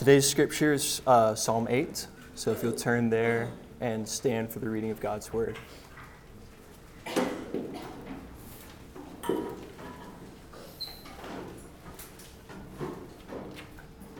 Today's 0.00 0.26
scripture 0.26 0.72
is 0.72 1.02
uh, 1.06 1.34
Psalm 1.34 1.66
8. 1.68 2.06
So 2.34 2.52
if 2.52 2.62
you'll 2.62 2.72
turn 2.72 3.10
there 3.10 3.50
and 3.82 4.08
stand 4.08 4.48
for 4.48 4.58
the 4.58 4.70
reading 4.70 4.90
of 4.90 4.98
God's 4.98 5.30
word. 5.30 5.58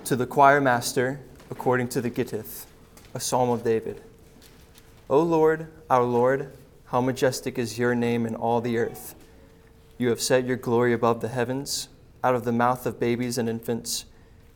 To 0.04 0.16
the 0.16 0.26
choir 0.26 0.60
master, 0.60 1.20
according 1.50 1.88
to 1.88 2.02
the 2.02 2.10
Gittith, 2.10 2.66
a 3.14 3.20
psalm 3.20 3.48
of 3.48 3.64
David. 3.64 4.02
O 5.08 5.22
Lord, 5.22 5.68
our 5.88 6.04
Lord, 6.04 6.52
how 6.88 7.00
majestic 7.00 7.58
is 7.58 7.78
your 7.78 7.94
name 7.94 8.26
in 8.26 8.34
all 8.34 8.60
the 8.60 8.76
earth. 8.76 9.14
You 9.96 10.10
have 10.10 10.20
set 10.20 10.44
your 10.44 10.58
glory 10.58 10.92
above 10.92 11.22
the 11.22 11.28
heavens. 11.28 11.88
Out 12.22 12.34
of 12.34 12.44
the 12.44 12.52
mouth 12.52 12.84
of 12.84 13.00
babies 13.00 13.38
and 13.38 13.48
infants, 13.48 14.04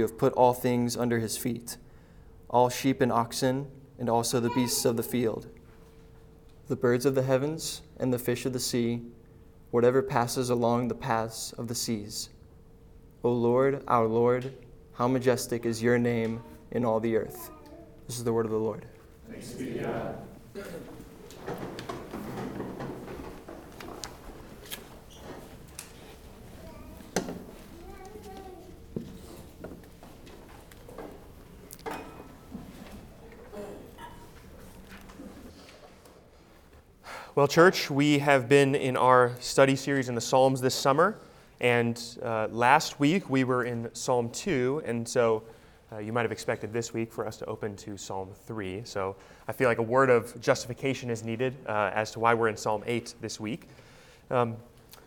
You 0.00 0.06
have 0.06 0.16
put 0.16 0.32
all 0.32 0.54
things 0.54 0.96
under 0.96 1.18
his 1.18 1.36
feet 1.36 1.76
all 2.48 2.70
sheep 2.70 3.02
and 3.02 3.12
oxen, 3.12 3.70
and 3.98 4.08
also 4.08 4.40
the 4.40 4.48
beasts 4.48 4.86
of 4.86 4.96
the 4.96 5.02
field, 5.02 5.46
the 6.68 6.74
birds 6.74 7.04
of 7.04 7.14
the 7.14 7.22
heavens, 7.22 7.82
and 7.98 8.10
the 8.10 8.18
fish 8.18 8.46
of 8.46 8.54
the 8.54 8.58
sea, 8.58 9.02
whatever 9.70 10.00
passes 10.00 10.48
along 10.48 10.88
the 10.88 10.94
paths 10.94 11.52
of 11.58 11.68
the 11.68 11.74
seas. 11.74 12.30
O 13.22 13.30
Lord, 13.30 13.84
our 13.86 14.06
Lord, 14.06 14.54
how 14.94 15.06
majestic 15.06 15.66
is 15.66 15.82
your 15.82 15.98
name 15.98 16.42
in 16.70 16.86
all 16.86 16.98
the 16.98 17.14
earth. 17.14 17.50
This 18.06 18.16
is 18.16 18.24
the 18.24 18.32
word 18.32 18.46
of 18.46 18.52
the 18.52 18.58
Lord. 18.58 18.86
Thanks 19.30 19.50
be 19.50 19.74
to 19.74 20.14
God. 20.54 20.64
Well, 37.36 37.46
church, 37.46 37.88
we 37.88 38.18
have 38.18 38.48
been 38.48 38.74
in 38.74 38.96
our 38.96 39.36
study 39.38 39.76
series 39.76 40.08
in 40.08 40.16
the 40.16 40.20
Psalms 40.20 40.60
this 40.60 40.74
summer, 40.74 41.16
and 41.60 42.02
uh, 42.24 42.48
last 42.50 42.98
week 42.98 43.30
we 43.30 43.44
were 43.44 43.62
in 43.62 43.88
Psalm 43.92 44.30
2, 44.30 44.82
and 44.84 45.08
so 45.08 45.44
uh, 45.92 45.98
you 45.98 46.12
might 46.12 46.22
have 46.22 46.32
expected 46.32 46.72
this 46.72 46.92
week 46.92 47.12
for 47.12 47.24
us 47.24 47.36
to 47.36 47.46
open 47.46 47.76
to 47.76 47.96
Psalm 47.96 48.30
3. 48.46 48.82
So 48.84 49.14
I 49.46 49.52
feel 49.52 49.68
like 49.68 49.78
a 49.78 49.82
word 49.82 50.10
of 50.10 50.40
justification 50.40 51.08
is 51.08 51.22
needed 51.22 51.54
uh, 51.68 51.92
as 51.94 52.10
to 52.12 52.18
why 52.18 52.34
we're 52.34 52.48
in 52.48 52.56
Psalm 52.56 52.82
8 52.84 53.14
this 53.20 53.38
week. 53.38 53.68
Um, 54.32 54.56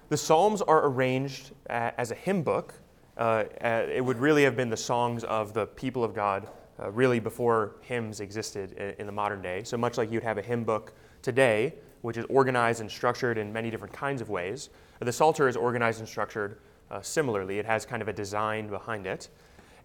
the 0.08 0.16
Psalms 0.16 0.62
are 0.62 0.88
arranged 0.88 1.52
as 1.70 2.12
a 2.12 2.16
hymn 2.16 2.42
book. 2.42 2.74
Uh, 3.18 3.44
it 3.60 4.04
would 4.04 4.18
really 4.18 4.46
have 4.46 4.56
been 4.56 4.70
the 4.70 4.78
songs 4.78 5.26
of 5.26 5.54
the 5.54 5.66
people 5.66 6.06
of 6.06 6.16
God, 6.16 6.48
uh, 6.82 6.90
really 6.90 7.20
before 7.20 7.76
hymns 7.82 8.22
existed 8.22 8.72
in, 8.78 8.96
in 9.00 9.06
the 9.08 9.12
modern 9.12 9.42
day. 9.42 9.62
So 9.66 9.76
much 9.76 9.98
like 9.98 10.10
you'd 10.10 10.24
have 10.24 10.38
a 10.38 10.42
hymn 10.42 10.64
book 10.64 10.94
today, 11.22 11.74
which 12.04 12.18
is 12.18 12.26
organized 12.30 12.82
and 12.82 12.92
structured 12.92 13.38
in 13.38 13.52
many 13.52 13.72
different 13.72 13.94
kinds 13.94 14.22
of 14.22 14.30
ways. 14.30 14.70
The 15.00 15.12
Psalter 15.12 15.48
is 15.48 15.56
organized 15.56 16.00
and 16.00 16.08
structured 16.08 16.60
uh, 16.92 17.02
similarly. 17.02 17.60
It 17.60 17.66
has 17.66 17.86
kind 17.86 18.02
of 18.02 18.10
a 18.10 18.14
design 18.14 18.68
behind 18.68 19.08
it. 19.08 19.30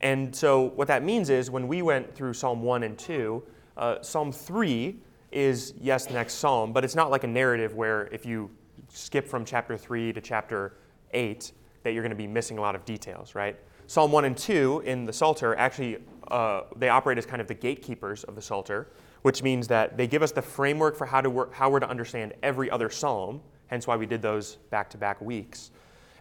And 0.01 0.35
so, 0.35 0.65
what 0.75 0.89
that 0.89 1.03
means 1.03 1.31
is 1.31 1.51
when 1.51 1.69
we 1.69 1.81
went 1.81 2.13
through 2.15 2.35
Psalm 2.35 2.63
1 2.63 2.83
and 2.83 2.99
2, 2.99 3.43
uh, 3.77 4.03
Psalm 4.03 4.33
3 4.33 4.97
is, 5.31 5.75
yes, 5.81 6.07
the 6.07 6.15
next 6.15 6.35
psalm, 6.35 6.73
but 6.73 6.85
it's 6.85 6.97
not 6.97 7.11
like 7.11 7.23
a 7.23 7.29
narrative 7.29 7.75
where 7.75 8.07
if 8.09 8.27
you 8.27 8.51
skip 8.89 9.29
from 9.29 9.45
chapter 9.45 9.77
3 9.77 10.13
to 10.13 10.21
chapter 10.21 10.75
8, 11.13 11.53
that 11.85 11.93
you're 11.93 12.03
going 12.03 12.11
to 12.11 12.17
be 12.17 12.27
missing 12.27 12.59
a 12.59 12.61
lot 12.61 12.75
of 12.75 12.85
details, 12.85 13.35
right? 13.35 13.57
Psalm 13.87 14.11
1 14.11 14.25
and 14.25 14.37
2 14.37 14.83
in 14.85 15.05
the 15.05 15.13
Psalter 15.13 15.55
actually, 15.55 15.99
uh, 16.29 16.63
they 16.77 16.89
operate 16.89 17.17
as 17.17 17.27
kind 17.27 17.41
of 17.41 17.47
the 17.47 17.55
gatekeepers 17.55 18.25
of 18.25 18.35
the 18.35 18.43
Psalter 18.43 18.89
which 19.23 19.43
means 19.43 19.69
that 19.69 19.97
they 19.97 20.07
give 20.07 20.23
us 20.23 20.33
the 20.33 20.43
framework 20.43 20.97
for 20.97 21.07
how, 21.07 21.21
to 21.21 21.31
work, 21.31 21.53
how 21.53 21.71
we're 21.71 21.81
to 21.81 21.89
understand 21.89 22.35
every 22.43 22.71
other 22.71 22.91
psalm, 22.91 23.41
hence 23.67 23.87
why 23.87 23.97
we 23.97 24.07
did 24.07 24.23
those 24.23 24.57
back 24.71 24.89
to 24.91 24.99
back 24.99 25.21
weeks. 25.21 25.71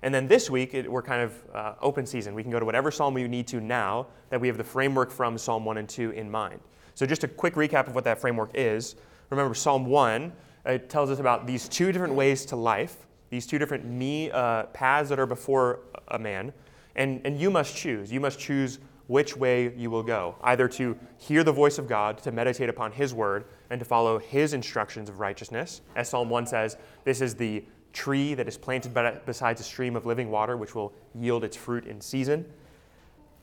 And 0.03 0.13
then 0.13 0.27
this 0.27 0.49
week, 0.49 0.73
it, 0.73 0.91
we're 0.91 1.01
kind 1.01 1.21
of 1.21 1.43
uh, 1.53 1.73
open 1.81 2.05
season. 2.05 2.35
We 2.35 2.43
can 2.43 2.51
go 2.51 2.59
to 2.59 2.65
whatever 2.65 2.91
psalm 2.91 3.13
we 3.13 3.27
need 3.27 3.47
to 3.47 3.59
now 3.59 4.07
that 4.29 4.39
we 4.39 4.47
have 4.47 4.57
the 4.57 4.63
framework 4.63 5.09
from 5.11 5.37
Psalm 5.37 5.65
1 5.65 5.77
and 5.77 5.89
2 5.89 6.11
in 6.11 6.29
mind. 6.29 6.59
So, 6.93 7.05
just 7.05 7.23
a 7.23 7.27
quick 7.27 7.55
recap 7.55 7.87
of 7.87 7.95
what 7.95 8.03
that 8.03 8.19
framework 8.19 8.51
is. 8.53 8.95
Remember, 9.29 9.53
Psalm 9.53 9.85
1 9.85 10.31
it 10.67 10.89
tells 10.89 11.09
us 11.09 11.19
about 11.19 11.47
these 11.47 11.67
two 11.69 11.91
different 11.91 12.13
ways 12.13 12.45
to 12.47 12.55
life, 12.55 13.07
these 13.29 13.47
two 13.47 13.57
different 13.57 13.85
me 13.85 14.29
uh, 14.31 14.63
paths 14.63 15.09
that 15.09 15.19
are 15.19 15.25
before 15.25 15.79
a 16.09 16.19
man, 16.19 16.51
and, 16.95 17.21
and 17.25 17.39
you 17.39 17.49
must 17.49 17.75
choose. 17.75 18.11
You 18.11 18.19
must 18.19 18.39
choose 18.39 18.79
which 19.07 19.35
way 19.35 19.73
you 19.75 19.89
will 19.89 20.03
go, 20.03 20.35
either 20.41 20.67
to 20.67 20.97
hear 21.17 21.43
the 21.43 21.51
voice 21.51 21.77
of 21.77 21.87
God, 21.87 22.17
to 22.19 22.31
meditate 22.31 22.69
upon 22.69 22.91
His 22.91 23.13
word, 23.13 23.45
and 23.69 23.79
to 23.79 23.85
follow 23.85 24.19
His 24.19 24.53
instructions 24.53 25.09
of 25.09 25.19
righteousness. 25.19 25.81
As 25.95 26.09
Psalm 26.09 26.29
1 26.29 26.45
says, 26.45 26.77
this 27.03 27.21
is 27.21 27.35
the 27.35 27.63
tree 27.93 28.33
that 28.33 28.47
is 28.47 28.57
planted 28.57 28.93
beside 29.25 29.59
a 29.59 29.63
stream 29.63 29.95
of 29.95 30.05
living 30.05 30.29
water, 30.29 30.57
which 30.57 30.75
will 30.75 30.93
yield 31.15 31.43
its 31.43 31.57
fruit 31.57 31.85
in 31.85 31.99
season. 32.01 32.45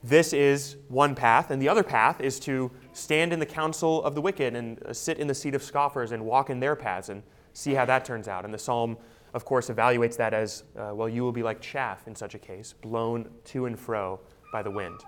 This 0.03 0.33
is 0.33 0.77
one 0.87 1.15
path, 1.15 1.49
and 1.49 1.59
the 1.59 1.67
other 1.67 1.83
path 1.83 2.21
is 2.21 2.39
to 2.41 2.69
stand 2.93 3.33
in 3.33 3.39
the 3.39 3.45
counsel 3.45 4.03
of 4.03 4.13
the 4.13 4.21
wicked 4.21 4.55
and 4.55 4.81
uh, 4.83 4.93
sit 4.93 5.17
in 5.17 5.25
the 5.25 5.33
seat 5.33 5.55
of 5.55 5.63
scoffers 5.63 6.11
and 6.11 6.23
walk 6.23 6.51
in 6.51 6.59
their 6.59 6.75
paths 6.75 7.09
and 7.09 7.23
see 7.53 7.73
how 7.73 7.85
that 7.85 8.05
turns 8.05 8.27
out. 8.27 8.45
And 8.45 8.53
the 8.53 8.59
psalm, 8.59 8.97
of 9.33 9.45
course, 9.45 9.69
evaluates 9.69 10.15
that 10.17 10.31
as 10.31 10.63
uh, 10.77 10.91
well, 10.93 11.09
you 11.09 11.23
will 11.23 11.31
be 11.31 11.41
like 11.41 11.59
chaff 11.59 12.07
in 12.07 12.13
such 12.13 12.35
a 12.35 12.39
case, 12.39 12.73
blown 12.83 13.27
to 13.45 13.65
and 13.65 13.79
fro 13.79 14.19
by 14.53 14.61
the 14.61 14.69
wind. 14.69 15.01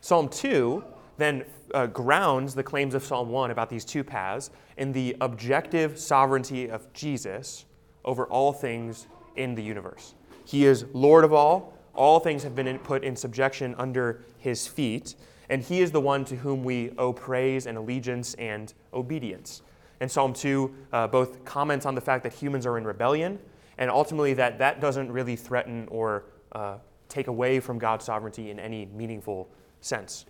Psalm 0.00 0.28
2 0.28 0.84
then 1.18 1.44
uh, 1.74 1.86
grounds 1.86 2.54
the 2.54 2.62
claims 2.62 2.94
of 2.94 3.04
Psalm 3.04 3.30
1 3.30 3.50
about 3.50 3.70
these 3.70 3.84
two 3.84 4.04
paths 4.04 4.50
in 4.76 4.92
the 4.92 5.16
objective 5.20 5.98
sovereignty 5.98 6.70
of 6.70 6.92
Jesus 6.92 7.64
over 8.04 8.26
all 8.26 8.52
things 8.52 9.06
in 9.36 9.54
the 9.54 9.62
universe. 9.62 10.14
He 10.44 10.64
is 10.64 10.84
Lord 10.92 11.24
of 11.24 11.32
all, 11.32 11.74
all 11.94 12.20
things 12.20 12.42
have 12.42 12.54
been 12.54 12.78
put 12.78 13.02
in 13.02 13.16
subjection 13.16 13.74
under 13.78 14.22
his 14.38 14.66
feet, 14.66 15.16
and 15.48 15.62
he 15.62 15.80
is 15.80 15.90
the 15.90 16.00
one 16.00 16.24
to 16.26 16.36
whom 16.36 16.62
we 16.62 16.90
owe 16.98 17.12
praise 17.12 17.66
and 17.66 17.78
allegiance 17.78 18.34
and 18.34 18.72
obedience. 18.92 19.62
And 20.00 20.10
Psalm 20.10 20.34
2 20.34 20.74
uh, 20.92 21.06
both 21.08 21.44
comments 21.44 21.86
on 21.86 21.94
the 21.94 22.00
fact 22.00 22.22
that 22.24 22.32
humans 22.32 22.66
are 22.66 22.78
in 22.78 22.84
rebellion, 22.84 23.38
and 23.78 23.90
ultimately 23.90 24.34
that 24.34 24.58
that 24.58 24.80
doesn't 24.80 25.10
really 25.10 25.36
threaten 25.36 25.88
or 25.90 26.24
uh, 26.52 26.76
take 27.08 27.28
away 27.28 27.60
from 27.60 27.78
God's 27.78 28.04
sovereignty 28.04 28.50
in 28.50 28.58
any 28.58 28.86
meaningful 28.86 29.48
sense. 29.80 30.26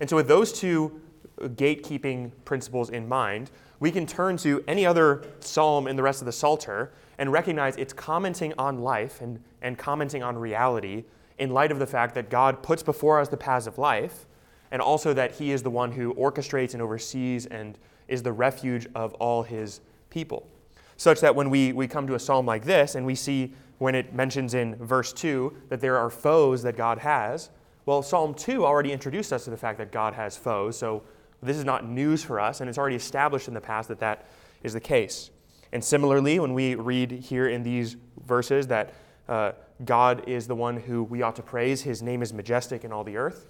And 0.00 0.08
so, 0.08 0.16
with 0.16 0.28
those 0.28 0.52
two 0.52 1.00
gatekeeping 1.40 2.32
principles 2.44 2.90
in 2.90 3.08
mind, 3.08 3.50
we 3.80 3.90
can 3.90 4.06
turn 4.06 4.36
to 4.38 4.62
any 4.68 4.86
other 4.86 5.24
psalm 5.40 5.88
in 5.88 5.96
the 5.96 6.02
rest 6.02 6.22
of 6.22 6.26
the 6.26 6.32
Psalter 6.32 6.92
and 7.18 7.32
recognize 7.32 7.76
it's 7.76 7.92
commenting 7.92 8.54
on 8.56 8.78
life 8.80 9.20
and, 9.20 9.42
and 9.60 9.76
commenting 9.76 10.22
on 10.22 10.36
reality 10.36 11.04
in 11.38 11.50
light 11.50 11.72
of 11.72 11.78
the 11.78 11.86
fact 11.86 12.14
that 12.14 12.30
God 12.30 12.62
puts 12.62 12.82
before 12.82 13.18
us 13.18 13.28
the 13.28 13.36
paths 13.36 13.66
of 13.66 13.78
life, 13.78 14.26
and 14.70 14.80
also 14.80 15.12
that 15.12 15.32
He 15.32 15.50
is 15.50 15.62
the 15.62 15.70
one 15.70 15.92
who 15.92 16.14
orchestrates 16.14 16.74
and 16.74 16.82
oversees 16.82 17.46
and 17.46 17.78
is 18.08 18.22
the 18.22 18.32
refuge 18.32 18.86
of 18.94 19.14
all 19.14 19.42
His 19.42 19.80
people. 20.10 20.48
Such 20.96 21.20
that 21.20 21.34
when 21.34 21.50
we, 21.50 21.72
we 21.72 21.88
come 21.88 22.06
to 22.06 22.14
a 22.14 22.18
psalm 22.18 22.46
like 22.46 22.64
this 22.64 22.94
and 22.94 23.04
we 23.04 23.14
see 23.14 23.52
when 23.78 23.96
it 23.96 24.14
mentions 24.14 24.54
in 24.54 24.76
verse 24.76 25.12
2 25.12 25.52
that 25.68 25.80
there 25.80 25.98
are 25.98 26.10
foes 26.10 26.62
that 26.62 26.76
God 26.76 26.98
has, 26.98 27.50
well, 27.84 28.02
Psalm 28.02 28.34
2 28.34 28.64
already 28.64 28.92
introduced 28.92 29.32
us 29.32 29.44
to 29.44 29.50
the 29.50 29.56
fact 29.56 29.78
that 29.78 29.90
God 29.90 30.14
has 30.14 30.36
foes, 30.36 30.78
so 30.78 31.02
this 31.42 31.56
is 31.56 31.64
not 31.64 31.88
news 31.88 32.22
for 32.22 32.38
us, 32.38 32.60
and 32.60 32.68
it's 32.68 32.78
already 32.78 32.96
established 32.96 33.48
in 33.48 33.54
the 33.54 33.60
past 33.60 33.88
that 33.88 33.98
that 34.00 34.28
is 34.62 34.72
the 34.72 34.80
case. 34.80 35.30
And 35.72 35.82
similarly, 35.82 36.38
when 36.38 36.54
we 36.54 36.74
read 36.74 37.10
here 37.10 37.48
in 37.48 37.62
these 37.62 37.96
verses 38.24 38.68
that 38.68 38.94
uh, 39.28 39.52
God 39.84 40.28
is 40.28 40.46
the 40.46 40.54
one 40.54 40.76
who 40.76 41.02
we 41.02 41.22
ought 41.22 41.36
to 41.36 41.42
praise, 41.42 41.82
his 41.82 42.02
name 42.02 42.22
is 42.22 42.32
majestic 42.32 42.84
in 42.84 42.92
all 42.92 43.02
the 43.02 43.16
earth, 43.16 43.46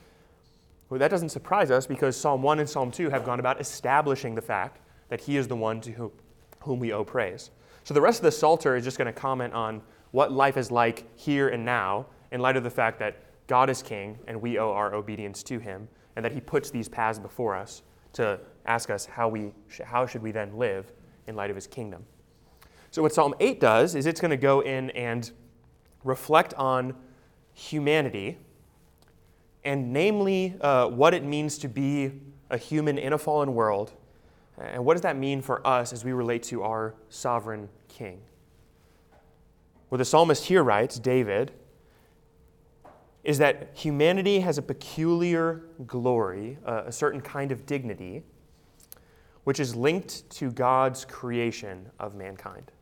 well, 0.89 0.99
that 0.99 1.11
doesn't 1.11 1.31
surprise 1.31 1.71
us 1.71 1.87
because 1.87 2.17
Psalm 2.17 2.43
1 2.43 2.59
and 2.59 2.69
Psalm 2.69 2.91
2 2.91 3.11
have 3.11 3.25
gone 3.25 3.41
about 3.41 3.61
establishing 3.61 4.35
the 4.35 4.43
fact 4.43 4.79
that 5.09 5.23
he 5.23 5.37
is 5.37 5.49
the 5.49 5.57
one 5.57 5.81
to 5.81 5.93
whom, 5.93 6.13
whom 6.61 6.79
we 6.79 6.93
owe 6.93 7.05
praise. 7.05 7.51
So 7.85 7.95
the 7.95 8.01
rest 8.01 8.19
of 8.19 8.25
the 8.25 8.33
Psalter 8.33 8.77
is 8.77 8.85
just 8.85 8.99
going 8.99 9.07
to 9.07 9.13
comment 9.13 9.55
on 9.55 9.83
what 10.11 10.33
life 10.33 10.57
is 10.57 10.71
like 10.71 11.05
here 11.19 11.49
and 11.49 11.65
now 11.65 12.07
in 12.31 12.41
light 12.41 12.57
of 12.57 12.63
the 12.63 12.71
fact 12.71 12.99
that 12.99 13.17
God 13.53 13.69
is 13.69 13.83
king, 13.83 14.19
and 14.27 14.41
we 14.41 14.59
owe 14.59 14.73
our 14.73 14.95
obedience 14.95 15.43
to 15.43 15.59
him, 15.59 15.87
and 16.17 16.25
that 16.25 16.33
he 16.33 16.41
puts 16.41 16.71
these 16.71 16.89
paths 16.89 17.19
before 17.19 17.55
us 17.55 17.83
to 18.15 18.41
ask 18.65 18.89
us 18.89 19.05
how, 19.05 19.29
we, 19.29 19.53
how 19.85 20.07
should 20.07 20.23
we 20.23 20.31
then 20.31 20.57
live 20.57 20.91
in 21.27 21.37
light 21.37 21.51
of 21.51 21.57
his 21.57 21.67
kingdom. 21.67 22.03
So, 22.91 23.03
what 23.03 23.13
Psalm 23.13 23.35
8 23.41 23.61
does 23.61 23.95
is 23.95 24.07
it's 24.07 24.23
going 24.23 24.31
to 24.31 24.39
go 24.39 24.61
in 24.61 24.89
and 24.93 25.31
reflect 26.03 26.55
on 26.55 26.95
humanity, 27.53 28.39
and 29.65 29.93
namely 29.93 30.57
uh, 30.63 30.87
what 30.89 31.13
it 31.13 31.23
means 31.23 31.59
to 31.59 31.69
be 31.69 32.11
a 32.49 32.57
human 32.57 32.97
in 32.97 33.13
a 33.13 33.19
fallen 33.19 33.53
world, 33.53 33.93
and 34.57 34.83
what 34.83 34.95
does 34.95 35.03
that 35.03 35.19
mean 35.19 35.43
for 35.43 35.67
us 35.67 35.93
as 35.93 36.07
we 36.07 36.13
relate 36.13 36.43
to 36.45 36.63
our 36.63 36.95
sovereign 37.11 37.69
king. 37.89 38.23
What 39.91 39.99
the 39.99 40.07
psalmist 40.07 40.47
here 40.47 40.65
writes, 40.65 40.99
David, 40.99 41.53
is 43.25 43.39
that 43.39 43.71
humanity 43.75 44.41
has 44.41 44.59
a 44.59 44.63
peculiar 44.63 45.63
glory, 45.87 46.59
uh, 46.67 46.83
a 46.87 46.93
certain 46.93 47.21
kind 47.21 47.53
of 47.53 47.67
dignity, 47.67 48.23
which 49.45 49.61
is 49.61 49.77
linked 49.77 50.29
to 50.31 50.51
God's 50.51 51.05
creation 51.05 51.91
of 51.99 52.15
mankind. 52.15 52.73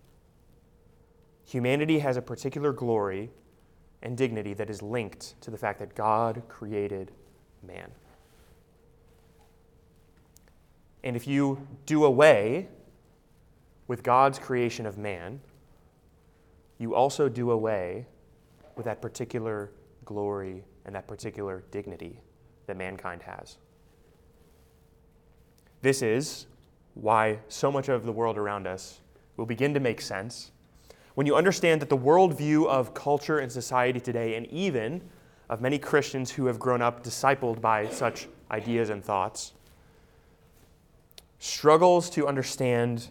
Humanity 1.44 1.98
has 1.98 2.16
a 2.16 2.22
particular 2.22 2.72
glory 2.72 3.30
and 4.02 4.16
dignity 4.16 4.54
that 4.54 4.70
is 4.70 4.82
linked 4.82 5.40
to 5.42 5.50
the 5.50 5.58
fact 5.58 5.78
that 5.80 5.94
God 5.94 6.42
created 6.48 7.12
man. 7.66 7.90
And 11.02 11.16
if 11.16 11.26
you 11.26 11.66
do 11.86 12.04
away 12.04 12.68
with 13.88 14.02
God's 14.02 14.38
creation 14.38 14.86
of 14.86 14.96
man, 14.96 15.40
you 16.78 16.94
also 16.94 17.28
do 17.28 17.50
away 17.50 18.06
with 18.76 18.86
that 18.86 19.02
particular 19.02 19.70
glory 20.10 20.64
and 20.84 20.94
that 20.94 21.06
particular 21.06 21.62
dignity 21.70 22.20
that 22.66 22.76
mankind 22.76 23.22
has. 23.22 23.58
This 25.82 26.02
is 26.02 26.46
why 26.94 27.38
so 27.46 27.70
much 27.70 27.88
of 27.88 28.04
the 28.04 28.12
world 28.12 28.36
around 28.36 28.66
us 28.66 29.00
will 29.36 29.46
begin 29.46 29.72
to 29.74 29.80
make 29.80 30.00
sense 30.00 30.50
when 31.14 31.26
you 31.26 31.36
understand 31.36 31.80
that 31.82 31.88
the 31.88 31.96
worldview 31.96 32.66
of 32.66 32.92
culture 32.94 33.38
and 33.38 33.52
society 33.52 34.00
today, 34.00 34.36
and 34.36 34.46
even 34.46 35.02
of 35.48 35.60
many 35.60 35.78
Christians 35.78 36.30
who 36.30 36.46
have 36.46 36.58
grown 36.58 36.80
up 36.80 37.04
discipled 37.04 37.60
by 37.60 37.88
such 37.88 38.26
ideas 38.50 38.90
and 38.90 39.04
thoughts, 39.04 39.52
struggles 41.38 42.08
to 42.10 42.26
understand 42.26 43.08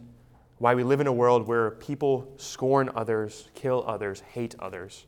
why 0.58 0.74
we 0.74 0.84
live 0.84 1.00
in 1.02 1.08
a 1.08 1.14
world 1.14 1.48
where 1.48 1.72
people 1.72 2.34
scorn 2.38 2.90
others, 2.96 3.50
kill 3.54 3.84
others, 3.88 4.22
hate 4.22 4.56
others, 4.60 5.06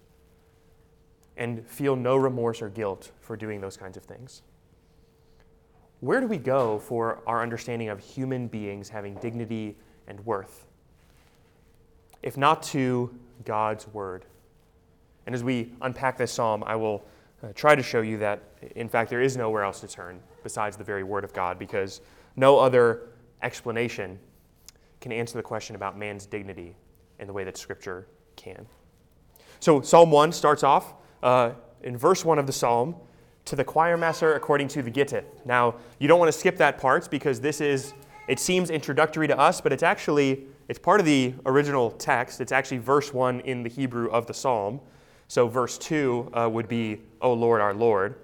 and 1.41 1.67
feel 1.67 1.95
no 1.95 2.17
remorse 2.17 2.61
or 2.61 2.69
guilt 2.69 3.11
for 3.19 3.35
doing 3.35 3.59
those 3.61 3.75
kinds 3.75 3.97
of 3.97 4.03
things. 4.03 4.43
Where 5.99 6.21
do 6.21 6.27
we 6.27 6.37
go 6.37 6.77
for 6.77 7.23
our 7.25 7.41
understanding 7.41 7.89
of 7.89 7.99
human 7.99 8.47
beings 8.47 8.89
having 8.89 9.15
dignity 9.15 9.75
and 10.07 10.23
worth? 10.23 10.67
If 12.21 12.37
not 12.37 12.61
to 12.63 13.11
God's 13.43 13.87
Word. 13.87 14.25
And 15.25 15.33
as 15.33 15.43
we 15.43 15.71
unpack 15.81 16.15
this 16.15 16.31
psalm, 16.31 16.63
I 16.67 16.75
will 16.75 17.03
uh, 17.43 17.47
try 17.55 17.73
to 17.73 17.81
show 17.81 18.01
you 18.01 18.19
that, 18.19 18.43
in 18.75 18.87
fact, 18.87 19.09
there 19.09 19.21
is 19.21 19.35
nowhere 19.35 19.63
else 19.63 19.79
to 19.79 19.87
turn 19.87 20.19
besides 20.43 20.77
the 20.77 20.83
very 20.83 21.03
Word 21.03 21.23
of 21.23 21.33
God, 21.33 21.57
because 21.57 22.01
no 22.35 22.59
other 22.59 23.09
explanation 23.41 24.19
can 24.99 25.11
answer 25.11 25.37
the 25.37 25.43
question 25.43 25.75
about 25.75 25.97
man's 25.97 26.27
dignity 26.27 26.75
in 27.17 27.25
the 27.25 27.33
way 27.33 27.43
that 27.43 27.57
Scripture 27.57 28.05
can. 28.35 28.67
So, 29.59 29.81
Psalm 29.81 30.11
1 30.11 30.33
starts 30.33 30.61
off 30.61 30.93
uh, 31.23 31.51
in 31.83 31.97
verse 31.97 32.23
1 32.25 32.39
of 32.39 32.47
the 32.47 32.53
psalm 32.53 32.95
to 33.45 33.55
the 33.55 33.63
choir 33.63 33.97
master 33.97 34.35
according 34.35 34.67
to 34.69 34.81
the 34.81 34.91
Gittith. 34.91 35.25
Now, 35.45 35.75
you 35.99 36.07
don't 36.07 36.19
want 36.19 36.31
to 36.31 36.37
skip 36.37 36.57
that 36.57 36.77
part 36.77 37.09
because 37.09 37.41
this 37.41 37.61
is, 37.61 37.93
it 38.27 38.39
seems 38.39 38.69
introductory 38.69 39.27
to 39.27 39.37
us, 39.37 39.61
but 39.61 39.73
it's 39.73 39.83
actually, 39.83 40.45
it's 40.67 40.79
part 40.79 40.99
of 40.99 41.05
the 41.05 41.33
original 41.45 41.91
text. 41.91 42.39
It's 42.39 42.51
actually 42.51 42.77
verse 42.77 43.13
1 43.13 43.41
in 43.41 43.63
the 43.63 43.69
Hebrew 43.69 44.09
of 44.09 44.27
the 44.27 44.33
psalm. 44.33 44.79
So, 45.27 45.47
verse 45.47 45.77
2 45.77 46.31
uh, 46.33 46.49
would 46.51 46.67
be, 46.67 47.01
O 47.21 47.33
Lord, 47.33 47.61
our 47.61 47.73
Lord. 47.73 48.15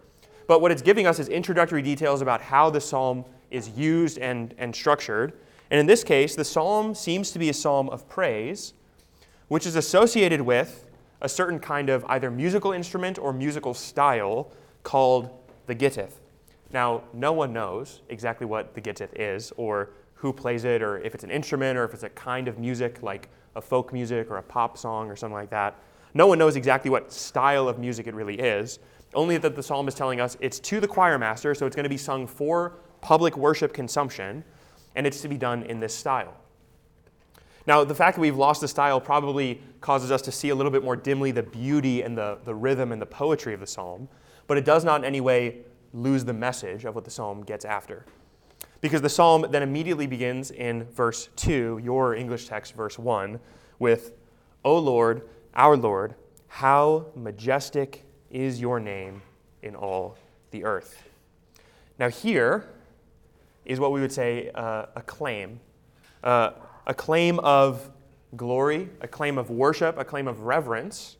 But 0.47 0.61
what 0.61 0.71
it's 0.71 0.81
giving 0.81 1.07
us 1.07 1.19
is 1.19 1.29
introductory 1.29 1.81
details 1.81 2.21
about 2.21 2.41
how 2.41 2.69
the 2.69 2.81
psalm 2.81 3.25
is 3.51 3.69
used 3.69 4.17
and, 4.17 4.53
and 4.57 4.75
structured. 4.75 5.33
And 5.69 5.79
in 5.79 5.85
this 5.85 6.03
case, 6.03 6.35
the 6.35 6.45
psalm 6.45 6.95
seems 6.95 7.31
to 7.31 7.39
be 7.39 7.49
a 7.49 7.53
psalm 7.53 7.89
of 7.89 8.07
praise, 8.07 8.73
which 9.47 9.65
is 9.65 9.75
associated 9.75 10.41
with 10.41 10.86
a 11.21 11.29
certain 11.29 11.59
kind 11.59 11.89
of 11.89 12.05
either 12.05 12.29
musical 12.29 12.71
instrument 12.71 13.17
or 13.17 13.33
musical 13.33 13.73
style 13.73 14.51
called 14.83 15.29
the 15.65 15.75
gittith. 15.75 16.13
Now, 16.71 17.03
no 17.13 17.33
one 17.33 17.53
knows 17.53 18.01
exactly 18.09 18.45
what 18.45 18.73
the 18.73 18.81
gittith 18.81 19.09
is, 19.15 19.51
or 19.57 19.89
who 20.15 20.33
plays 20.33 20.63
it, 20.63 20.81
or 20.81 20.99
if 20.99 21.15
it's 21.15 21.23
an 21.23 21.31
instrument, 21.31 21.77
or 21.77 21.83
if 21.83 21.93
it's 21.93 22.03
a 22.03 22.09
kind 22.09 22.47
of 22.47 22.59
music 22.59 23.01
like 23.01 23.29
a 23.55 23.61
folk 23.61 23.93
music 23.93 24.29
or 24.29 24.37
a 24.37 24.43
pop 24.43 24.77
song 24.77 25.09
or 25.09 25.15
something 25.15 25.35
like 25.35 25.49
that. 25.49 25.75
No 26.13 26.27
one 26.27 26.37
knows 26.37 26.55
exactly 26.55 26.89
what 26.89 27.11
style 27.11 27.67
of 27.67 27.79
music 27.79 28.07
it 28.07 28.13
really 28.13 28.39
is, 28.39 28.79
only 29.13 29.37
that 29.37 29.55
the 29.55 29.63
psalm 29.63 29.87
is 29.87 29.95
telling 29.95 30.19
us 30.19 30.37
it's 30.39 30.59
to 30.59 30.79
the 30.79 30.87
choir 30.87 31.17
master, 31.17 31.55
so 31.55 31.65
it's 31.65 31.75
going 31.75 31.83
to 31.83 31.89
be 31.89 31.97
sung 31.97 32.27
for 32.27 32.73
public 33.01 33.37
worship 33.37 33.73
consumption, 33.73 34.43
and 34.95 35.07
it's 35.07 35.21
to 35.21 35.27
be 35.27 35.37
done 35.37 35.63
in 35.63 35.79
this 35.79 35.93
style. 35.93 36.33
Now, 37.67 37.83
the 37.83 37.93
fact 37.93 38.15
that 38.15 38.21
we've 38.21 38.37
lost 38.37 38.61
the 38.61 38.67
style 38.67 39.01
probably 39.01 39.61
causes 39.81 40.09
us 40.09 40.21
to 40.23 40.31
see 40.31 40.49
a 40.49 40.55
little 40.55 40.71
bit 40.71 40.85
more 40.85 40.95
dimly 40.95 41.31
the 41.31 41.43
beauty 41.43 42.01
and 42.01 42.17
the, 42.17 42.39
the 42.45 42.55
rhythm 42.55 42.93
and 42.93 43.01
the 43.01 43.05
poetry 43.05 43.53
of 43.53 43.59
the 43.59 43.67
psalm, 43.67 44.07
but 44.47 44.57
it 44.57 44.63
does 44.63 44.85
not 44.85 45.01
in 45.01 45.05
any 45.05 45.19
way 45.19 45.57
lose 45.93 46.23
the 46.23 46.33
message 46.33 46.85
of 46.85 46.95
what 46.95 47.03
the 47.03 47.11
psalm 47.11 47.43
gets 47.43 47.65
after. 47.65 48.05
Because 48.79 49.01
the 49.01 49.09
psalm 49.09 49.47
then 49.49 49.63
immediately 49.63 50.07
begins 50.07 50.49
in 50.51 50.85
verse 50.85 51.27
2, 51.35 51.81
your 51.83 52.15
English 52.15 52.47
text, 52.47 52.73
verse 52.73 52.97
1, 52.97 53.37
with, 53.79 54.13
O 54.63 54.77
Lord, 54.77 55.27
our 55.53 55.75
Lord, 55.75 56.15
how 56.47 57.07
majestic 57.15 58.05
is 58.31 58.61
your 58.61 58.79
name 58.79 59.21
in 59.61 59.75
all 59.75 60.17
the 60.51 60.63
earth. 60.63 61.03
Now, 61.99 62.09
here 62.09 62.69
is 63.65 63.79
what 63.79 63.91
we 63.91 63.99
would 63.99 64.11
say 64.11 64.51
uh, 64.55 64.85
a 64.95 65.01
claim. 65.01 65.59
Uh, 66.23 66.51
a 66.87 66.93
claim 66.93 67.37
of 67.39 67.91
glory, 68.35 68.89
a 69.01 69.07
claim 69.07 69.37
of 69.37 69.49
worship, 69.49 69.97
a 69.97 70.05
claim 70.05 70.27
of 70.27 70.41
reverence, 70.41 71.17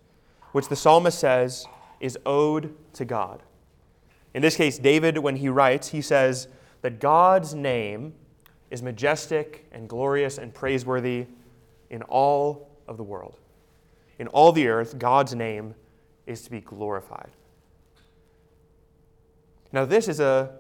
which 0.54 0.70
the 0.70 0.76
psalmist 0.76 1.20
says 1.20 1.68
is 2.00 2.18
owed 2.26 2.74
to 2.94 3.06
God. 3.06 3.44
In 4.34 4.42
this 4.42 4.56
case, 4.56 4.80
David, 4.80 5.18
when 5.18 5.36
he 5.36 5.50
writes, 5.50 5.90
he 5.90 6.02
says 6.02 6.48
that 6.82 7.00
God's 7.00 7.54
name 7.54 8.14
is 8.72 8.82
majestic 8.82 9.68
and 9.72 9.88
glorious 9.88 10.38
and 10.38 10.54
praiseworthy 10.54 11.28
in 11.90 12.02
all 12.04 12.70
of 12.88 12.98
the 12.98 13.04
world. 13.04 13.38
In 14.20 14.28
all 14.30 14.52
the 14.52 14.68
earth, 14.68 14.98
God's 14.98 15.36
name 15.36 15.76
is 16.26 16.42
to 16.44 16.52
be 16.52 16.62
glorified. 16.62 17.32
Now, 19.72 19.86
this 19.86 20.08
is 20.08 20.20
a 20.20 20.52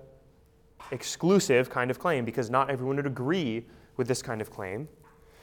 exclusive 0.91 1.69
kind 1.69 1.91
of 1.91 1.99
claim 1.99 2.25
because 2.25 2.49
not 2.49 2.69
everyone 2.69 2.97
would 2.97 3.07
agree 3.07 3.65
with 3.97 4.07
this 4.07 4.21
kind 4.21 4.41
of 4.41 4.49
claim. 4.49 4.87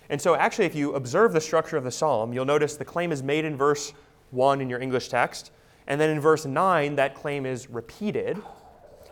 And 0.09 0.21
so, 0.21 0.35
actually, 0.35 0.67
if 0.67 0.75
you 0.75 0.95
observe 0.95 1.33
the 1.33 1.41
structure 1.41 1.77
of 1.77 1.85
the 1.85 1.91
psalm, 1.91 2.33
you'll 2.33 2.45
notice 2.45 2.77
the 2.77 2.85
claim 2.85 3.13
is 3.13 3.23
made 3.23 3.45
in 3.45 3.57
verse 3.57 3.93
1 4.31 4.61
in 4.61 4.69
your 4.69 4.81
English 4.81 5.09
text, 5.09 5.51
and 5.87 6.01
then 6.01 6.11
in 6.11 6.21
verse 6.21 6.45
9, 6.45 6.97
that 6.97 7.15
claim 7.15 7.47
is 7.47 7.71
repeated. 7.71 8.41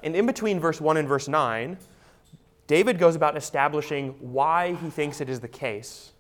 And 0.03 0.17
in 0.17 0.27
between 0.27 0.59
verse 0.61 0.81
1 0.81 0.97
and 0.97 1.09
verse 1.09 1.29
9, 1.29 1.79
David 2.67 2.99
goes 2.99 3.17
about 3.17 3.37
establishing 3.37 4.15
why 4.21 4.75
he 4.75 4.91
thinks 4.91 5.21
it 5.21 5.29
is 5.29 5.41
the 5.41 5.49
case 5.49 6.13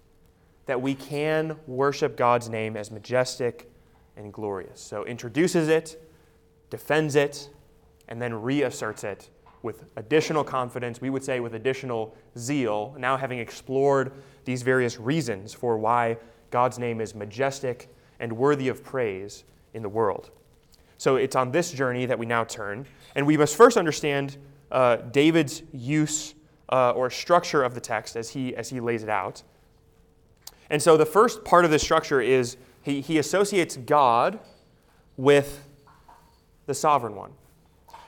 that 0.66 0.80
we 0.80 0.94
can 0.94 1.56
worship 1.66 2.16
God's 2.16 2.48
name 2.48 2.76
as 2.76 2.90
majestic 2.90 3.70
and 4.16 4.32
glorious. 4.32 4.80
So, 4.80 5.04
introduces 5.04 5.68
it, 5.68 6.02
defends 6.70 7.16
it, 7.16 7.50
and 8.08 8.20
then 8.20 8.34
reasserts 8.34 9.04
it 9.04 9.28
with 9.62 9.84
additional 9.96 10.44
confidence, 10.44 11.00
we 11.00 11.10
would 11.10 11.24
say 11.24 11.40
with 11.40 11.54
additional 11.54 12.14
zeal, 12.36 12.94
now 12.98 13.16
having 13.16 13.38
explored 13.38 14.12
these 14.44 14.62
various 14.62 14.98
reasons 14.98 15.54
for 15.54 15.78
why 15.78 16.16
God's 16.50 16.78
name 16.78 17.00
is 17.00 17.14
majestic 17.14 17.88
and 18.20 18.32
worthy 18.32 18.68
of 18.68 18.82
praise 18.82 19.44
in 19.74 19.82
the 19.82 19.88
world. 19.88 20.30
So 20.98 21.16
it's 21.16 21.34
on 21.34 21.50
this 21.50 21.72
journey 21.72 22.06
that 22.06 22.18
we 22.18 22.26
now 22.26 22.44
turn, 22.44 22.86
and 23.14 23.26
we 23.26 23.36
must 23.36 23.56
first 23.56 23.76
understand 23.76 24.36
uh, 24.70 24.96
David's 24.96 25.62
use 25.72 26.34
uh, 26.68 26.92
or 26.92 27.10
structure 27.10 27.62
of 27.62 27.74
the 27.74 27.80
text 27.80 28.16
as 28.16 28.30
he, 28.30 28.54
as 28.56 28.70
he 28.70 28.80
lays 28.80 29.02
it 29.02 29.08
out. 29.08 29.42
And 30.70 30.80
so 30.80 30.96
the 30.96 31.06
first 31.06 31.44
part 31.44 31.64
of 31.64 31.70
this 31.70 31.82
structure 31.82 32.20
is 32.20 32.56
he, 32.82 33.00
he 33.00 33.18
associates 33.18 33.76
God 33.76 34.38
with 35.16 35.68
the 36.66 36.74
sovereign 36.74 37.14
one. 37.14 37.32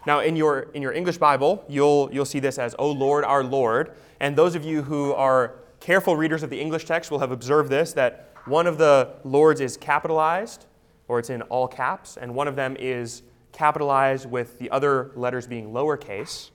Now, 0.06 0.20
in 0.20 0.36
your, 0.36 0.70
in 0.74 0.82
your 0.82 0.92
English 0.92 1.18
Bible, 1.18 1.64
you'll, 1.68 2.10
you'll 2.12 2.24
see 2.24 2.40
this 2.40 2.58
as, 2.58 2.74
O 2.78 2.90
Lord, 2.90 3.24
our 3.24 3.42
Lord. 3.42 3.92
And 4.20 4.36
those 4.36 4.54
of 4.54 4.64
you 4.64 4.82
who 4.82 5.12
are 5.14 5.56
careful 5.80 6.16
readers 6.16 6.42
of 6.42 6.50
the 6.50 6.60
English 6.60 6.84
text 6.84 7.10
will 7.10 7.18
have 7.18 7.30
observed 7.30 7.70
this 7.70 7.92
that 7.94 8.30
one 8.44 8.66
of 8.66 8.78
the 8.78 9.14
Lords 9.24 9.60
is 9.60 9.76
capitalized, 9.76 10.66
or 11.08 11.18
it's 11.18 11.30
in 11.30 11.42
all 11.42 11.66
caps, 11.66 12.16
and 12.16 12.34
one 12.34 12.48
of 12.48 12.56
them 12.56 12.76
is 12.78 13.22
capitalized 13.52 14.30
with 14.30 14.58
the 14.58 14.70
other 14.70 15.12
letters 15.14 15.46
being 15.46 15.70
lowercase. 15.72 16.50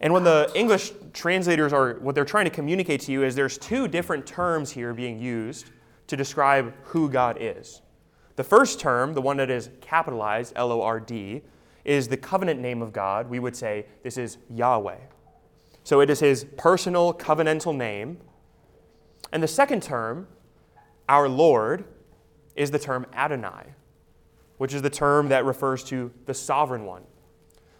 And 0.00 0.12
when 0.14 0.24
the 0.24 0.50
English 0.54 0.92
translators 1.12 1.72
are, 1.72 1.94
what 2.00 2.14
they're 2.14 2.24
trying 2.24 2.46
to 2.46 2.50
communicate 2.50 3.00
to 3.02 3.12
you 3.12 3.22
is 3.22 3.34
there's 3.34 3.58
two 3.58 3.86
different 3.86 4.26
terms 4.26 4.70
here 4.70 4.94
being 4.94 5.18
used 5.18 5.70
to 6.06 6.16
describe 6.16 6.72
who 6.84 7.10
God 7.10 7.36
is. 7.38 7.82
The 8.36 8.44
first 8.44 8.80
term, 8.80 9.12
the 9.12 9.20
one 9.20 9.36
that 9.36 9.50
is 9.50 9.68
capitalized, 9.82 10.54
L 10.56 10.72
O 10.72 10.80
R 10.80 11.00
D, 11.00 11.42
is 11.84 12.08
the 12.08 12.16
covenant 12.16 12.60
name 12.60 12.82
of 12.82 12.92
God. 12.92 13.28
We 13.28 13.38
would 13.38 13.56
say 13.56 13.86
this 14.02 14.16
is 14.16 14.38
Yahweh. 14.48 14.98
So 15.84 16.00
it 16.00 16.10
is 16.10 16.20
his 16.20 16.44
personal 16.56 17.14
covenantal 17.14 17.76
name. 17.76 18.18
And 19.32 19.42
the 19.42 19.48
second 19.48 19.82
term, 19.82 20.28
our 21.08 21.28
Lord, 21.28 21.84
is 22.54 22.70
the 22.70 22.78
term 22.78 23.06
Adonai, 23.14 23.74
which 24.58 24.74
is 24.74 24.82
the 24.82 24.90
term 24.90 25.28
that 25.28 25.44
refers 25.44 25.82
to 25.84 26.12
the 26.26 26.34
sovereign 26.34 26.84
one. 26.84 27.02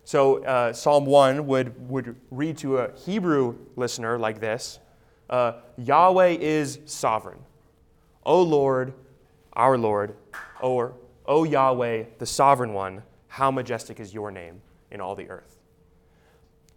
So 0.05 0.43
uh, 0.45 0.73
Psalm 0.73 1.07
1 1.07 1.47
would, 1.47 1.89
would 1.89 2.17
read 2.31 2.59
to 2.59 2.79
a 2.79 2.93
Hebrew 2.97 3.57
listener 3.77 4.19
like 4.19 4.41
this 4.41 4.81
uh, 5.29 5.53
Yahweh 5.79 6.39
is 6.41 6.81
sovereign. 6.87 7.39
O 8.25 8.43
Lord, 8.43 8.93
our 9.53 9.79
Lord, 9.79 10.17
or 10.61 10.95
O 11.27 11.45
Yahweh, 11.45 12.05
the 12.19 12.27
sovereign 12.27 12.73
one, 12.73 13.03
how 13.31 13.51
majestic 13.51 14.01
is 14.01 14.13
your 14.13 14.31
name 14.31 14.61
in 14.91 15.01
all 15.01 15.15
the 15.15 15.31
earth. 15.31 15.57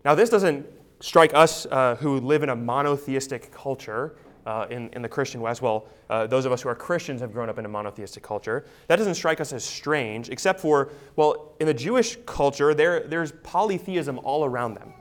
Now, 0.06 0.16
this 0.16 0.30
doesn't 0.30 0.66
strike 1.00 1.34
us 1.34 1.66
uh, 1.66 1.96
who 1.96 2.20
live 2.20 2.44
in 2.44 2.50
a 2.50 2.56
monotheistic 2.56 3.52
culture 3.52 4.16
uh, 4.46 4.68
in, 4.70 4.90
in 4.90 5.02
the 5.02 5.10
Christian 5.10 5.42
West, 5.42 5.62
well, 5.62 5.88
uh, 6.10 6.28
those 6.28 6.46
of 6.46 6.52
us 6.52 6.62
who 6.62 6.70
are 6.70 6.76
Christians 6.76 7.22
have 7.22 7.32
grown 7.32 7.50
up 7.50 7.58
in 7.58 7.66
a 7.66 7.70
monotheistic 7.70 8.22
culture. 8.22 8.66
That 8.88 8.98
doesn't 8.98 9.16
strike 9.16 9.42
us 9.42 9.54
as 9.54 9.64
strange, 9.64 10.30
except 10.30 10.60
for, 10.60 10.92
well, 11.16 11.54
in 11.60 11.68
the 11.68 11.74
Jewish 11.74 12.18
culture, 12.26 12.74
there, 12.74 13.08
there's 13.08 13.32
polytheism 13.44 14.20
all 14.20 14.46
around 14.46 14.76
them. 14.76 14.94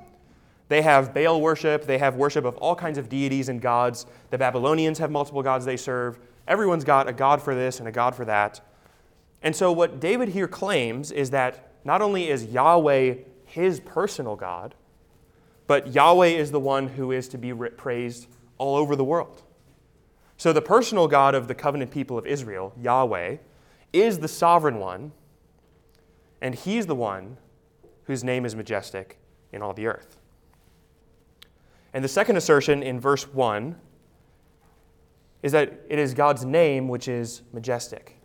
They 0.68 0.80
have 0.82 1.12
Baal 1.12 1.40
worship, 1.40 1.84
they 1.84 1.98
have 1.98 2.14
worship 2.16 2.44
of 2.44 2.56
all 2.58 2.74
kinds 2.74 2.96
of 2.96 3.08
deities 3.08 3.48
and 3.48 3.60
gods. 3.60 4.06
The 4.30 4.38
Babylonians 4.38 4.98
have 5.00 5.10
multiple 5.10 5.42
gods 5.42 5.64
they 5.64 5.76
serve. 5.76 6.18
Everyone's 6.48 6.84
got 6.84 7.08
a 7.08 7.12
god 7.12 7.42
for 7.42 7.54
this 7.54 7.80
and 7.80 7.88
a 7.88 7.92
god 7.92 8.14
for 8.14 8.24
that. 8.24 8.60
And 9.42 9.56
so, 9.56 9.72
what 9.72 10.00
David 10.00 10.30
here 10.30 10.48
claims 10.48 11.10
is 11.10 11.30
that 11.30 11.72
not 11.84 12.00
only 12.00 12.28
is 12.28 12.44
Yahweh 12.44 13.14
his 13.44 13.80
personal 13.80 14.36
God, 14.36 14.74
but 15.66 15.92
Yahweh 15.92 16.28
is 16.28 16.50
the 16.50 16.60
one 16.60 16.88
who 16.88 17.10
is 17.12 17.28
to 17.28 17.38
be 17.38 17.52
praised 17.52 18.26
all 18.58 18.76
over 18.76 18.94
the 18.94 19.04
world. 19.04 19.42
So, 20.36 20.52
the 20.52 20.62
personal 20.62 21.08
God 21.08 21.34
of 21.34 21.48
the 21.48 21.54
covenant 21.54 21.90
people 21.90 22.16
of 22.16 22.26
Israel, 22.26 22.72
Yahweh, 22.80 23.38
is 23.92 24.20
the 24.20 24.28
sovereign 24.28 24.78
one, 24.78 25.12
and 26.40 26.54
he's 26.54 26.86
the 26.86 26.94
one 26.94 27.36
whose 28.04 28.24
name 28.24 28.44
is 28.44 28.54
majestic 28.56 29.18
in 29.52 29.62
all 29.62 29.72
the 29.72 29.86
earth. 29.86 30.16
And 31.92 32.02
the 32.02 32.08
second 32.08 32.36
assertion 32.36 32.82
in 32.82 32.98
verse 32.98 33.24
1 33.28 33.76
is 35.42 35.52
that 35.52 35.80
it 35.88 35.98
is 35.98 36.14
God's 36.14 36.44
name 36.44 36.88
which 36.88 37.06
is 37.06 37.42
majestic. 37.52 38.21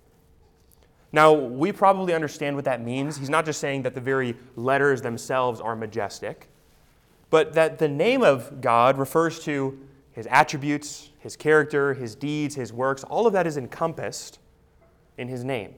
Now, 1.11 1.33
we 1.33 1.71
probably 1.71 2.13
understand 2.13 2.55
what 2.55 2.65
that 2.65 2.83
means. 2.83 3.17
He's 3.17 3.29
not 3.29 3.45
just 3.45 3.59
saying 3.59 3.83
that 3.83 3.95
the 3.95 4.01
very 4.01 4.35
letters 4.55 5.01
themselves 5.01 5.61
are 5.61 5.75
majestic, 5.75 6.49
but 7.29 7.53
that 7.53 7.79
the 7.79 7.87
name 7.87 8.23
of 8.23 8.61
God 8.61 8.97
refers 8.97 9.39
to 9.45 9.79
his 10.11 10.27
attributes, 10.27 11.11
his 11.19 11.35
character, 11.35 11.93
his 11.93 12.15
deeds, 12.15 12.55
his 12.55 12.73
works, 12.73 13.03
all 13.05 13.27
of 13.27 13.33
that 13.33 13.47
is 13.47 13.55
encompassed 13.55 14.39
in 15.17 15.27
his 15.27 15.43
name. 15.43 15.75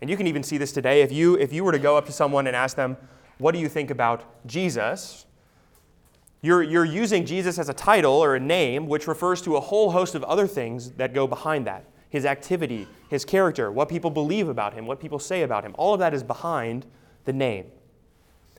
And 0.00 0.10
you 0.10 0.16
can 0.16 0.26
even 0.26 0.42
see 0.42 0.58
this 0.58 0.72
today. 0.72 1.02
If 1.02 1.12
you, 1.12 1.38
if 1.38 1.52
you 1.52 1.64
were 1.64 1.72
to 1.72 1.78
go 1.78 1.96
up 1.96 2.04
to 2.06 2.12
someone 2.12 2.46
and 2.46 2.56
ask 2.56 2.76
them, 2.76 2.96
What 3.38 3.52
do 3.52 3.60
you 3.60 3.68
think 3.68 3.90
about 3.90 4.24
Jesus? 4.46 5.26
You're, 6.42 6.64
you're 6.64 6.84
using 6.84 7.24
Jesus 7.24 7.58
as 7.58 7.68
a 7.68 7.74
title 7.74 8.14
or 8.14 8.34
a 8.34 8.40
name, 8.40 8.88
which 8.88 9.06
refers 9.06 9.40
to 9.42 9.56
a 9.56 9.60
whole 9.60 9.92
host 9.92 10.16
of 10.16 10.24
other 10.24 10.48
things 10.48 10.90
that 10.92 11.14
go 11.14 11.28
behind 11.28 11.68
that 11.68 11.84
his 12.12 12.26
activity, 12.26 12.86
his 13.08 13.24
character, 13.24 13.72
what 13.72 13.88
people 13.88 14.10
believe 14.10 14.46
about 14.46 14.74
him, 14.74 14.84
what 14.84 15.00
people 15.00 15.18
say 15.18 15.44
about 15.44 15.64
him. 15.64 15.74
All 15.78 15.94
of 15.94 16.00
that 16.00 16.12
is 16.12 16.22
behind 16.22 16.84
the 17.24 17.32
name. 17.32 17.64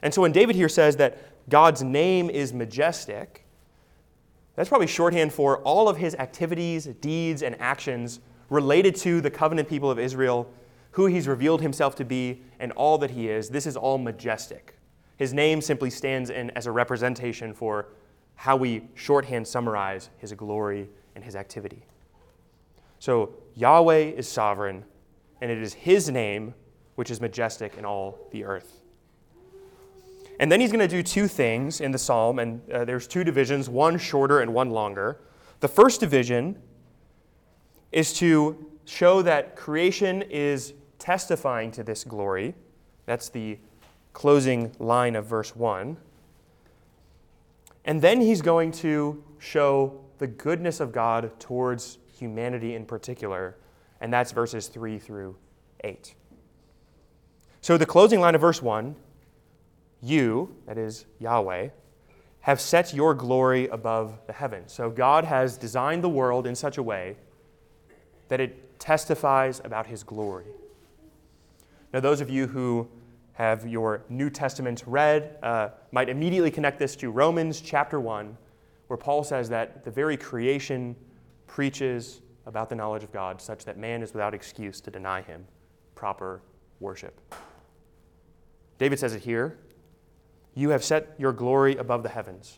And 0.01 0.11
so 0.11 0.23
when 0.23 0.31
David 0.31 0.55
here 0.55 0.67
says 0.67 0.95
that 0.95 1.19
God's 1.49 1.83
name 1.83 2.31
is 2.31 2.51
majestic, 2.51 3.45
that's 4.55 4.69
probably 4.69 4.87
shorthand 4.87 5.31
for 5.31 5.59
all 5.59 5.87
of 5.87 5.97
his 5.97 6.15
activities, 6.15 6.87
deeds, 6.99 7.43
and 7.43 7.55
actions 7.61 8.21
related 8.49 8.95
to 8.95 9.21
the 9.21 9.29
covenant 9.29 9.69
people 9.69 9.91
of 9.91 9.99
Israel, 9.99 10.51
who 10.89 11.05
he's 11.05 11.27
revealed 11.27 11.61
himself 11.61 11.93
to 11.97 12.03
be, 12.03 12.41
and 12.59 12.71
all 12.71 12.97
that 12.97 13.11
he 13.11 13.29
is. 13.29 13.49
This 13.49 13.67
is 13.67 13.77
all 13.77 13.99
majestic. 13.99 14.79
His 15.17 15.31
name 15.31 15.61
simply 15.61 15.91
stands 15.91 16.31
in 16.31 16.49
as 16.51 16.65
a 16.65 16.71
representation 16.71 17.53
for 17.53 17.89
how 18.33 18.55
we 18.55 18.87
shorthand 18.95 19.47
summarize 19.47 20.09
his 20.17 20.33
glory 20.33 20.89
and 21.13 21.23
his 21.23 21.35
activity. 21.35 21.85
So 23.03 23.35
Yahweh 23.55 24.13
is 24.15 24.29
sovereign, 24.29 24.85
and 25.41 25.51
it 25.51 25.57
is 25.57 25.73
his 25.73 26.09
name 26.09 26.53
which 26.95 27.11
is 27.11 27.19
majestic 27.19 27.77
in 27.77 27.83
all 27.83 28.29
the 28.31 28.45
earth. 28.45 28.79
And 30.39 30.49
then 30.49 30.61
he's 30.61 30.71
going 30.71 30.87
to 30.87 30.87
do 30.87 31.03
two 31.03 31.27
things 31.27 31.81
in 31.81 31.91
the 31.91 31.97
psalm, 31.97 32.39
and 32.39 32.61
uh, 32.71 32.85
there's 32.85 33.05
two 33.05 33.25
divisions, 33.25 33.67
one 33.67 33.97
shorter 33.97 34.39
and 34.39 34.53
one 34.53 34.69
longer. 34.69 35.19
The 35.59 35.67
first 35.67 35.99
division 35.99 36.57
is 37.91 38.13
to 38.19 38.71
show 38.85 39.21
that 39.21 39.57
creation 39.57 40.21
is 40.21 40.73
testifying 40.97 41.71
to 41.71 41.83
this 41.83 42.05
glory. 42.05 42.55
That's 43.05 43.27
the 43.27 43.59
closing 44.13 44.71
line 44.79 45.17
of 45.17 45.25
verse 45.25 45.53
1. 45.57 45.97
And 47.83 48.01
then 48.01 48.21
he's 48.21 48.41
going 48.41 48.71
to 48.71 49.21
show 49.39 50.05
the 50.19 50.27
goodness 50.27 50.79
of 50.79 50.93
God 50.93 51.37
towards 51.37 51.97
humanity 52.17 52.75
in 52.75 52.85
particular, 52.85 53.57
and 54.01 54.13
that's 54.13 54.31
verses 54.31 54.67
3 54.67 54.99
through 54.99 55.35
8. 55.83 56.13
So 57.61 57.77
the 57.77 57.85
closing 57.85 58.19
line 58.19 58.35
of 58.35 58.41
verse 58.41 58.61
1 58.61 58.95
you, 60.03 60.53
that 60.67 60.77
is 60.77 61.05
Yahweh, 61.19 61.69
have 62.41 62.59
set 62.59 62.93
your 62.93 63.13
glory 63.13 63.69
above 63.69 64.19
the 64.27 64.33
heavens. 64.33 64.73
So 64.73 64.89
God 64.89 65.23
has 65.23 65.57
designed 65.57 66.03
the 66.03 66.09
world 66.09 66.45
in 66.45 66.55
such 66.55 66.77
a 66.77 66.83
way 66.83 67.15
that 68.27 68.41
it 68.41 68.79
testifies 68.79 69.61
about 69.63 69.87
his 69.87 70.03
glory. 70.03 70.47
Now, 71.93 72.01
those 72.01 72.19
of 72.19 72.29
you 72.29 72.47
who 72.47 72.89
have 73.33 73.65
your 73.65 74.03
New 74.09 74.29
Testament 74.29 74.83
read 74.85 75.37
uh, 75.41 75.69
might 75.93 76.09
immediately 76.09 76.51
connect 76.51 76.79
this 76.79 76.97
to 76.97 77.09
Romans 77.09 77.61
chapter 77.61 77.99
1, 77.99 78.37
where 78.87 78.97
Paul 78.97 79.23
says 79.23 79.47
that 79.49 79.85
the 79.85 79.91
very 79.91 80.17
creation 80.17 80.97
preaches 81.53 82.23
about 82.47 82.67
the 82.67 82.73
knowledge 82.73 83.03
of 83.03 83.13
God, 83.13 83.39
such 83.39 83.63
that 83.65 83.77
man 83.77 84.01
is 84.01 84.11
without 84.11 84.33
excuse 84.33 84.81
to 84.81 84.89
deny 84.89 85.21
him 85.21 85.45
proper 85.93 86.41
worship. 86.79 87.21
David 88.79 88.97
says 88.97 89.13
it 89.13 89.21
here 89.21 89.59
you 90.55 90.69
have 90.69 90.83
set 90.83 91.13
your 91.19 91.31
glory 91.31 91.77
above 91.77 92.01
the 92.01 92.09
heavens. 92.09 92.57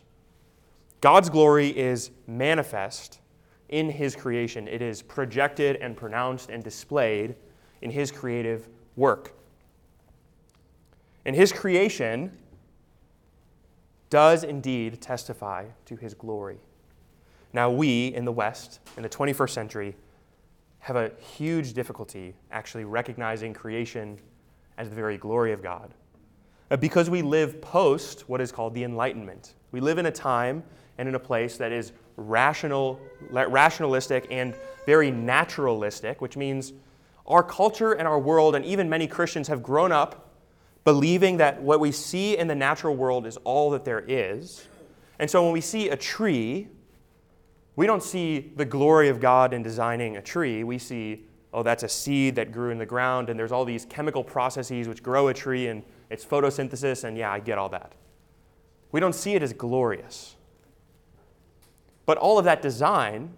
God's 1.02 1.28
glory 1.28 1.76
is 1.76 2.10
manifest 2.26 3.20
in 3.68 3.90
His 3.90 4.16
creation, 4.16 4.66
it 4.66 4.80
is 4.80 5.02
projected 5.02 5.76
and 5.76 5.94
pronounced 5.94 6.48
and 6.48 6.64
displayed 6.64 7.36
in 7.82 7.90
His 7.90 8.10
creative 8.10 8.66
work. 8.96 9.34
And 11.26 11.36
His 11.36 11.52
creation 11.52 12.32
does 14.08 14.42
indeed 14.42 15.02
testify 15.02 15.66
to 15.84 15.96
His 15.96 16.14
glory. 16.14 16.60
Now, 17.56 17.70
we 17.70 18.08
in 18.08 18.26
the 18.26 18.32
West, 18.32 18.80
in 18.98 19.02
the 19.02 19.08
21st 19.08 19.48
century, 19.48 19.96
have 20.80 20.94
a 20.94 21.10
huge 21.38 21.72
difficulty 21.72 22.34
actually 22.52 22.84
recognizing 22.84 23.54
creation 23.54 24.18
as 24.76 24.90
the 24.90 24.94
very 24.94 25.16
glory 25.16 25.54
of 25.54 25.62
God. 25.62 25.94
Uh, 26.70 26.76
because 26.76 27.08
we 27.08 27.22
live 27.22 27.62
post 27.62 28.28
what 28.28 28.42
is 28.42 28.52
called 28.52 28.74
the 28.74 28.84
Enlightenment. 28.84 29.54
We 29.72 29.80
live 29.80 29.96
in 29.96 30.04
a 30.04 30.10
time 30.10 30.64
and 30.98 31.08
in 31.08 31.14
a 31.14 31.18
place 31.18 31.56
that 31.56 31.72
is 31.72 31.92
rational, 32.18 33.00
rationalistic 33.30 34.26
and 34.30 34.54
very 34.84 35.10
naturalistic, 35.10 36.20
which 36.20 36.36
means 36.36 36.74
our 37.26 37.42
culture 37.42 37.94
and 37.94 38.06
our 38.06 38.18
world, 38.18 38.54
and 38.54 38.66
even 38.66 38.86
many 38.90 39.06
Christians, 39.06 39.48
have 39.48 39.62
grown 39.62 39.92
up 39.92 40.34
believing 40.84 41.38
that 41.38 41.62
what 41.62 41.80
we 41.80 41.90
see 41.90 42.36
in 42.36 42.48
the 42.48 42.54
natural 42.54 42.94
world 42.94 43.24
is 43.24 43.38
all 43.44 43.70
that 43.70 43.86
there 43.86 44.04
is. 44.06 44.68
And 45.18 45.30
so 45.30 45.42
when 45.42 45.52
we 45.52 45.62
see 45.62 45.88
a 45.88 45.96
tree, 45.96 46.68
we 47.76 47.86
don't 47.86 48.02
see 48.02 48.52
the 48.56 48.64
glory 48.64 49.08
of 49.10 49.20
God 49.20 49.52
in 49.52 49.62
designing 49.62 50.16
a 50.16 50.22
tree. 50.22 50.64
We 50.64 50.78
see, 50.78 51.24
oh, 51.52 51.62
that's 51.62 51.82
a 51.82 51.88
seed 51.88 52.34
that 52.36 52.50
grew 52.50 52.70
in 52.70 52.78
the 52.78 52.86
ground, 52.86 53.28
and 53.28 53.38
there's 53.38 53.52
all 53.52 53.66
these 53.66 53.84
chemical 53.84 54.24
processes 54.24 54.88
which 54.88 55.02
grow 55.02 55.28
a 55.28 55.34
tree 55.34 55.68
and 55.68 55.82
it's 56.08 56.24
photosynthesis, 56.24 57.04
and 57.04 57.18
yeah, 57.18 57.30
I 57.30 57.40
get 57.40 57.58
all 57.58 57.68
that. 57.70 57.92
We 58.92 59.00
don't 59.00 59.14
see 59.14 59.34
it 59.34 59.42
as 59.42 59.52
glorious. 59.52 60.36
But 62.06 62.16
all 62.16 62.38
of 62.38 62.44
that 62.44 62.62
design, 62.62 63.34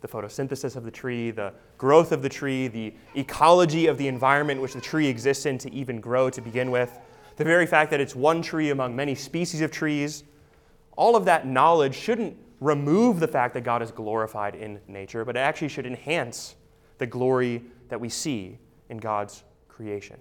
the 0.00 0.08
photosynthesis 0.08 0.76
of 0.76 0.84
the 0.84 0.90
tree, 0.90 1.30
the 1.30 1.54
growth 1.78 2.12
of 2.12 2.20
the 2.20 2.28
tree, 2.28 2.68
the 2.68 2.92
ecology 3.14 3.86
of 3.86 3.96
the 3.96 4.08
environment 4.08 4.60
which 4.60 4.74
the 4.74 4.80
tree 4.80 5.06
exists 5.06 5.46
in 5.46 5.56
to 5.58 5.72
even 5.72 6.00
grow 6.00 6.28
to 6.28 6.40
begin 6.40 6.70
with, 6.70 6.98
the 7.36 7.44
very 7.44 7.66
fact 7.66 7.92
that 7.92 8.00
it's 8.00 8.16
one 8.16 8.42
tree 8.42 8.70
among 8.70 8.96
many 8.96 9.14
species 9.14 9.60
of 9.60 9.70
trees, 9.70 10.24
all 10.96 11.14
of 11.14 11.24
that 11.24 11.46
knowledge 11.46 11.94
shouldn't 11.94 12.36
remove 12.60 13.20
the 13.20 13.28
fact 13.28 13.54
that 13.54 13.62
God 13.62 13.82
is 13.82 13.90
glorified 13.90 14.54
in 14.54 14.80
nature, 14.88 15.24
but 15.24 15.36
it 15.36 15.40
actually 15.40 15.68
should 15.68 15.86
enhance 15.86 16.56
the 16.98 17.06
glory 17.06 17.62
that 17.88 18.00
we 18.00 18.08
see 18.08 18.58
in 18.88 18.98
God's 18.98 19.44
creation. 19.68 20.18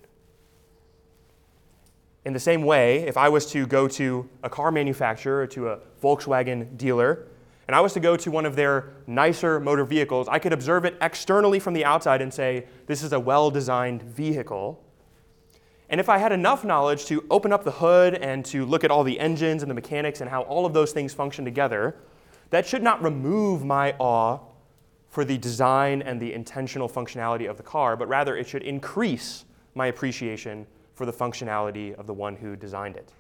In 2.26 2.34
the 2.34 2.40
same 2.40 2.64
way, 2.64 3.08
if 3.08 3.16
I 3.18 3.30
was 3.30 3.46
to 3.52 3.66
go 3.66 3.88
to 3.88 4.30
a 4.44 4.50
car 4.50 4.72
manufacturer 4.72 5.42
or 5.42 5.48
to 5.48 5.70
a 5.70 5.80
Volkswagen 6.04 6.78
dealer, 6.78 7.28
and 7.68 7.76
I 7.76 7.82
was 7.82 7.94
to 7.94 8.00
go 8.00 8.16
to 8.16 8.32
one 8.32 8.46
of 8.46 8.56
their 8.56 8.90
nicer 9.08 9.60
motor 9.60 9.84
vehicles, 9.84 10.28
I 10.28 10.40
could 10.40 10.54
observe 10.54 10.86
it 10.86 10.98
externally 11.02 11.60
from 11.60 11.74
the 11.74 11.86
outside 11.86 12.22
and 12.22 12.34
say, 12.34 12.66
this 12.86 13.04
is 13.04 13.14
a 13.14 13.20
well 13.20 13.50
designed 13.50 14.04
vehicle. 14.04 14.84
And 15.90 16.00
if 16.00 16.10
I 16.10 16.18
had 16.18 16.32
enough 16.32 16.66
knowledge 16.66 17.06
to 17.06 17.26
open 17.30 17.54
up 17.54 17.64
the 17.64 17.72
hood 17.72 18.16
and 18.16 18.44
to 18.46 18.66
look 18.66 18.84
at 18.84 18.92
all 18.92 19.04
the 19.04 19.20
engines 19.20 19.64
and 19.64 19.70
the 19.70 19.76
mechanics 19.76 20.22
and 20.22 20.30
how 20.30 20.42
all 20.44 20.66
of 20.66 20.74
those 20.74 20.92
things 20.92 21.14
function 21.14 21.46
together, 21.46 21.96
that 22.50 22.66
should 22.66 22.84
not 22.84 23.04
remove 23.04 23.64
my 23.64 23.94
awe 24.00 24.40
for 25.10 25.26
the 25.26 25.38
design 25.38 26.02
and 26.02 26.22
the 26.22 26.34
intentional 26.34 26.88
functionality 26.88 27.50
of 27.50 27.58
the 27.58 27.64
car, 27.64 27.96
but 27.96 28.08
rather 28.08 28.38
it 28.38 28.48
should 28.48 28.64
increase 28.64 29.46
my 29.76 29.88
appreciation 29.88 30.66
for 30.94 31.06
the 31.06 31.14
functionality 31.14 31.94
of 31.96 32.08
the 32.08 32.14
one 32.14 32.36
who 32.36 32.56
designed 32.56 32.96
it. 32.96 33.12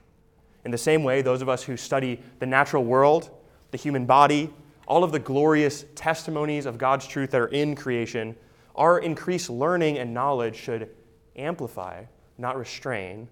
In 0.66 0.72
the 0.72 0.78
same 0.78 1.04
way, 1.04 1.22
those 1.22 1.42
of 1.42 1.50
us 1.50 1.64
who 1.64 1.78
study 1.78 2.22
the 2.40 2.46
natural 2.46 2.84
world, 2.84 3.30
the 3.72 3.78
human 3.78 4.06
body, 4.06 4.54
all 4.88 5.04
of 5.04 5.12
the 5.12 5.20
glorious 5.20 5.86
testimonies 5.96 6.66
of 6.66 6.78
God's 6.78 7.08
truth 7.08 7.32
that 7.32 7.42
are 7.42 7.48
in 7.48 7.76
creation, 7.76 8.36
our 8.76 9.00
increased 9.00 9.50
learning 9.50 9.98
and 9.98 10.14
knowledge 10.14 10.56
should 10.56 10.90
amplify, 11.36 12.04
not 12.38 12.58
restrain, 12.58 13.28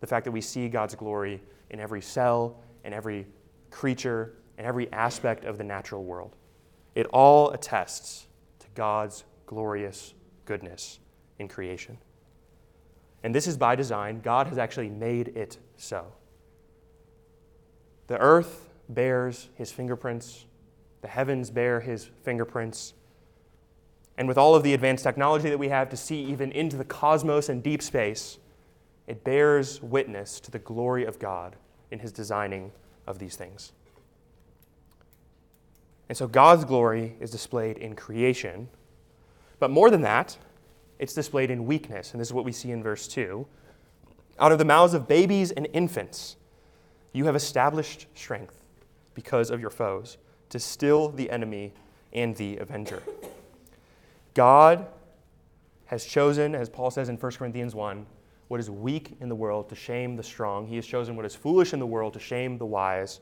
the 0.00 0.06
fact 0.06 0.24
that 0.24 0.32
we 0.32 0.40
see 0.40 0.68
God's 0.68 0.94
glory 0.94 1.40
in 1.70 1.80
every 1.80 2.00
cell, 2.00 2.56
in 2.84 2.92
every 2.92 3.26
creature, 3.70 4.34
in 4.60 4.66
every 4.66 4.92
aspect 4.92 5.46
of 5.46 5.56
the 5.56 5.64
natural 5.64 6.04
world. 6.04 6.36
It 6.94 7.06
all 7.06 7.50
attests 7.50 8.26
to 8.58 8.66
God's 8.74 9.24
glorious 9.46 10.12
goodness 10.44 10.98
in 11.38 11.48
creation. 11.48 11.96
And 13.22 13.34
this 13.34 13.46
is 13.46 13.56
by 13.56 13.74
design. 13.74 14.20
God 14.20 14.48
has 14.48 14.58
actually 14.58 14.90
made 14.90 15.28
it 15.28 15.56
so. 15.78 16.12
The 18.08 18.18
earth 18.18 18.68
bears 18.90 19.48
his 19.54 19.72
fingerprints, 19.72 20.44
the 21.00 21.08
heavens 21.08 21.50
bear 21.50 21.80
his 21.80 22.10
fingerprints. 22.22 22.92
And 24.18 24.28
with 24.28 24.36
all 24.36 24.54
of 24.54 24.62
the 24.62 24.74
advanced 24.74 25.04
technology 25.04 25.48
that 25.48 25.58
we 25.58 25.70
have 25.70 25.88
to 25.88 25.96
see 25.96 26.22
even 26.24 26.52
into 26.52 26.76
the 26.76 26.84
cosmos 26.84 27.48
and 27.48 27.62
deep 27.62 27.80
space, 27.80 28.36
it 29.06 29.24
bears 29.24 29.80
witness 29.80 30.38
to 30.40 30.50
the 30.50 30.58
glory 30.58 31.06
of 31.06 31.18
God 31.18 31.56
in 31.90 32.00
his 32.00 32.12
designing 32.12 32.72
of 33.06 33.18
these 33.18 33.36
things. 33.36 33.72
And 36.10 36.16
so 36.16 36.26
God's 36.26 36.64
glory 36.64 37.14
is 37.20 37.30
displayed 37.30 37.78
in 37.78 37.94
creation. 37.94 38.68
But 39.60 39.70
more 39.70 39.90
than 39.90 40.00
that, 40.00 40.36
it's 40.98 41.14
displayed 41.14 41.52
in 41.52 41.66
weakness. 41.66 42.10
And 42.10 42.20
this 42.20 42.26
is 42.26 42.34
what 42.34 42.44
we 42.44 42.50
see 42.50 42.72
in 42.72 42.82
verse 42.82 43.06
2. 43.06 43.46
Out 44.40 44.50
of 44.50 44.58
the 44.58 44.64
mouths 44.64 44.92
of 44.92 45.06
babies 45.06 45.52
and 45.52 45.68
infants, 45.72 46.34
you 47.12 47.26
have 47.26 47.36
established 47.36 48.08
strength 48.16 48.60
because 49.14 49.50
of 49.50 49.60
your 49.60 49.70
foes, 49.70 50.18
to 50.48 50.58
still 50.58 51.10
the 51.10 51.30
enemy 51.30 51.72
and 52.12 52.34
the 52.34 52.56
avenger. 52.56 53.04
God 54.34 54.88
has 55.84 56.04
chosen, 56.04 56.56
as 56.56 56.68
Paul 56.68 56.90
says 56.90 57.08
in 57.08 57.18
1 57.18 57.32
Corinthians 57.34 57.76
1, 57.76 58.04
what 58.48 58.58
is 58.58 58.68
weak 58.68 59.16
in 59.20 59.28
the 59.28 59.36
world 59.36 59.68
to 59.68 59.76
shame 59.76 60.16
the 60.16 60.24
strong. 60.24 60.66
He 60.66 60.74
has 60.74 60.86
chosen 60.86 61.14
what 61.14 61.24
is 61.24 61.36
foolish 61.36 61.72
in 61.72 61.78
the 61.78 61.86
world 61.86 62.14
to 62.14 62.18
shame 62.18 62.58
the 62.58 62.66
wise 62.66 63.20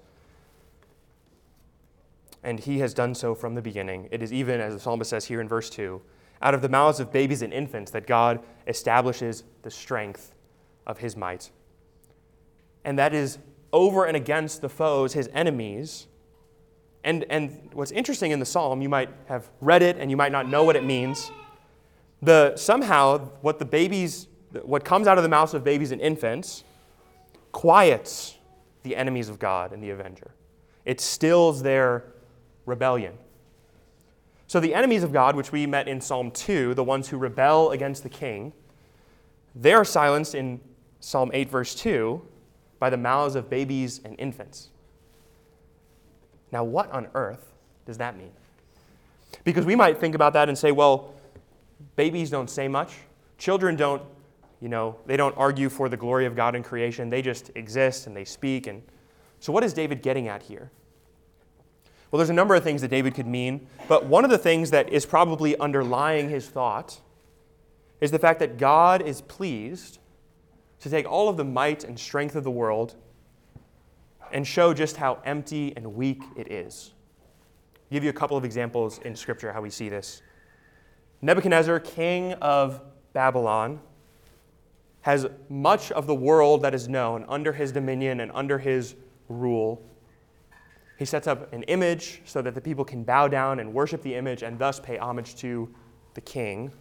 and 2.48 2.58
he 2.58 2.78
has 2.78 2.94
done 2.94 3.14
so 3.14 3.34
from 3.34 3.54
the 3.54 3.60
beginning. 3.60 4.08
It 4.10 4.22
is 4.22 4.32
even, 4.32 4.58
as 4.58 4.72
the 4.72 4.80
psalmist 4.80 5.10
says 5.10 5.26
here 5.26 5.42
in 5.42 5.48
verse 5.48 5.68
2, 5.68 6.00
out 6.40 6.54
of 6.54 6.62
the 6.62 6.68
mouths 6.70 6.98
of 6.98 7.12
babies 7.12 7.42
and 7.42 7.52
infants 7.52 7.90
that 7.90 8.06
God 8.06 8.40
establishes 8.66 9.44
the 9.60 9.70
strength 9.70 10.34
of 10.86 10.96
his 10.96 11.14
might. 11.14 11.50
And 12.86 12.98
that 12.98 13.12
is 13.12 13.36
over 13.70 14.06
and 14.06 14.16
against 14.16 14.62
the 14.62 14.70
foes, 14.70 15.12
his 15.12 15.28
enemies. 15.34 16.06
And, 17.04 17.26
and 17.28 17.68
what's 17.74 17.90
interesting 17.90 18.30
in 18.30 18.38
the 18.38 18.46
psalm, 18.46 18.80
you 18.80 18.88
might 18.88 19.10
have 19.26 19.50
read 19.60 19.82
it 19.82 19.98
and 19.98 20.10
you 20.10 20.16
might 20.16 20.32
not 20.32 20.48
know 20.48 20.64
what 20.64 20.74
it 20.74 20.84
means. 20.84 21.30
The, 22.22 22.56
somehow, 22.56 23.18
what 23.42 23.58
the 23.58 23.66
babies, 23.66 24.26
what 24.62 24.86
comes 24.86 25.06
out 25.06 25.18
of 25.18 25.22
the 25.22 25.28
mouths 25.28 25.52
of 25.52 25.64
babies 25.64 25.92
and 25.92 26.00
infants, 26.00 26.64
quiets 27.52 28.38
the 28.84 28.96
enemies 28.96 29.28
of 29.28 29.38
God 29.38 29.74
and 29.74 29.82
the 29.82 29.90
avenger. 29.90 30.30
It 30.86 31.02
stills 31.02 31.62
their 31.62 32.14
rebellion. 32.68 33.14
So 34.46 34.60
the 34.60 34.74
enemies 34.74 35.02
of 35.02 35.12
God, 35.12 35.36
which 35.36 35.52
we 35.52 35.66
met 35.66 35.88
in 35.88 36.00
Psalm 36.00 36.30
2, 36.30 36.74
the 36.74 36.84
ones 36.84 37.08
who 37.08 37.18
rebel 37.18 37.70
against 37.72 38.02
the 38.02 38.08
king, 38.08 38.52
they 39.54 39.72
are 39.72 39.84
silenced 39.84 40.34
in 40.34 40.60
Psalm 41.00 41.30
8, 41.34 41.50
verse 41.50 41.74
2, 41.74 42.20
by 42.78 42.90
the 42.90 42.96
mouths 42.96 43.34
of 43.34 43.50
babies 43.50 44.00
and 44.04 44.18
infants. 44.18 44.68
Now, 46.50 46.64
what 46.64 46.90
on 46.92 47.08
earth 47.14 47.52
does 47.86 47.98
that 47.98 48.16
mean? 48.16 48.30
Because 49.44 49.66
we 49.66 49.76
might 49.76 49.98
think 49.98 50.14
about 50.14 50.32
that 50.32 50.48
and 50.48 50.56
say, 50.56 50.72
well, 50.72 51.14
babies 51.96 52.30
don't 52.30 52.48
say 52.48 52.68
much. 52.68 52.94
Children 53.36 53.76
don't, 53.76 54.02
you 54.60 54.68
know, 54.68 54.96
they 55.06 55.16
don't 55.16 55.36
argue 55.36 55.68
for 55.68 55.88
the 55.88 55.96
glory 55.96 56.24
of 56.24 56.34
God 56.34 56.54
in 56.54 56.62
creation. 56.62 57.10
They 57.10 57.22
just 57.22 57.50
exist 57.54 58.06
and 58.06 58.16
they 58.16 58.24
speak. 58.24 58.66
And 58.66 58.82
so, 59.40 59.52
what 59.52 59.62
is 59.62 59.72
David 59.72 60.02
getting 60.02 60.28
at 60.28 60.42
here? 60.42 60.70
Well, 62.10 62.18
there's 62.18 62.30
a 62.30 62.34
number 62.34 62.54
of 62.54 62.64
things 62.64 62.80
that 62.80 62.88
David 62.88 63.14
could 63.14 63.26
mean, 63.26 63.66
but 63.86 64.06
one 64.06 64.24
of 64.24 64.30
the 64.30 64.38
things 64.38 64.70
that 64.70 64.88
is 64.90 65.04
probably 65.04 65.56
underlying 65.58 66.30
his 66.30 66.48
thought 66.48 67.00
is 68.00 68.10
the 68.10 68.18
fact 68.18 68.40
that 68.40 68.56
God 68.56 69.02
is 69.02 69.20
pleased 69.22 69.98
to 70.80 70.88
take 70.88 71.10
all 71.10 71.28
of 71.28 71.36
the 71.36 71.44
might 71.44 71.84
and 71.84 71.98
strength 71.98 72.36
of 72.36 72.44
the 72.44 72.50
world 72.50 72.94
and 74.32 74.46
show 74.46 74.72
just 74.72 74.96
how 74.96 75.20
empty 75.24 75.72
and 75.76 75.94
weak 75.94 76.22
it 76.36 76.50
is. 76.50 76.92
I'll 77.74 77.94
give 77.94 78.04
you 78.04 78.10
a 78.10 78.14
couple 78.14 78.36
of 78.36 78.44
examples 78.44 78.98
in 78.98 79.16
Scripture 79.16 79.52
how 79.52 79.60
we 79.60 79.70
see 79.70 79.88
this. 79.88 80.22
Nebuchadnezzar, 81.20 81.80
king 81.80 82.34
of 82.34 82.80
Babylon, 83.12 83.80
has 85.02 85.26
much 85.48 85.90
of 85.92 86.06
the 86.06 86.14
world 86.14 86.62
that 86.62 86.74
is 86.74 86.88
known 86.88 87.24
under 87.28 87.52
his 87.52 87.72
dominion 87.72 88.20
and 88.20 88.30
under 88.34 88.58
his 88.58 88.94
rule. 89.28 89.82
He 90.98 91.04
sets 91.04 91.28
up 91.28 91.52
an 91.52 91.62
image 91.64 92.22
so 92.24 92.42
that 92.42 92.54
the 92.54 92.60
people 92.60 92.84
can 92.84 93.04
bow 93.04 93.28
down 93.28 93.60
and 93.60 93.72
worship 93.72 94.02
the 94.02 94.16
image 94.16 94.42
and 94.42 94.58
thus 94.58 94.80
pay 94.80 94.98
homage 94.98 95.36
to 95.36 95.72
the 96.14 96.20
king. 96.20 96.72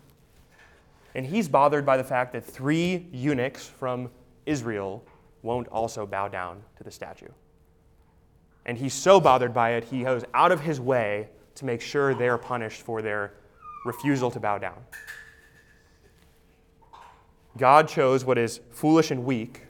And 1.13 1.23
he's 1.23 1.47
bothered 1.47 1.85
by 1.85 1.97
the 1.97 2.03
fact 2.03 2.33
that 2.33 2.43
three 2.43 3.07
eunuchs 3.11 3.67
from 3.67 4.09
Israel 4.47 5.03
won't 5.43 5.67
also 5.67 6.07
bow 6.07 6.27
down 6.27 6.63
to 6.77 6.83
the 6.83 6.89
statue. 6.89 7.27
And 8.65 8.75
he's 8.75 8.93
so 8.93 9.21
bothered 9.21 9.53
by 9.53 9.73
it, 9.73 9.83
he 9.83 10.03
goes 10.03 10.23
out 10.33 10.51
of 10.51 10.61
his 10.61 10.79
way 10.81 11.29
to 11.55 11.65
make 11.65 11.79
sure 11.79 12.15
they're 12.15 12.39
punished 12.39 12.81
for 12.81 13.03
their 13.03 13.33
refusal 13.85 14.31
to 14.31 14.39
bow 14.39 14.57
down. 14.57 14.83
God 17.55 17.87
chose 17.87 18.25
what 18.25 18.37
is 18.37 18.59
foolish 18.71 19.11
and 19.11 19.25
weak 19.25 19.61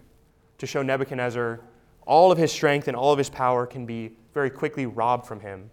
to 0.57 0.65
show 0.65 0.81
Nebuchadnezzar 0.81 1.59
all 2.07 2.31
of 2.31 2.37
his 2.37 2.51
strength 2.51 2.87
and 2.87 2.97
all 2.97 3.11
of 3.11 3.17
his 3.17 3.29
power 3.29 3.67
can 3.67 3.85
be 3.85 4.13
very 4.33 4.49
quickly 4.49 4.85
robbed 4.85 5.27
from 5.27 5.41
him 5.41 5.69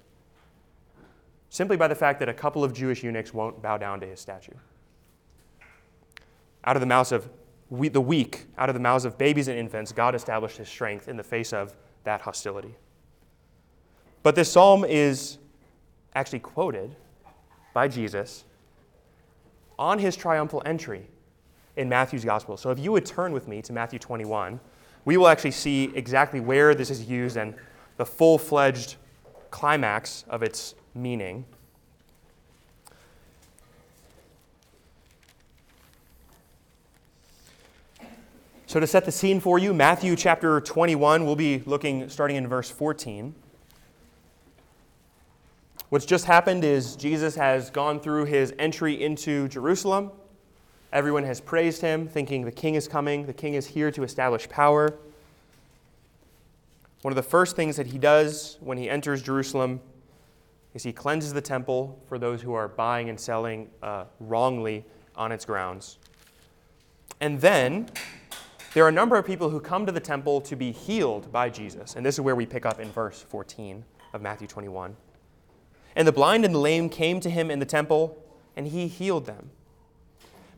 simply 1.48 1.76
by 1.76 1.86
the 1.86 1.94
fact 1.94 2.18
that 2.18 2.28
a 2.28 2.34
couple 2.34 2.64
of 2.64 2.72
Jewish 2.72 3.04
eunuchs 3.04 3.32
won't 3.32 3.62
bow 3.62 3.78
down 3.78 4.00
to 4.00 4.06
his 4.06 4.18
statue. 4.18 4.54
Out 6.64 6.74
of 6.74 6.80
the 6.80 6.86
mouths 6.86 7.12
of 7.12 7.28
we, 7.70 7.88
the 7.88 8.00
weak, 8.00 8.46
out 8.58 8.68
of 8.68 8.74
the 8.74 8.80
mouths 8.80 9.04
of 9.04 9.16
babies 9.16 9.48
and 9.48 9.58
infants, 9.58 9.92
God 9.92 10.14
established 10.14 10.58
his 10.58 10.68
strength 10.68 11.08
in 11.08 11.16
the 11.16 11.22
face 11.22 11.52
of 11.52 11.74
that 12.02 12.20
hostility. 12.20 12.74
But 14.24 14.34
this 14.34 14.50
psalm 14.50 14.84
is 14.84 15.38
actually 16.14 16.40
quoted 16.40 16.96
by 17.72 17.88
Jesus 17.88 18.44
on 19.78 19.98
his 19.98 20.16
triumphal 20.16 20.62
entry 20.66 21.06
in 21.76 21.88
Matthew's 21.88 22.24
gospel. 22.24 22.56
So 22.56 22.70
if 22.70 22.78
you 22.78 22.92
would 22.92 23.06
turn 23.06 23.32
with 23.32 23.46
me 23.46 23.62
to 23.62 23.72
Matthew 23.72 23.98
21, 23.98 24.58
we 25.04 25.16
will 25.16 25.28
actually 25.28 25.50
see 25.50 25.92
exactly 25.94 26.40
where 26.40 26.74
this 26.74 26.90
is 26.90 27.04
used 27.08 27.36
and 27.36 27.54
the 27.96 28.06
full 28.06 28.38
fledged 28.38 28.96
climax 29.50 30.24
of 30.28 30.42
its 30.42 30.74
meaning. 30.94 31.44
So, 38.66 38.80
to 38.80 38.86
set 38.86 39.04
the 39.04 39.12
scene 39.12 39.38
for 39.38 39.58
you, 39.58 39.72
Matthew 39.72 40.16
chapter 40.16 40.60
21, 40.60 41.24
we'll 41.24 41.36
be 41.36 41.62
looking 41.64 42.08
starting 42.08 42.36
in 42.36 42.48
verse 42.48 42.70
14. 42.70 43.32
What's 45.90 46.06
just 46.06 46.24
happened 46.24 46.64
is 46.64 46.96
Jesus 46.96 47.36
has 47.36 47.70
gone 47.70 48.00
through 48.00 48.24
his 48.24 48.52
entry 48.58 49.00
into 49.00 49.46
Jerusalem 49.46 50.10
Everyone 50.94 51.24
has 51.24 51.40
praised 51.40 51.80
him, 51.83 52.07
thinking 52.07 52.44
the 52.44 52.52
king 52.52 52.76
is 52.76 52.87
coming, 52.87 53.26
the 53.26 53.33
king 53.33 53.54
is 53.54 53.66
here 53.66 53.90
to 53.90 54.04
establish 54.04 54.48
power. 54.48 54.94
One 57.02 57.11
of 57.11 57.16
the 57.16 57.22
first 57.22 57.57
things 57.57 57.74
that 57.76 57.88
he 57.88 57.98
does 57.98 58.59
when 58.61 58.78
he 58.78 58.88
enters 58.88 59.20
Jerusalem 59.20 59.80
is 60.72 60.85
he 60.85 60.92
cleanses 60.92 61.33
the 61.33 61.40
temple 61.40 62.00
for 62.09 62.16
those 62.16 62.40
who 62.40 62.54
are 62.54 62.68
buying 62.68 63.09
and 63.09 63.18
selling 63.18 63.68
uh, 63.83 64.04
wrongly 64.20 64.85
on 65.16 65.33
its 65.33 65.44
grounds. 65.44 65.98
And 67.20 67.40
then 67.40 67.88
there 68.72 68.85
are 68.85 68.88
a 68.88 68.92
number 68.92 69.16
of 69.16 69.26
people 69.26 69.50
who 69.50 69.59
come 69.59 69.87
to 69.87 69.92
the 69.92 69.98
temple 69.98 70.40
to 70.42 70.54
be 70.54 70.70
healed 70.70 71.33
by 71.33 71.50
Jesus. 71.50 71.96
And 71.96 72.07
this 72.07 72.14
is 72.14 72.20
where 72.20 72.37
we 72.37 72.46
pick 72.46 72.64
up 72.64 72.78
in 72.78 72.88
verse 72.92 73.20
14 73.20 73.85
of 74.12 74.22
Matthew 74.22 74.46
21. 74.46 74.96
And 75.96 76.07
the 76.07 76.12
blind 76.12 76.44
and 76.44 76.54
the 76.54 76.61
lame 76.61 76.88
came 76.88 77.18
to 77.18 77.30
him 77.30 77.50
in 77.50 77.59
the 77.59 77.66
temple, 77.66 78.16
and 78.54 78.68
he 78.68 78.87
healed 78.87 79.26
them. 79.26 79.50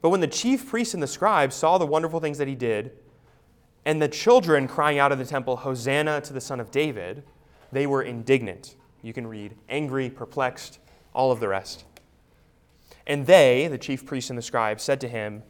But 0.00 0.10
when 0.10 0.20
the 0.20 0.26
chief 0.26 0.68
priests 0.68 0.94
and 0.94 1.02
the 1.02 1.06
scribes 1.06 1.54
saw 1.54 1.78
the 1.78 1.86
wonderful 1.86 2.20
things 2.20 2.38
that 2.38 2.48
he 2.48 2.54
did, 2.54 2.92
and 3.84 4.02
the 4.02 4.08
children 4.08 4.66
crying 4.66 4.98
out 4.98 5.12
of 5.12 5.18
the 5.18 5.24
temple, 5.24 5.56
Hosanna 5.56 6.20
to 6.22 6.32
the 6.32 6.40
Son 6.40 6.60
of 6.60 6.70
David, 6.70 7.22
they 7.72 7.86
were 7.86 8.02
indignant. 8.02 8.76
You 9.02 9.12
can 9.12 9.26
read 9.26 9.54
angry, 9.68 10.10
perplexed, 10.10 10.80
all 11.14 11.30
of 11.30 11.40
the 11.40 11.48
rest. 11.48 11.84
And 13.06 13.26
they, 13.26 13.68
the 13.68 13.78
chief 13.78 14.04
priests 14.04 14.30
and 14.30 14.38
the 14.38 14.42
scribes, 14.42 14.82
said 14.82 15.00
to 15.02 15.08
him, 15.08 15.42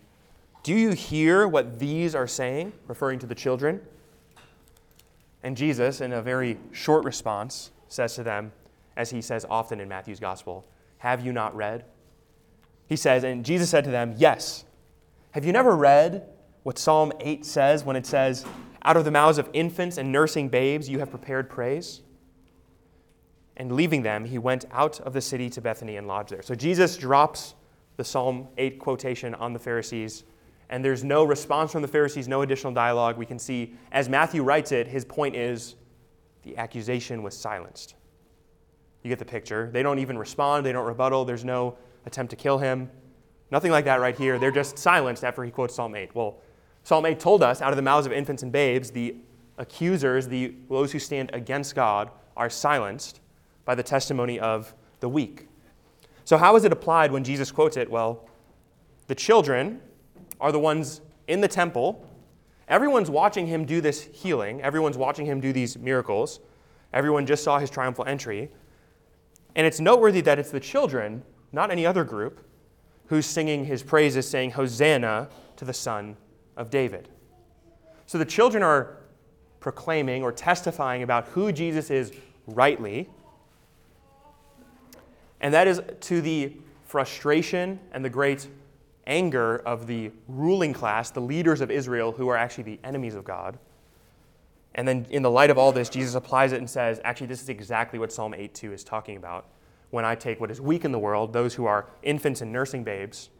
Do 0.62 0.74
you 0.74 0.90
hear 0.90 1.48
what 1.48 1.78
these 1.78 2.14
are 2.14 2.26
saying? 2.26 2.72
referring 2.86 3.18
to 3.20 3.26
the 3.26 3.34
children. 3.34 3.80
And 5.42 5.56
Jesus, 5.56 6.00
in 6.00 6.12
a 6.12 6.20
very 6.20 6.58
short 6.72 7.04
response, 7.04 7.70
says 7.88 8.14
to 8.16 8.22
them, 8.22 8.52
as 8.96 9.10
he 9.10 9.22
says 9.22 9.46
often 9.48 9.80
in 9.80 9.88
Matthew's 9.88 10.20
gospel, 10.20 10.66
Have 10.98 11.24
you 11.24 11.32
not 11.32 11.54
read? 11.54 11.84
He 12.88 12.96
says, 12.96 13.24
and 13.24 13.44
Jesus 13.44 13.70
said 13.70 13.84
to 13.84 13.90
them, 13.90 14.14
Yes. 14.16 14.64
Have 15.32 15.44
you 15.44 15.52
never 15.52 15.76
read 15.76 16.28
what 16.62 16.78
Psalm 16.78 17.12
8 17.20 17.44
says 17.44 17.84
when 17.84 17.96
it 17.96 18.06
says, 18.06 18.46
Out 18.82 18.96
of 18.96 19.04
the 19.04 19.10
mouths 19.10 19.38
of 19.38 19.48
infants 19.52 19.98
and 19.98 20.10
nursing 20.10 20.48
babes 20.48 20.88
you 20.88 20.98
have 20.98 21.10
prepared 21.10 21.50
praise? 21.50 22.00
And 23.56 23.72
leaving 23.72 24.02
them, 24.02 24.24
he 24.24 24.38
went 24.38 24.66
out 24.70 25.00
of 25.00 25.12
the 25.12 25.20
city 25.20 25.48
to 25.50 25.60
Bethany 25.60 25.96
and 25.96 26.06
lodged 26.06 26.30
there. 26.30 26.42
So 26.42 26.54
Jesus 26.54 26.96
drops 26.96 27.54
the 27.96 28.04
Psalm 28.04 28.48
8 28.58 28.78
quotation 28.78 29.34
on 29.34 29.52
the 29.52 29.58
Pharisees, 29.58 30.24
and 30.68 30.84
there's 30.84 31.04
no 31.04 31.24
response 31.24 31.72
from 31.72 31.82
the 31.82 31.88
Pharisees, 31.88 32.28
no 32.28 32.42
additional 32.42 32.72
dialogue. 32.72 33.16
We 33.16 33.26
can 33.26 33.38
see, 33.38 33.74
as 33.92 34.08
Matthew 34.08 34.42
writes 34.42 34.72
it, 34.72 34.86
his 34.86 35.04
point 35.04 35.34
is 35.34 35.76
the 36.42 36.56
accusation 36.58 37.22
was 37.22 37.36
silenced. 37.36 37.94
You 39.02 39.08
get 39.08 39.18
the 39.18 39.24
picture. 39.24 39.70
They 39.72 39.82
don't 39.82 40.00
even 40.00 40.18
respond, 40.18 40.66
they 40.66 40.72
don't 40.72 40.86
rebuttal, 40.86 41.24
there's 41.24 41.44
no 41.44 41.78
attempt 42.06 42.30
to 42.30 42.36
kill 42.36 42.58
him. 42.58 42.90
Nothing 43.50 43.70
like 43.70 43.84
that 43.84 44.00
right 44.00 44.16
here. 44.16 44.38
They're 44.38 44.50
just 44.50 44.78
silenced 44.78 45.24
after 45.24 45.44
he 45.44 45.50
quotes 45.50 45.74
Psalm 45.74 45.94
8. 45.94 46.14
Well, 46.14 46.38
Psalm 46.82 47.04
8 47.04 47.20
told 47.20 47.42
us 47.42 47.60
out 47.60 47.70
of 47.70 47.76
the 47.76 47.82
mouths 47.82 48.06
of 48.06 48.12
infants 48.12 48.42
and 48.42 48.50
babes, 48.50 48.90
the 48.90 49.16
accusers, 49.58 50.28
the 50.28 50.54
those 50.68 50.92
who 50.92 50.98
stand 50.98 51.30
against 51.32 51.74
God, 51.74 52.10
are 52.36 52.50
silenced 52.50 53.20
by 53.64 53.74
the 53.74 53.82
testimony 53.82 54.38
of 54.38 54.74
the 55.00 55.08
weak. 55.08 55.48
So, 56.24 56.36
how 56.36 56.56
is 56.56 56.64
it 56.64 56.72
applied 56.72 57.12
when 57.12 57.24
Jesus 57.24 57.50
quotes 57.52 57.76
it? 57.76 57.90
Well, 57.90 58.28
the 59.06 59.14
children 59.14 59.80
are 60.40 60.52
the 60.52 60.58
ones 60.58 61.00
in 61.28 61.40
the 61.40 61.48
temple. 61.48 62.04
Everyone's 62.68 63.10
watching 63.10 63.46
him 63.46 63.64
do 63.64 63.80
this 63.80 64.02
healing, 64.02 64.60
everyone's 64.62 64.96
watching 64.96 65.26
him 65.26 65.40
do 65.40 65.52
these 65.52 65.78
miracles. 65.78 66.40
Everyone 66.92 67.26
just 67.26 67.44
saw 67.44 67.58
his 67.58 67.68
triumphal 67.68 68.04
entry. 68.06 68.50
And 69.54 69.66
it's 69.66 69.80
noteworthy 69.80 70.20
that 70.22 70.38
it's 70.38 70.50
the 70.50 70.60
children, 70.60 71.22
not 71.52 71.70
any 71.70 71.86
other 71.86 72.04
group, 72.04 72.44
who's 73.06 73.26
singing 73.26 73.64
his 73.64 73.82
praises, 73.82 74.28
saying, 74.28 74.50
Hosanna 74.52 75.28
to 75.56 75.64
the 75.64 75.72
Son 75.72 76.16
of 76.56 76.70
David. 76.70 77.08
So 78.06 78.18
the 78.18 78.24
children 78.24 78.62
are 78.62 78.96
proclaiming 79.60 80.22
or 80.22 80.32
testifying 80.32 81.02
about 81.02 81.28
who 81.28 81.50
Jesus 81.52 81.90
is 81.90 82.12
rightly. 82.46 83.08
And 85.40 85.52
that 85.54 85.66
is 85.66 85.80
to 86.00 86.20
the 86.20 86.52
frustration 86.84 87.80
and 87.92 88.04
the 88.04 88.10
great 88.10 88.46
anger 89.06 89.58
of 89.58 89.86
the 89.86 90.10
ruling 90.28 90.72
class, 90.72 91.10
the 91.10 91.20
leaders 91.20 91.60
of 91.60 91.70
Israel, 91.70 92.12
who 92.12 92.28
are 92.28 92.36
actually 92.36 92.64
the 92.64 92.80
enemies 92.84 93.14
of 93.14 93.24
God. 93.24 93.58
And 94.74 94.86
then, 94.86 95.06
in 95.10 95.22
the 95.22 95.30
light 95.30 95.50
of 95.50 95.58
all 95.58 95.72
this, 95.72 95.88
Jesus 95.88 96.14
applies 96.14 96.52
it 96.52 96.58
and 96.58 96.68
says, 96.68 97.00
actually, 97.02 97.28
this 97.28 97.40
is 97.40 97.48
exactly 97.48 97.98
what 97.98 98.12
Psalm 98.12 98.32
8:2 98.32 98.72
is 98.72 98.84
talking 98.84 99.16
about. 99.16 99.46
When 99.90 100.04
I 100.04 100.14
take 100.14 100.40
what 100.40 100.50
is 100.50 100.60
weak 100.60 100.84
in 100.84 100.92
the 100.92 100.98
world, 100.98 101.32
those 101.32 101.54
who 101.54 101.66
are 101.66 101.86
infants 102.02 102.40
and 102.40 102.52
nursing 102.52 102.84
babes, 102.84 103.30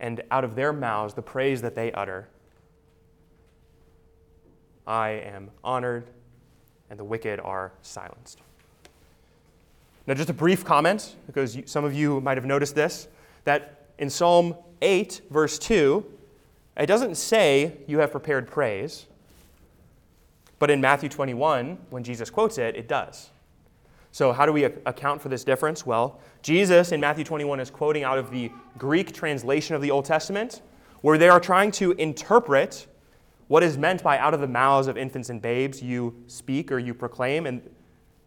and 0.00 0.22
out 0.30 0.44
of 0.44 0.54
their 0.54 0.72
mouths, 0.72 1.14
the 1.14 1.22
praise 1.22 1.60
that 1.62 1.74
they 1.74 1.90
utter, 1.92 2.28
I 4.86 5.10
am 5.10 5.50
honored, 5.62 6.08
and 6.88 6.98
the 6.98 7.04
wicked 7.04 7.40
are 7.40 7.72
silenced. 7.82 8.40
Now, 10.06 10.14
just 10.14 10.30
a 10.30 10.34
brief 10.34 10.64
comment, 10.64 11.16
because 11.26 11.58
some 11.66 11.84
of 11.84 11.92
you 11.92 12.20
might 12.22 12.38
have 12.38 12.46
noticed 12.46 12.74
this, 12.74 13.08
that 13.44 13.86
in 13.98 14.08
Psalm 14.08 14.54
8, 14.80 15.20
verse 15.30 15.58
2, 15.58 16.04
it 16.78 16.86
doesn't 16.86 17.16
say 17.16 17.76
you 17.86 17.98
have 17.98 18.12
prepared 18.12 18.46
praise. 18.46 19.06
But 20.58 20.70
in 20.70 20.80
Matthew 20.80 21.08
21, 21.08 21.76
when 21.90 22.02
Jesus 22.02 22.30
quotes 22.30 22.56
it, 22.56 22.76
it 22.76 22.88
does. 22.88 23.30
So, 24.18 24.32
how 24.32 24.46
do 24.46 24.52
we 24.52 24.64
account 24.64 25.22
for 25.22 25.28
this 25.28 25.44
difference? 25.44 25.86
Well, 25.86 26.18
Jesus 26.42 26.90
in 26.90 26.98
Matthew 26.98 27.22
21 27.22 27.60
is 27.60 27.70
quoting 27.70 28.02
out 28.02 28.18
of 28.18 28.32
the 28.32 28.50
Greek 28.76 29.12
translation 29.12 29.76
of 29.76 29.80
the 29.80 29.92
Old 29.92 30.06
Testament, 30.06 30.60
where 31.02 31.18
they 31.18 31.28
are 31.28 31.38
trying 31.38 31.70
to 31.70 31.92
interpret 31.92 32.88
what 33.46 33.62
is 33.62 33.78
meant 33.78 34.02
by 34.02 34.18
out 34.18 34.34
of 34.34 34.40
the 34.40 34.48
mouths 34.48 34.88
of 34.88 34.96
infants 34.96 35.30
and 35.30 35.40
babes 35.40 35.80
you 35.80 36.20
speak 36.26 36.72
or 36.72 36.80
you 36.80 36.94
proclaim. 36.94 37.46
And 37.46 37.62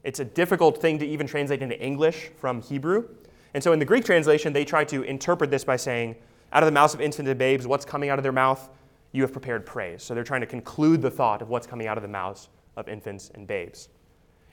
it's 0.06 0.21
a 0.21 0.23
difficult 0.23 0.82
thing 0.82 0.97
to 0.97 1.06
even 1.06 1.27
translate 1.27 1.62
into 1.62 1.77
English 1.77 2.32
from 2.38 2.62
Hebrew. 2.62 3.10
And 3.54 3.62
so, 3.62 3.73
in 3.73 3.80
the 3.80 3.84
Greek 3.84 4.06
translation, 4.06 4.54
they 4.54 4.63
try 4.63 4.86
to 4.86 5.04
interpret 5.04 5.51
this 5.51 5.65
by 5.65 5.75
saying, 5.75 6.15
out 6.54 6.63
of 6.63 6.67
the 6.67 6.71
mouths 6.71 6.93
of 6.93 7.01
infants 7.01 7.30
and 7.30 7.38
babes, 7.38 7.67
what's 7.67 7.84
coming 7.84 8.10
out 8.10 8.17
of 8.17 8.23
their 8.23 8.32
mouth? 8.32 8.69
you 9.12 9.23
have 9.23 9.34
prepared 9.34 9.65
praise. 9.65 10.01
So 10.01 10.13
they're 10.13 10.23
trying 10.23 10.39
to 10.39 10.47
conclude 10.47 11.01
the 11.01 11.12
thought 11.12 11.41
of 11.41 11.49
what's 11.49 11.67
coming 11.67 11.88
out 11.88 11.97
of 11.97 12.01
the 12.01 12.08
mouths 12.08 12.47
of 12.77 12.88
infants 12.88 13.30
and 13.36 13.45
babes. 13.45 13.89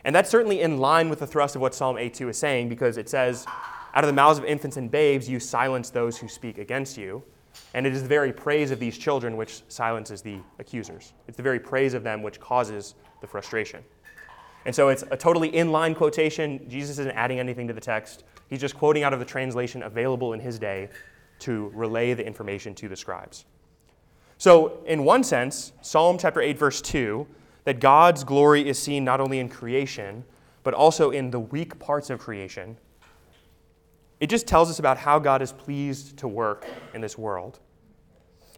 And 0.09 0.14
that's 0.14 0.31
certainly 0.31 0.62
in 0.62 0.79
line 0.79 1.11
with 1.11 1.18
the 1.18 1.27
thrust 1.27 1.55
of 1.55 1.61
what 1.61 1.75
Psalm 1.75 1.97
8:2 1.97 2.31
is 2.31 2.38
saying 2.38 2.71
because 2.71 2.97
it 2.97 3.11
says, 3.11 3.44
Out 3.92 4.05
of 4.05 4.07
the 4.09 4.14
mouths 4.14 4.38
of 4.38 4.44
infants 4.47 4.79
and 4.79 4.90
babes, 4.90 5.29
you 5.29 5.38
silence 5.38 5.90
those 5.90 6.16
who 6.16 6.29
speak 6.29 6.57
against 6.57 6.97
you. 6.97 7.23
And 7.75 7.87
it 7.87 7.92
is 7.92 8.01
the 8.01 8.09
very 8.09 8.33
praise 8.33 8.71
of 8.71 8.79
these 8.81 8.97
children 8.97 9.37
which 9.37 9.61
silences 9.68 10.23
the 10.23 10.38
accusers. 10.59 11.12
It's 11.27 11.37
the 11.37 11.42
very 11.42 11.61
praise 11.61 11.92
of 11.92 12.05
them 12.05 12.23
which 12.23 12.40
causes 12.40 12.94
the 13.21 13.27
frustration. 13.27 13.85
And 14.64 14.75
so 14.75 14.88
it's 14.88 15.05
a 15.11 15.16
totally 15.16 15.55
in 15.55 15.73
line 15.73 15.94
quotation. 15.94 16.66
Jesus 16.71 16.99
isn't 17.01 17.14
adding 17.14 17.38
anything 17.38 17.68
to 17.68 17.75
the 17.75 17.81
text. 17.81 18.25
He's 18.49 18.62
just 18.62 18.79
quoting 18.79 19.03
out 19.03 19.12
of 19.12 19.18
the 19.18 19.27
translation 19.27 19.83
available 19.83 20.33
in 20.33 20.40
his 20.40 20.59
day 20.59 20.88
to 21.40 21.71
relay 21.75 22.14
the 22.14 22.27
information 22.27 22.75
to 22.77 22.88
the 22.88 22.97
scribes. 22.97 23.44
So, 24.38 24.83
in 24.87 25.05
one 25.05 25.23
sense, 25.23 25.73
Psalm 25.83 26.16
chapter 26.16 26.40
8, 26.40 26.59
verse 26.59 26.81
2, 26.81 27.27
that 27.68 27.81
God's 27.81 28.24
glory 28.24 28.66
is 28.66 28.78
seen 28.78 29.04
not 29.04 29.20
only 29.20 29.40
in 29.40 29.50
creation, 29.50 30.24
but 30.62 30.72
also 30.72 31.11
in 31.11 31.31
the 31.31 31.38
weak 31.38 31.78
parts 31.78 32.09
of 32.09 32.18
creation. 32.18 32.78
It 34.20 34.31
just 34.31 34.46
tells 34.46 34.70
us 34.70 34.78
about 34.78 34.96
how 34.96 35.18
God 35.18 35.42
is 35.42 35.52
pleased 35.52 36.16
to 36.16 36.28
work 36.28 36.64
in 36.94 37.02
this 37.02 37.18
world. 37.18 37.59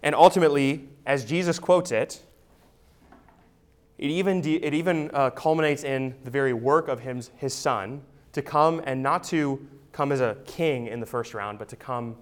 And 0.05 0.15
ultimately, 0.15 0.91
as 1.07 1.25
Jesus 1.25 1.59
quotes 1.59 1.91
it, 1.91 2.23
it 3.99 4.11
even, 4.11 4.43
de- 4.43 4.63
it 4.65 4.75
even 4.75 5.11
uh, 5.13 5.31
culminates 5.31 5.83
in 5.83 6.15
the 6.23 6.31
very 6.31 6.53
work 6.53 6.87
of 6.87 7.01
him, 7.01 7.21
his 7.35 7.53
son 7.53 8.03
to 8.31 8.43
come 8.43 8.81
and 8.85 9.03
not 9.03 9.25
to 9.25 9.67
come 9.91 10.13
as 10.13 10.21
a 10.21 10.37
king 10.47 10.87
in 10.87 11.01
the 11.01 11.07
first 11.07 11.35
round, 11.35 11.59
but 11.59 11.69
to 11.71 11.75
come 11.75 12.15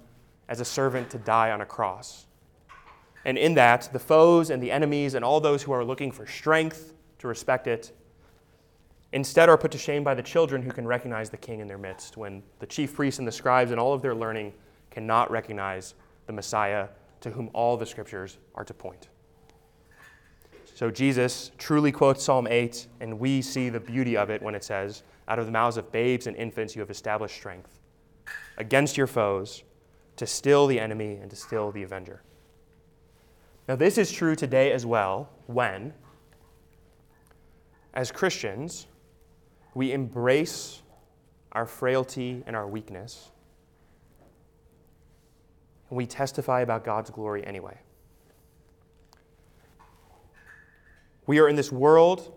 as 0.49 0.59
a 0.61 0.65
servant 0.65 1.11
to 1.11 1.19
die 1.19 1.51
on 1.51 1.61
a 1.61 1.67
cross. 1.67 2.28
And 3.25 3.37
in 3.37 3.55
that, 3.55 3.89
the 3.93 3.99
foes 3.99 4.51
and 4.51 4.63
the 4.63 4.71
enemies 4.71 5.15
and 5.15 5.25
all 5.25 5.41
those 5.41 5.63
who 5.63 5.73
are 5.73 5.85
looking 5.85 6.13
for 6.13 6.27
strength 6.27 6.95
to 7.19 7.29
respect 7.29 7.67
it 7.67 7.93
instead 9.13 9.49
are 9.49 9.57
put 9.57 9.71
to 9.73 9.79
shame 9.79 10.05
by 10.05 10.15
the 10.15 10.23
children 10.23 10.63
who 10.63 10.71
can 10.71 10.87
recognize 10.87 11.31
the 11.31 11.37
king 11.37 11.61
in 11.61 11.67
their 11.67 11.79
midst 11.79 12.17
when 12.17 12.43
the 12.59 12.67
chief 12.67 12.95
priests 12.95 13.19
and 13.19 13.27
the 13.27 13.33
scribes 13.33 13.71
and 13.71 13.81
all 13.81 13.93
of 13.93 14.03
their 14.03 14.15
learning 14.15 14.53
cannot 14.91 15.31
recognize 15.31 15.95
the 16.27 16.33
Messiah 16.33 16.89
to 17.21 17.31
whom 17.31 17.51
all 17.53 17.77
the 17.77 17.87
scriptures 17.87 18.39
are 18.55 18.65
to 18.65 18.75
point. 18.75 19.09
So 20.75 20.91
Jesus 20.91 21.51
truly 21.59 21.91
quotes 21.91 22.23
Psalm 22.23 22.47
8, 22.47 22.87
and 23.01 23.19
we 23.19 23.43
see 23.43 23.69
the 23.69 23.81
beauty 23.81 24.17
of 24.17 24.31
it 24.31 24.41
when 24.41 24.55
it 24.55 24.63
says, 24.63 25.03
Out 25.27 25.41
of 25.41 25.47
the 25.47 25.53
mouths 25.53 25.77
of 25.77 25.91
babes 25.91 26.29
and 26.29 26.37
infants 26.37 26.77
you 26.77 26.81
have 26.81 26.91
established 26.91 27.35
strength 27.35 27.81
against 28.59 28.97
your 28.97 29.09
foes 29.09 29.65
to 30.17 30.27
still 30.27 30.67
the 30.69 30.79
enemy 30.79 31.17
and 31.17 31.31
to 31.31 31.37
still 31.37 31.73
the 31.73 31.83
avenger. 31.83 32.23
Now, 33.69 33.77
this 33.77 33.99
is 33.99 34.11
true 34.11 34.35
today 34.35 34.73
as 34.73 34.87
well 34.87 35.29
when, 35.47 35.93
as 37.93 38.11
Christians, 38.11 38.87
we 39.75 39.93
embrace 39.93 40.81
our 41.53 41.67
frailty 41.67 42.43
and 42.47 42.57
our 42.57 42.67
weakness, 42.67 43.31
and 45.91 45.99
we 45.99 46.07
testify 46.07 46.63
about 46.63 46.83
God's 46.83 47.11
glory 47.11 47.47
anyway. 47.47 47.77
We 51.27 51.39
are 51.39 51.49
in 51.49 51.55
this 51.55 51.71
world, 51.71 52.33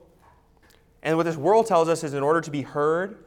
and 1.02 1.15
what 1.15 1.24
this 1.24 1.38
world 1.38 1.65
tells 1.65 1.88
us 1.88 2.04
is 2.04 2.13
in 2.13 2.24
order 2.24 2.41
to 2.41 2.52
be 2.52 2.62
heard, 2.62 3.24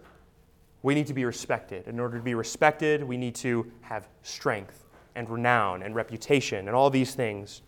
we 0.82 0.94
need 0.94 1.06
to 1.06 1.14
be 1.14 1.24
respected. 1.24 1.88
In 1.88 1.98
order 1.98 2.18
to 2.18 2.22
be 2.22 2.34
respected, 2.34 3.02
we 3.02 3.16
need 3.16 3.34
to 3.36 3.72
have 3.80 4.08
strength 4.22 4.84
and 5.14 5.30
renown 5.30 5.82
and 5.82 5.94
reputation 5.94 6.68
and 6.68 6.76
all 6.76 6.90
these 6.90 7.14
things. 7.14 7.62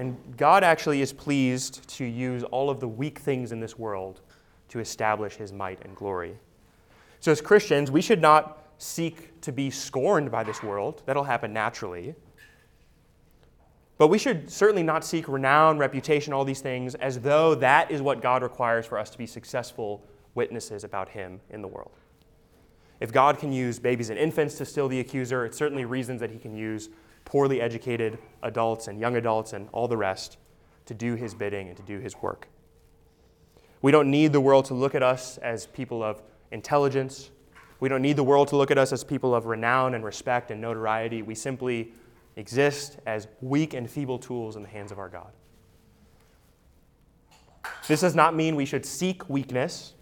And 0.00 0.16
God 0.38 0.64
actually 0.64 1.02
is 1.02 1.12
pleased 1.12 1.86
to 1.90 2.06
use 2.06 2.42
all 2.44 2.70
of 2.70 2.80
the 2.80 2.88
weak 2.88 3.18
things 3.18 3.52
in 3.52 3.60
this 3.60 3.78
world 3.78 4.22
to 4.70 4.78
establish 4.78 5.36
his 5.36 5.52
might 5.52 5.78
and 5.84 5.94
glory. 5.94 6.38
So, 7.20 7.30
as 7.30 7.42
Christians, 7.42 7.90
we 7.90 8.00
should 8.00 8.22
not 8.22 8.64
seek 8.78 9.38
to 9.42 9.52
be 9.52 9.68
scorned 9.68 10.30
by 10.30 10.42
this 10.42 10.62
world. 10.62 11.02
That'll 11.04 11.24
happen 11.24 11.52
naturally. 11.52 12.14
But 13.98 14.08
we 14.08 14.16
should 14.16 14.50
certainly 14.50 14.82
not 14.82 15.04
seek 15.04 15.28
renown, 15.28 15.76
reputation, 15.76 16.32
all 16.32 16.46
these 16.46 16.62
things 16.62 16.94
as 16.94 17.20
though 17.20 17.54
that 17.56 17.90
is 17.90 18.00
what 18.00 18.22
God 18.22 18.42
requires 18.42 18.86
for 18.86 18.96
us 18.96 19.10
to 19.10 19.18
be 19.18 19.26
successful 19.26 20.02
witnesses 20.34 20.82
about 20.82 21.10
Him 21.10 21.42
in 21.50 21.60
the 21.60 21.68
world. 21.68 21.92
If 23.00 23.12
God 23.12 23.38
can 23.38 23.52
use 23.52 23.78
babies 23.78 24.08
and 24.08 24.18
infants 24.18 24.56
to 24.56 24.64
still 24.64 24.88
the 24.88 25.00
accuser, 25.00 25.44
it's 25.44 25.58
certainly 25.58 25.84
reasons 25.84 26.20
that 26.20 26.30
he 26.30 26.38
can 26.38 26.56
use 26.56 26.88
poorly 27.24 27.60
educated 27.60 28.18
adults 28.42 28.88
and 28.88 28.98
young 28.98 29.16
adults 29.16 29.52
and 29.52 29.68
all 29.72 29.88
the 29.88 29.96
rest 29.96 30.38
to 30.86 30.94
do 30.94 31.14
his 31.14 31.34
bidding 31.34 31.68
and 31.68 31.76
to 31.76 31.82
do 31.82 31.98
his 31.98 32.16
work. 32.20 32.48
We 33.82 33.92
don't 33.92 34.10
need 34.10 34.32
the 34.32 34.40
world 34.40 34.66
to 34.66 34.74
look 34.74 34.94
at 34.94 35.02
us 35.02 35.38
as 35.38 35.66
people 35.66 36.02
of 36.02 36.22
intelligence. 36.50 37.30
We 37.78 37.88
don't 37.88 38.02
need 38.02 38.16
the 38.16 38.24
world 38.24 38.48
to 38.48 38.56
look 38.56 38.70
at 38.70 38.78
us 38.78 38.92
as 38.92 39.04
people 39.04 39.34
of 39.34 39.46
renown 39.46 39.94
and 39.94 40.04
respect 40.04 40.50
and 40.50 40.60
notoriety. 40.60 41.22
We 41.22 41.34
simply 41.34 41.92
exist 42.36 42.98
as 43.06 43.28
weak 43.40 43.74
and 43.74 43.90
feeble 43.90 44.18
tools 44.18 44.56
in 44.56 44.62
the 44.62 44.68
hands 44.68 44.92
of 44.92 44.98
our 44.98 45.08
God. 45.08 45.32
This 47.86 48.00
does 48.00 48.14
not 48.14 48.34
mean 48.34 48.56
we 48.56 48.66
should 48.66 48.84
seek 48.84 49.28
weakness 49.28 49.94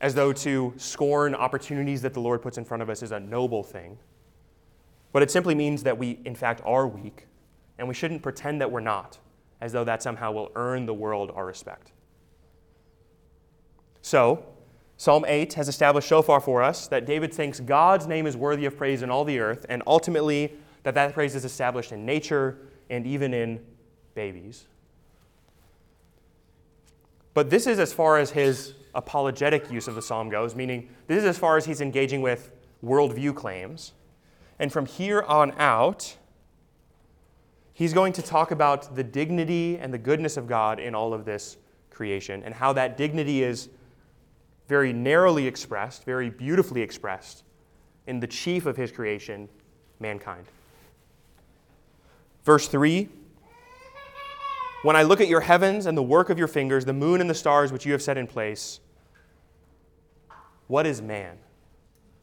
as 0.00 0.14
though 0.14 0.32
to 0.32 0.74
scorn 0.76 1.34
opportunities 1.34 2.02
that 2.02 2.12
the 2.12 2.20
Lord 2.20 2.42
puts 2.42 2.58
in 2.58 2.64
front 2.64 2.82
of 2.82 2.90
us 2.90 3.02
is 3.02 3.12
a 3.12 3.20
noble 3.20 3.62
thing. 3.62 3.98
But 5.16 5.22
it 5.22 5.30
simply 5.30 5.54
means 5.54 5.82
that 5.84 5.96
we, 5.96 6.20
in 6.26 6.34
fact, 6.34 6.60
are 6.66 6.86
weak, 6.86 7.24
and 7.78 7.88
we 7.88 7.94
shouldn't 7.94 8.20
pretend 8.20 8.60
that 8.60 8.70
we're 8.70 8.80
not, 8.80 9.16
as 9.62 9.72
though 9.72 9.82
that 9.82 10.02
somehow 10.02 10.30
will 10.30 10.52
earn 10.54 10.84
the 10.84 10.92
world 10.92 11.32
our 11.34 11.46
respect. 11.46 11.92
So, 14.02 14.44
Psalm 14.98 15.24
8 15.26 15.54
has 15.54 15.70
established 15.70 16.06
so 16.06 16.20
far 16.20 16.38
for 16.38 16.62
us 16.62 16.86
that 16.88 17.06
David 17.06 17.32
thinks 17.32 17.60
God's 17.60 18.06
name 18.06 18.26
is 18.26 18.36
worthy 18.36 18.66
of 18.66 18.76
praise 18.76 19.00
in 19.00 19.08
all 19.08 19.24
the 19.24 19.38
earth, 19.38 19.64
and 19.70 19.82
ultimately 19.86 20.52
that 20.82 20.92
that 20.96 21.14
praise 21.14 21.34
is 21.34 21.46
established 21.46 21.92
in 21.92 22.04
nature 22.04 22.58
and 22.90 23.06
even 23.06 23.32
in 23.32 23.64
babies. 24.14 24.66
But 27.32 27.48
this 27.48 27.66
is 27.66 27.78
as 27.78 27.90
far 27.90 28.18
as 28.18 28.32
his 28.32 28.74
apologetic 28.94 29.70
use 29.70 29.88
of 29.88 29.94
the 29.94 30.02
psalm 30.02 30.28
goes, 30.28 30.54
meaning 30.54 30.90
this 31.06 31.16
is 31.16 31.24
as 31.24 31.38
far 31.38 31.56
as 31.56 31.64
he's 31.64 31.80
engaging 31.80 32.20
with 32.20 32.50
worldview 32.84 33.34
claims. 33.34 33.94
And 34.58 34.72
from 34.72 34.86
here 34.86 35.22
on 35.22 35.52
out, 35.58 36.16
he's 37.72 37.92
going 37.92 38.12
to 38.14 38.22
talk 38.22 38.50
about 38.50 38.96
the 38.96 39.04
dignity 39.04 39.78
and 39.78 39.92
the 39.92 39.98
goodness 39.98 40.36
of 40.36 40.46
God 40.46 40.80
in 40.80 40.94
all 40.94 41.12
of 41.12 41.24
this 41.24 41.58
creation 41.90 42.42
and 42.42 42.54
how 42.54 42.72
that 42.72 42.96
dignity 42.96 43.42
is 43.42 43.68
very 44.68 44.92
narrowly 44.92 45.46
expressed, 45.46 46.04
very 46.04 46.30
beautifully 46.30 46.82
expressed 46.82 47.44
in 48.06 48.20
the 48.20 48.26
chief 48.26 48.66
of 48.66 48.76
his 48.76 48.90
creation, 48.90 49.48
mankind. 50.00 50.46
Verse 52.44 52.68
3 52.68 53.08
When 54.82 54.96
I 54.96 55.02
look 55.02 55.20
at 55.20 55.28
your 55.28 55.40
heavens 55.40 55.86
and 55.86 55.96
the 55.96 56.02
work 56.02 56.30
of 56.30 56.38
your 56.38 56.48
fingers, 56.48 56.84
the 56.84 56.92
moon 56.92 57.20
and 57.20 57.28
the 57.28 57.34
stars 57.34 57.72
which 57.72 57.84
you 57.84 57.92
have 57.92 58.02
set 58.02 58.16
in 58.16 58.26
place, 58.26 58.80
what 60.66 60.86
is 60.86 61.02
man 61.02 61.38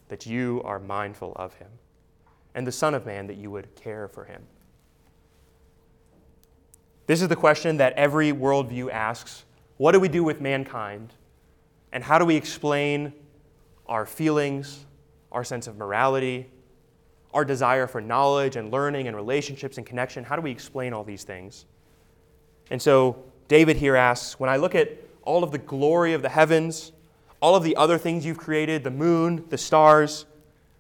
that 0.10 0.26
you 0.26 0.62
are 0.66 0.80
mindful 0.80 1.34
of 1.36 1.54
him? 1.56 1.70
And 2.56 2.68
the 2.68 2.72
Son 2.72 2.94
of 2.94 3.06
Man 3.06 3.28
that 3.28 3.38
you 3.38 3.50
would 3.52 3.76
care 3.76 4.08
for 4.08 4.26
him? 4.26 4.44
This 7.06 7.22
is 7.22 7.28
the 7.28 7.36
question 7.36 7.78
that 7.78 7.94
every 7.94 8.32
worldview 8.32 8.92
asks 8.92 9.46
What 9.78 9.92
do 9.92 10.00
we 10.00 10.08
do 10.08 10.24
with 10.24 10.40
mankind? 10.42 11.14
And 11.92 12.04
how 12.04 12.18
do 12.18 12.26
we 12.26 12.36
explain 12.36 13.14
our 13.88 14.06
feelings, 14.06 14.86
our 15.32 15.44
sense 15.44 15.68
of 15.68 15.78
morality, 15.78 16.50
our 17.34 17.46
desire 17.46 17.88
for 17.88 18.02
knowledge 18.02 18.56
and 18.56 18.72
learning 18.72 19.08
and 19.08 19.16
relationships 19.16 19.78
and 19.78 19.86
connection? 19.86 20.24
How 20.24 20.36
do 20.36 20.42
we 20.42 20.52
explain 20.52 20.94
all 20.94 21.04
these 21.04 21.24
things? 21.24 21.66
And 22.72 22.82
so 22.82 23.24
David 23.48 23.78
here 23.78 23.96
asks 23.96 24.40
When 24.40 24.50
I 24.50 24.58
look 24.58 24.76
at 24.76 24.98
all 25.24 25.44
of 25.44 25.52
the 25.52 25.58
glory 25.58 26.14
of 26.14 26.22
the 26.22 26.30
heavens, 26.30 26.92
all 27.42 27.56
of 27.56 27.64
the 27.64 27.76
other 27.76 27.98
things 27.98 28.26
you've 28.26 28.38
created 28.38 28.84
the 28.84 28.92
moon, 28.92 29.46
the 29.50 29.58
stars. 29.58 30.26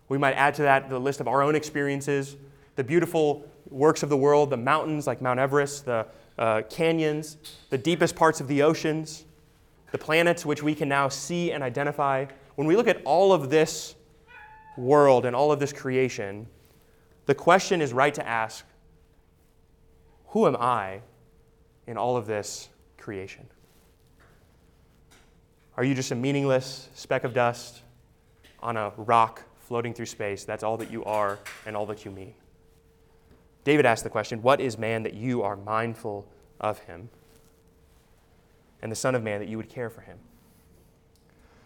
We 0.09 0.17
might 0.17 0.33
add 0.33 0.55
to 0.55 0.63
that 0.63 0.89
the 0.89 0.99
list 0.99 1.19
of 1.19 1.27
our 1.27 1.41
own 1.41 1.55
experiences, 1.55 2.35
the 2.75 2.83
beautiful 2.83 3.47
works 3.69 4.03
of 4.03 4.09
the 4.09 4.17
world, 4.17 4.49
the 4.49 4.57
mountains 4.57 5.07
like 5.07 5.21
Mount 5.21 5.39
Everest, 5.39 5.85
the 5.85 6.05
uh, 6.37 6.63
canyons, 6.69 7.37
the 7.69 7.77
deepest 7.77 8.15
parts 8.15 8.41
of 8.41 8.47
the 8.47 8.61
oceans, 8.61 9.25
the 9.91 9.97
planets 9.97 10.45
which 10.45 10.63
we 10.63 10.75
can 10.75 10.89
now 10.89 11.07
see 11.07 11.51
and 11.51 11.63
identify. 11.63 12.25
When 12.55 12.67
we 12.67 12.75
look 12.75 12.87
at 12.87 13.01
all 13.05 13.31
of 13.31 13.49
this 13.49 13.95
world 14.77 15.25
and 15.25 15.35
all 15.35 15.51
of 15.51 15.59
this 15.59 15.71
creation, 15.71 16.47
the 17.25 17.35
question 17.35 17.81
is 17.81 17.93
right 17.93 18.13
to 18.13 18.27
ask 18.27 18.65
who 20.27 20.47
am 20.47 20.55
I 20.59 21.01
in 21.85 21.95
all 21.95 22.17
of 22.17 22.25
this 22.25 22.69
creation? 22.97 23.45
Are 25.77 25.83
you 25.83 25.93
just 25.93 26.11
a 26.11 26.15
meaningless 26.15 26.89
speck 26.95 27.23
of 27.23 27.33
dust 27.33 27.81
on 28.59 28.75
a 28.77 28.91
rock 28.97 29.43
floating 29.67 29.93
through 29.93 30.05
space? 30.05 30.43
That's 30.45 30.63
all 30.63 30.77
that 30.77 30.91
you 30.91 31.03
are 31.05 31.39
and 31.65 31.75
all 31.75 31.85
that 31.87 32.05
you 32.05 32.11
mean. 32.11 32.33
David 33.63 33.85
asked 33.85 34.03
the 34.03 34.09
question 34.09 34.41
What 34.41 34.61
is 34.61 34.77
man 34.77 35.03
that 35.03 35.13
you 35.13 35.41
are 35.41 35.55
mindful 35.55 36.27
of 36.59 36.79
him? 36.79 37.09
And 38.81 38.91
the 38.91 38.95
Son 38.95 39.15
of 39.15 39.23
Man 39.23 39.39
that 39.39 39.47
you 39.47 39.57
would 39.57 39.69
care 39.69 39.89
for 39.89 40.01
him. 40.01 40.17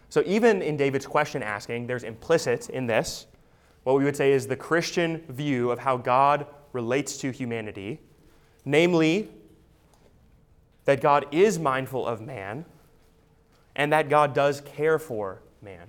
So, 0.08 0.22
even 0.24 0.62
in 0.62 0.76
David's 0.76 1.06
question 1.06 1.42
asking, 1.42 1.86
there's 1.86 2.04
implicit 2.04 2.70
in 2.70 2.86
this 2.86 3.26
what 3.88 3.96
we 3.96 4.04
would 4.04 4.16
say 4.16 4.32
is 4.32 4.46
the 4.46 4.56
Christian 4.56 5.24
view 5.30 5.70
of 5.70 5.78
how 5.78 5.96
God 5.96 6.46
relates 6.72 7.16
to 7.18 7.30
humanity, 7.30 8.00
namely, 8.66 9.30
that 10.84 11.00
God 11.00 11.26
is 11.32 11.58
mindful 11.58 12.06
of 12.06 12.20
man 12.20 12.66
and 13.76 13.90
that 13.92 14.10
God 14.10 14.34
does 14.34 14.60
care 14.60 14.98
for 14.98 15.40
man. 15.62 15.88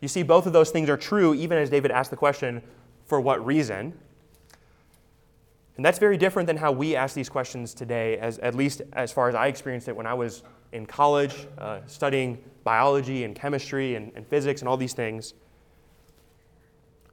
You 0.00 0.08
see, 0.08 0.22
both 0.22 0.46
of 0.46 0.52
those 0.52 0.70
things 0.70 0.88
are 0.88 0.96
true, 0.96 1.34
even 1.34 1.58
as 1.58 1.70
David 1.70 1.90
asked 1.90 2.10
the 2.10 2.16
question, 2.16 2.62
for 3.06 3.20
what 3.20 3.44
reason? 3.44 3.98
And 5.76 5.84
that's 5.84 5.98
very 5.98 6.16
different 6.16 6.46
than 6.46 6.56
how 6.56 6.72
we 6.72 6.96
ask 6.96 7.14
these 7.14 7.28
questions 7.28 7.72
today, 7.72 8.18
as, 8.18 8.38
at 8.38 8.54
least 8.54 8.82
as 8.92 9.12
far 9.12 9.28
as 9.28 9.34
I 9.34 9.46
experienced 9.46 9.88
it 9.88 9.96
when 9.96 10.06
I 10.06 10.14
was 10.14 10.42
in 10.72 10.86
college, 10.86 11.46
uh, 11.56 11.80
studying 11.86 12.42
biology 12.64 13.24
and 13.24 13.34
chemistry 13.34 13.94
and, 13.94 14.12
and 14.14 14.26
physics 14.26 14.60
and 14.60 14.68
all 14.68 14.76
these 14.76 14.92
things. 14.92 15.34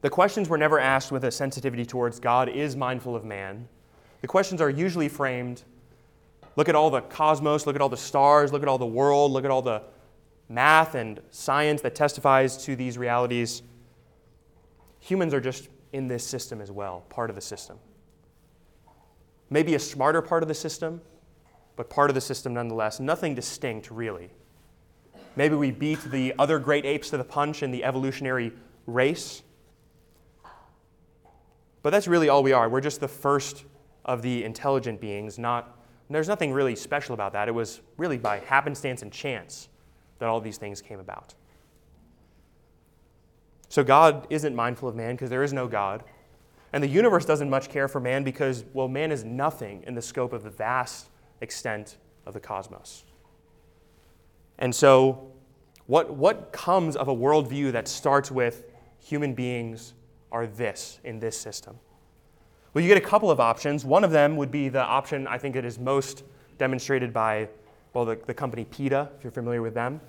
The 0.01 0.09
questions 0.09 0.49
were 0.49 0.57
never 0.57 0.79
asked 0.79 1.11
with 1.11 1.23
a 1.23 1.31
sensitivity 1.31 1.85
towards 1.85 2.19
God 2.19 2.49
is 2.49 2.75
mindful 2.75 3.15
of 3.15 3.23
man. 3.23 3.67
The 4.21 4.27
questions 4.27 4.61
are 4.61 4.69
usually 4.69 5.09
framed 5.09 5.63
look 6.55 6.69
at 6.69 6.75
all 6.75 6.89
the 6.89 7.01
cosmos, 7.01 7.67
look 7.67 7.75
at 7.75 7.81
all 7.81 7.89
the 7.89 7.97
stars, 7.97 8.53
look 8.53 8.61
at 8.61 8.67
all 8.67 8.77
the 8.77 8.85
world, 8.85 9.31
look 9.31 9.45
at 9.45 9.51
all 9.51 9.61
the 9.61 9.83
math 10.49 10.95
and 10.95 11.19
science 11.31 11.81
that 11.81 11.95
testifies 11.95 12.57
to 12.65 12.75
these 12.75 12.97
realities, 12.97 13.63
humans 14.99 15.33
are 15.33 15.41
just 15.41 15.69
in 15.93 16.07
this 16.07 16.23
system 16.23 16.61
as 16.61 16.71
well, 16.71 17.03
part 17.09 17.29
of 17.29 17.35
the 17.35 17.41
system. 17.41 17.77
Maybe 19.49 19.75
a 19.75 19.79
smarter 19.79 20.21
part 20.21 20.43
of 20.43 20.49
the 20.49 20.55
system, 20.55 21.01
but 21.75 21.89
part 21.89 22.09
of 22.09 22.15
the 22.15 22.21
system 22.21 22.53
nonetheless. 22.53 22.99
Nothing 22.99 23.35
distinct, 23.35 23.91
really. 23.91 24.31
Maybe 25.35 25.55
we 25.55 25.71
beat 25.71 25.99
the 26.01 26.33
other 26.39 26.59
great 26.59 26.85
apes 26.85 27.09
to 27.09 27.17
the 27.17 27.23
punch 27.23 27.61
in 27.61 27.71
the 27.71 27.83
evolutionary 27.83 28.53
race. 28.87 29.43
But 31.83 31.89
that's 31.89 32.07
really 32.07 32.29
all 32.29 32.41
we 32.41 32.53
are. 32.53 32.69
We're 32.69 32.81
just 32.81 32.99
the 32.99 33.07
first 33.07 33.65
of 34.05 34.21
the 34.21 34.43
intelligent 34.43 35.01
beings, 35.01 35.37
not 35.37 35.77
there's 36.09 36.27
nothing 36.27 36.53
really 36.53 36.75
special 36.75 37.13
about 37.15 37.33
that. 37.33 37.47
It 37.47 37.51
was 37.51 37.81
really 37.97 38.19
by 38.19 38.37
happenstance 38.39 39.01
and 39.01 39.11
chance 39.11 39.69
that 40.19 40.27
all 40.29 40.39
these 40.39 40.57
things 40.57 40.81
came 40.81 40.99
about. 40.99 41.33
So 43.69 43.83
God 43.83 44.27
isn't 44.29 44.55
mindful 44.55 44.87
of 44.87 44.95
man 44.95 45.15
because 45.15 45.29
there 45.29 45.43
is 45.43 45.53
no 45.53 45.67
God. 45.67 46.03
And 46.71 46.83
the 46.83 46.87
universe 46.87 47.25
doesn't 47.25 47.49
much 47.49 47.69
care 47.69 47.87
for 47.87 47.99
man 47.99 48.23
because, 48.23 48.65
well, 48.73 48.87
man 48.87 49.11
is 49.11 49.23
nothing 49.23 49.83
in 49.87 49.95
the 49.95 50.01
scope 50.01 50.33
of 50.33 50.43
the 50.43 50.49
vast 50.49 51.07
extent 51.41 51.97
of 52.25 52.33
the 52.33 52.39
cosmos. 52.39 53.03
And 54.57 54.73
so, 54.73 55.31
what, 55.87 56.13
what 56.15 56.51
comes 56.51 56.95
of 56.95 57.07
a 57.07 57.15
worldview 57.15 57.71
that 57.73 57.87
starts 57.87 58.31
with 58.31 58.63
human 58.99 59.33
beings 59.33 59.93
are 60.31 60.47
this 60.47 60.99
in 61.03 61.19
this 61.19 61.37
system? 61.37 61.77
Well, 62.73 62.83
you 62.83 62.87
get 62.89 62.97
a 62.97 63.07
couple 63.07 63.31
of 63.31 63.39
options. 63.39 63.85
One 63.85 64.03
of 64.03 64.11
them 64.11 64.35
would 64.35 64.51
be 64.51 64.67
the 64.67 64.83
option 64.83 65.27
I 65.27 65.37
think 65.37 65.55
that 65.55 65.63
is 65.63 65.79
most 65.79 66.23
demonstrated 66.57 67.13
by, 67.13 67.47
well, 67.95 68.05
the, 68.05 68.19
the 68.25 68.33
company 68.33 68.65
PETA, 68.65 69.09
if 69.17 69.23
you're 69.23 69.31
familiar 69.31 69.61
with 69.61 69.73
them. 69.73 70.01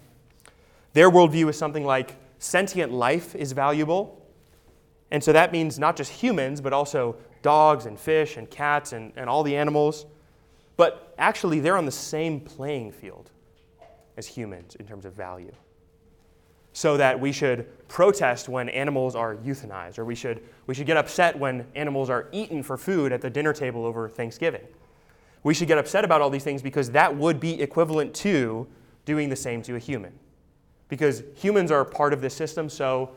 Their 0.92 1.08
worldview 1.08 1.48
is 1.48 1.56
something 1.56 1.84
like 1.84 2.16
sentient 2.38 2.92
life 2.92 3.34
is 3.36 3.52
valuable. 3.52 4.20
And 5.12 5.22
so 5.22 5.32
that 5.32 5.52
means 5.52 5.78
not 5.78 5.96
just 5.96 6.10
humans, 6.10 6.60
but 6.60 6.72
also 6.72 7.16
dogs 7.42 7.86
and 7.86 7.98
fish 7.98 8.36
and 8.36 8.50
cats 8.50 8.92
and, 8.92 9.12
and 9.16 9.30
all 9.30 9.44
the 9.44 9.56
animals. 9.56 10.04
But 10.76 11.14
actually, 11.16 11.60
they're 11.60 11.76
on 11.76 11.86
the 11.86 11.92
same 11.92 12.40
playing 12.40 12.90
field 12.90 13.30
as 14.16 14.26
humans 14.26 14.74
in 14.74 14.86
terms 14.86 15.04
of 15.04 15.14
value 15.14 15.52
so 16.72 16.96
that 16.96 17.18
we 17.18 17.32
should 17.32 17.66
protest 17.88 18.48
when 18.48 18.68
animals 18.68 19.14
are 19.14 19.36
euthanized, 19.36 19.98
or 19.98 20.04
we 20.04 20.14
should, 20.14 20.42
we 20.66 20.74
should 20.74 20.86
get 20.86 20.96
upset 20.98 21.38
when 21.38 21.66
animals 21.74 22.10
are 22.10 22.28
eaten 22.32 22.62
for 22.62 22.76
food 22.76 23.12
at 23.12 23.22
the 23.22 23.30
dinner 23.30 23.52
table 23.52 23.86
over 23.86 24.08
Thanksgiving. 24.10 24.60
We 25.46 25.54
should 25.54 25.68
get 25.68 25.78
upset 25.78 26.04
about 26.04 26.20
all 26.22 26.28
these 26.28 26.42
things 26.42 26.60
because 26.60 26.90
that 26.90 27.16
would 27.16 27.38
be 27.38 27.62
equivalent 27.62 28.12
to 28.14 28.66
doing 29.04 29.28
the 29.28 29.36
same 29.36 29.62
to 29.62 29.76
a 29.76 29.78
human. 29.78 30.12
Because 30.88 31.22
humans 31.36 31.70
are 31.70 31.84
part 31.84 32.12
of 32.12 32.20
this 32.20 32.34
system, 32.34 32.68
so 32.68 33.12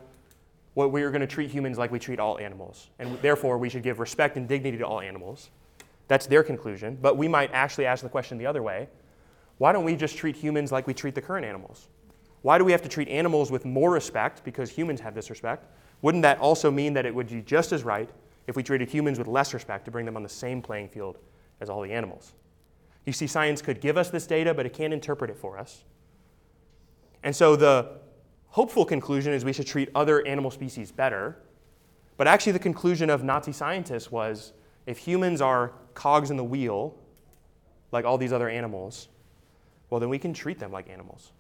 what 0.76 0.92
we 0.92 1.02
are 1.02 1.10
going 1.10 1.22
to 1.22 1.28
treat 1.28 1.50
humans 1.50 1.80
like 1.80 1.92
we 1.92 1.98
treat 1.98 2.20
all 2.20 2.38
animals. 2.38 2.92
And 3.00 3.20
therefore, 3.24 3.58
we 3.58 3.68
should 3.68 3.82
give 3.82 4.00
respect 4.00 4.38
and 4.38 4.48
dignity 4.48 4.78
to 4.78 4.86
all 4.86 5.02
animals. 5.02 5.50
That's 6.08 6.28
their 6.28 6.44
conclusion. 6.44 7.00
But 7.02 7.18
we 7.18 7.28
might 7.28 7.50
actually 7.52 7.88
ask 7.88 8.04
the 8.04 8.10
question 8.10 8.38
the 8.38 8.46
other 8.46 8.62
way 8.62 8.90
why 9.58 9.72
don't 9.72 9.84
we 9.84 9.96
just 9.96 10.16
treat 10.16 10.36
humans 10.36 10.72
like 10.72 10.86
we 10.86 10.94
treat 10.94 11.16
the 11.16 11.24
current 11.24 11.48
animals? 11.48 11.88
Why 12.44 12.60
do 12.60 12.64
we 12.64 12.72
have 12.74 12.84
to 12.84 12.90
treat 12.90 13.08
animals 13.08 13.50
with 13.50 13.66
more 13.66 13.90
respect 13.90 14.44
because 14.44 14.70
humans 14.70 15.02
have 15.02 15.16
this 15.16 15.32
respect? 15.32 15.66
Wouldn't 16.04 16.22
that 16.22 16.38
also 16.38 16.70
mean 16.70 16.94
that 16.94 17.08
it 17.08 17.16
would 17.16 17.30
be 17.30 17.42
just 17.42 17.72
as 17.72 17.84
right 17.84 18.12
if 18.46 18.56
we 18.56 18.62
treated 18.62 18.88
humans 18.88 19.18
with 19.18 19.28
less 19.28 19.52
respect 19.56 19.86
to 19.86 19.92
bring 19.92 20.06
them 20.06 20.16
on 20.16 20.22
the 20.22 20.30
same 20.30 20.62
playing 20.62 20.90
field 20.90 21.18
as 21.62 21.70
all 21.70 21.82
the 21.82 21.92
animals? 21.92 22.34
You 23.06 23.14
see, 23.14 23.28
science 23.28 23.62
could 23.62 23.82
give 23.82 23.98
us 23.98 24.10
this 24.10 24.28
data, 24.28 24.54
but 24.54 24.66
it 24.66 24.74
can't 24.74 24.94
interpret 24.94 25.32
it 25.32 25.38
for 25.38 25.58
us. 25.58 25.84
And 27.24 27.36
so 27.36 27.56
the 27.56 27.98
hopeful 28.48 28.86
conclusion 28.86 29.34
is 29.34 29.44
we 29.44 29.54
should 29.54 29.68
treat 29.68 29.90
other 29.96 30.26
animal 30.28 30.52
species 30.52 30.92
better. 30.92 31.38
But 32.18 32.28
actually, 32.28 32.52
the 32.54 32.60
conclusion 32.60 33.10
of 33.10 33.24
Nazi 33.24 33.52
scientists 33.52 34.12
was 34.12 34.54
if 34.86 34.98
humans 34.98 35.42
are 35.42 35.74
cogs 35.94 36.32
in 36.32 36.38
the 36.38 36.44
wheel, 36.44 36.96
like 37.92 38.06
all 38.06 38.18
these 38.18 38.34
other 38.34 38.50
animals, 38.50 39.08
well, 39.90 40.00
then 40.00 40.10
we 40.10 40.20
can 40.20 40.34
treat 40.34 40.60
them 40.60 40.72
like 40.72 40.90
animals. 40.90 41.32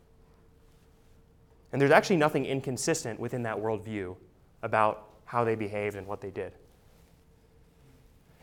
And 1.72 1.80
there's 1.80 1.92
actually 1.92 2.18
nothing 2.18 2.46
inconsistent 2.46 3.20
within 3.20 3.44
that 3.44 3.58
worldview 3.58 4.16
about 4.64 5.10
how 5.26 5.44
they 5.44 5.56
behaved 5.56 5.96
and 5.96 6.08
what 6.08 6.22
they 6.22 6.32
did. 6.32 6.54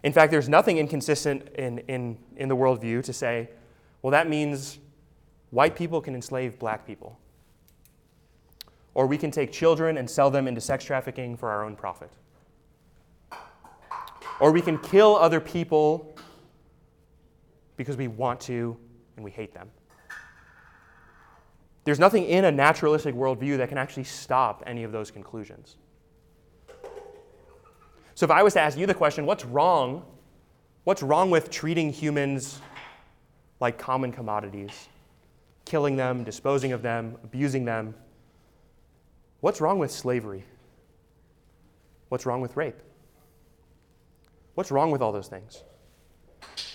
In 0.07 0.13
fact, 0.13 0.31
there's 0.31 0.49
nothing 0.49 0.79
inconsistent 0.79 1.49
in, 1.59 1.79
in, 1.89 2.17
in 2.37 2.49
the 2.49 2.55
worldview 2.55 3.03
to 3.03 3.13
say, 3.13 3.51
well, 4.03 4.13
that 4.13 4.29
means 4.29 4.79
white 5.51 5.75
people 5.75 6.01
can 6.01 6.15
enslave 6.15 6.61
black 6.61 6.87
people. 6.87 7.19
Or 8.95 9.09
we 9.09 9.19
can 9.19 9.33
take 9.33 9.51
children 9.51 9.97
and 9.97 10.09
sell 10.09 10.31
them 10.31 10.47
into 10.47 10.61
sex 10.61 10.85
trafficking 10.85 11.37
for 11.37 11.51
our 11.51 11.65
own 11.65 11.75
profit. 11.75 12.13
Or 14.39 14.53
we 14.53 14.61
can 14.61 14.79
kill 14.79 15.17
other 15.17 15.41
people 15.41 16.17
because 17.77 17.97
we 17.97 18.07
want 18.07 18.39
to 18.43 18.77
and 19.17 19.25
we 19.25 19.33
hate 19.33 19.53
them. 19.53 19.69
There's 21.83 21.99
nothing 21.99 22.27
in 22.27 22.45
a 22.45 22.53
naturalistic 22.53 23.17
worldview 23.17 23.57
that 23.57 23.69
can 23.69 23.77
actually 23.77 24.05
stop 24.05 24.63
any 24.69 24.85
of 24.85 24.93
those 24.93 25.11
conclusions. 25.11 25.79
So 28.17 28.25
if 28.25 28.31
I 28.31 28.43
was 28.43 28.55
to 28.55 28.61
ask 28.61 28.79
you 28.79 28.87
the 28.87 28.95
question, 28.95 29.27
what's 29.27 29.45
wrong? 29.45 30.03
What's 30.85 31.03
wrong 31.03 31.31
with 31.31 31.51
treating 31.51 31.93
humans 31.93 32.63
like 33.61 33.79
common 33.79 34.11
commodities, 34.11 34.89
killing 35.67 35.97
them, 35.97 36.25
disposing 36.25 36.73
of 36.73 36.81
them, 36.81 37.19
abusing 37.23 37.67
them? 37.67 37.95
What's 39.41 39.61
wrong 39.61 39.79
with 39.79 39.91
slavery? 39.91 40.45
What's 42.09 42.25
wrong 42.25 42.41
with 42.41 42.57
rape? 42.57 42.81
What's 44.55 44.71
wrong 44.71 44.91
with 44.91 45.03
all 45.03 45.13
those 45.13 45.29
things? 45.29 45.63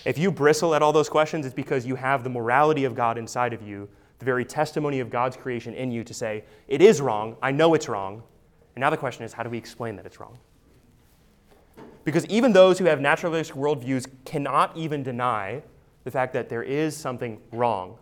If 0.04 0.18
you 0.18 0.30
bristle 0.30 0.76
at 0.76 0.82
all 0.82 0.92
those 0.92 1.08
questions, 1.08 1.44
it's 1.44 1.54
because 1.54 1.84
you 1.84 1.96
have 1.96 2.22
the 2.22 2.30
morality 2.30 2.84
of 2.84 2.94
God 2.94 3.18
inside 3.18 3.52
of 3.52 3.62
you 3.62 3.88
the 4.20 4.24
very 4.24 4.44
testimony 4.44 5.00
of 5.00 5.10
God's 5.10 5.36
creation 5.36 5.74
in 5.74 5.90
you 5.90 6.04
to 6.04 6.14
say, 6.14 6.44
it 6.68 6.80
is 6.80 7.00
wrong, 7.00 7.36
I 7.42 7.50
know 7.50 7.74
it's 7.74 7.88
wrong. 7.88 8.22
And 8.76 8.80
now 8.80 8.90
the 8.90 8.96
question 8.96 9.24
is, 9.24 9.32
how 9.32 9.42
do 9.42 9.50
we 9.50 9.58
explain 9.58 9.96
that 9.96 10.06
it's 10.06 10.20
wrong? 10.20 10.38
Because 12.04 12.26
even 12.26 12.52
those 12.52 12.78
who 12.78 12.86
have 12.86 13.00
naturalistic 13.00 13.56
worldviews 13.56 14.06
cannot 14.24 14.76
even 14.76 15.02
deny 15.02 15.62
the 16.04 16.10
fact 16.10 16.32
that 16.32 16.48
there 16.48 16.62
is 16.62 16.96
something 16.96 17.40
wrong 17.52 17.96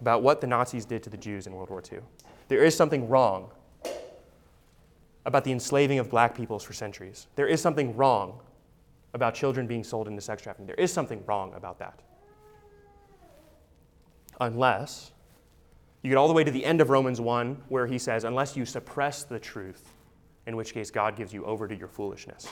about 0.00 0.22
what 0.22 0.40
the 0.40 0.46
Nazis 0.46 0.84
did 0.84 1.02
to 1.02 1.10
the 1.10 1.16
Jews 1.16 1.46
in 1.46 1.52
World 1.54 1.70
War 1.70 1.82
II. 1.90 1.98
There 2.48 2.62
is 2.62 2.76
something 2.76 3.08
wrong 3.08 3.50
about 5.24 5.42
the 5.42 5.50
enslaving 5.50 5.98
of 5.98 6.08
black 6.08 6.36
peoples 6.36 6.62
for 6.62 6.72
centuries. 6.72 7.26
There 7.34 7.48
is 7.48 7.60
something 7.60 7.96
wrong 7.96 8.38
about 9.14 9.34
children 9.34 9.66
being 9.66 9.82
sold 9.82 10.06
into 10.06 10.20
sex 10.20 10.42
trafficking. 10.42 10.66
There 10.66 10.76
is 10.76 10.92
something 10.92 11.24
wrong 11.26 11.52
about 11.54 11.78
that 11.80 12.00
unless 14.40 15.12
you 16.02 16.10
get 16.10 16.16
all 16.16 16.28
the 16.28 16.34
way 16.34 16.44
to 16.44 16.50
the 16.50 16.64
end 16.64 16.80
of 16.80 16.90
Romans 16.90 17.20
1, 17.20 17.62
where 17.68 17.86
he 17.86 17.98
says, 17.98 18.24
unless 18.24 18.56
you 18.56 18.64
suppress 18.64 19.24
the 19.24 19.38
truth, 19.38 19.95
in 20.46 20.56
which 20.56 20.72
case 20.72 20.90
God 20.90 21.16
gives 21.16 21.32
you 21.32 21.44
over 21.44 21.66
to 21.66 21.74
your 21.74 21.88
foolishness. 21.88 22.48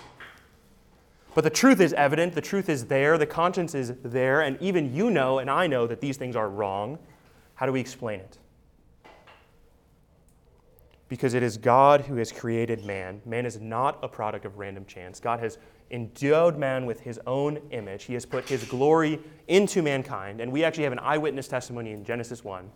But 1.34 1.42
the 1.42 1.50
truth 1.50 1.80
is 1.80 1.92
evident, 1.92 2.34
the 2.34 2.40
truth 2.40 2.68
is 2.68 2.86
there, 2.86 3.18
the 3.18 3.26
conscience 3.26 3.74
is 3.74 3.94
there, 4.04 4.42
and 4.42 4.60
even 4.60 4.94
you 4.94 5.10
know 5.10 5.38
and 5.38 5.50
I 5.50 5.66
know 5.66 5.86
that 5.86 6.00
these 6.00 6.16
things 6.16 6.36
are 6.36 6.48
wrong. 6.48 6.98
How 7.54 7.66
do 7.66 7.72
we 7.72 7.80
explain 7.80 8.20
it? 8.20 8.38
Because 11.08 11.34
it 11.34 11.42
is 11.42 11.56
God 11.56 12.02
who 12.02 12.16
has 12.16 12.32
created 12.32 12.84
man. 12.84 13.20
Man 13.24 13.46
is 13.46 13.60
not 13.60 13.98
a 14.02 14.08
product 14.08 14.44
of 14.44 14.58
random 14.58 14.84
chance. 14.86 15.20
God 15.20 15.40
has 15.40 15.58
endowed 15.90 16.56
man 16.56 16.86
with 16.86 17.00
his 17.00 17.20
own 17.26 17.58
image. 17.70 18.04
He 18.04 18.14
has 18.14 18.24
put 18.24 18.48
his 18.48 18.64
glory 18.64 19.20
into 19.48 19.82
mankind. 19.82 20.40
And 20.40 20.50
we 20.50 20.64
actually 20.64 20.84
have 20.84 20.92
an 20.92 20.98
eyewitness 21.00 21.46
testimony 21.46 21.92
in 21.92 22.04
Genesis 22.04 22.42
1. 22.42 22.70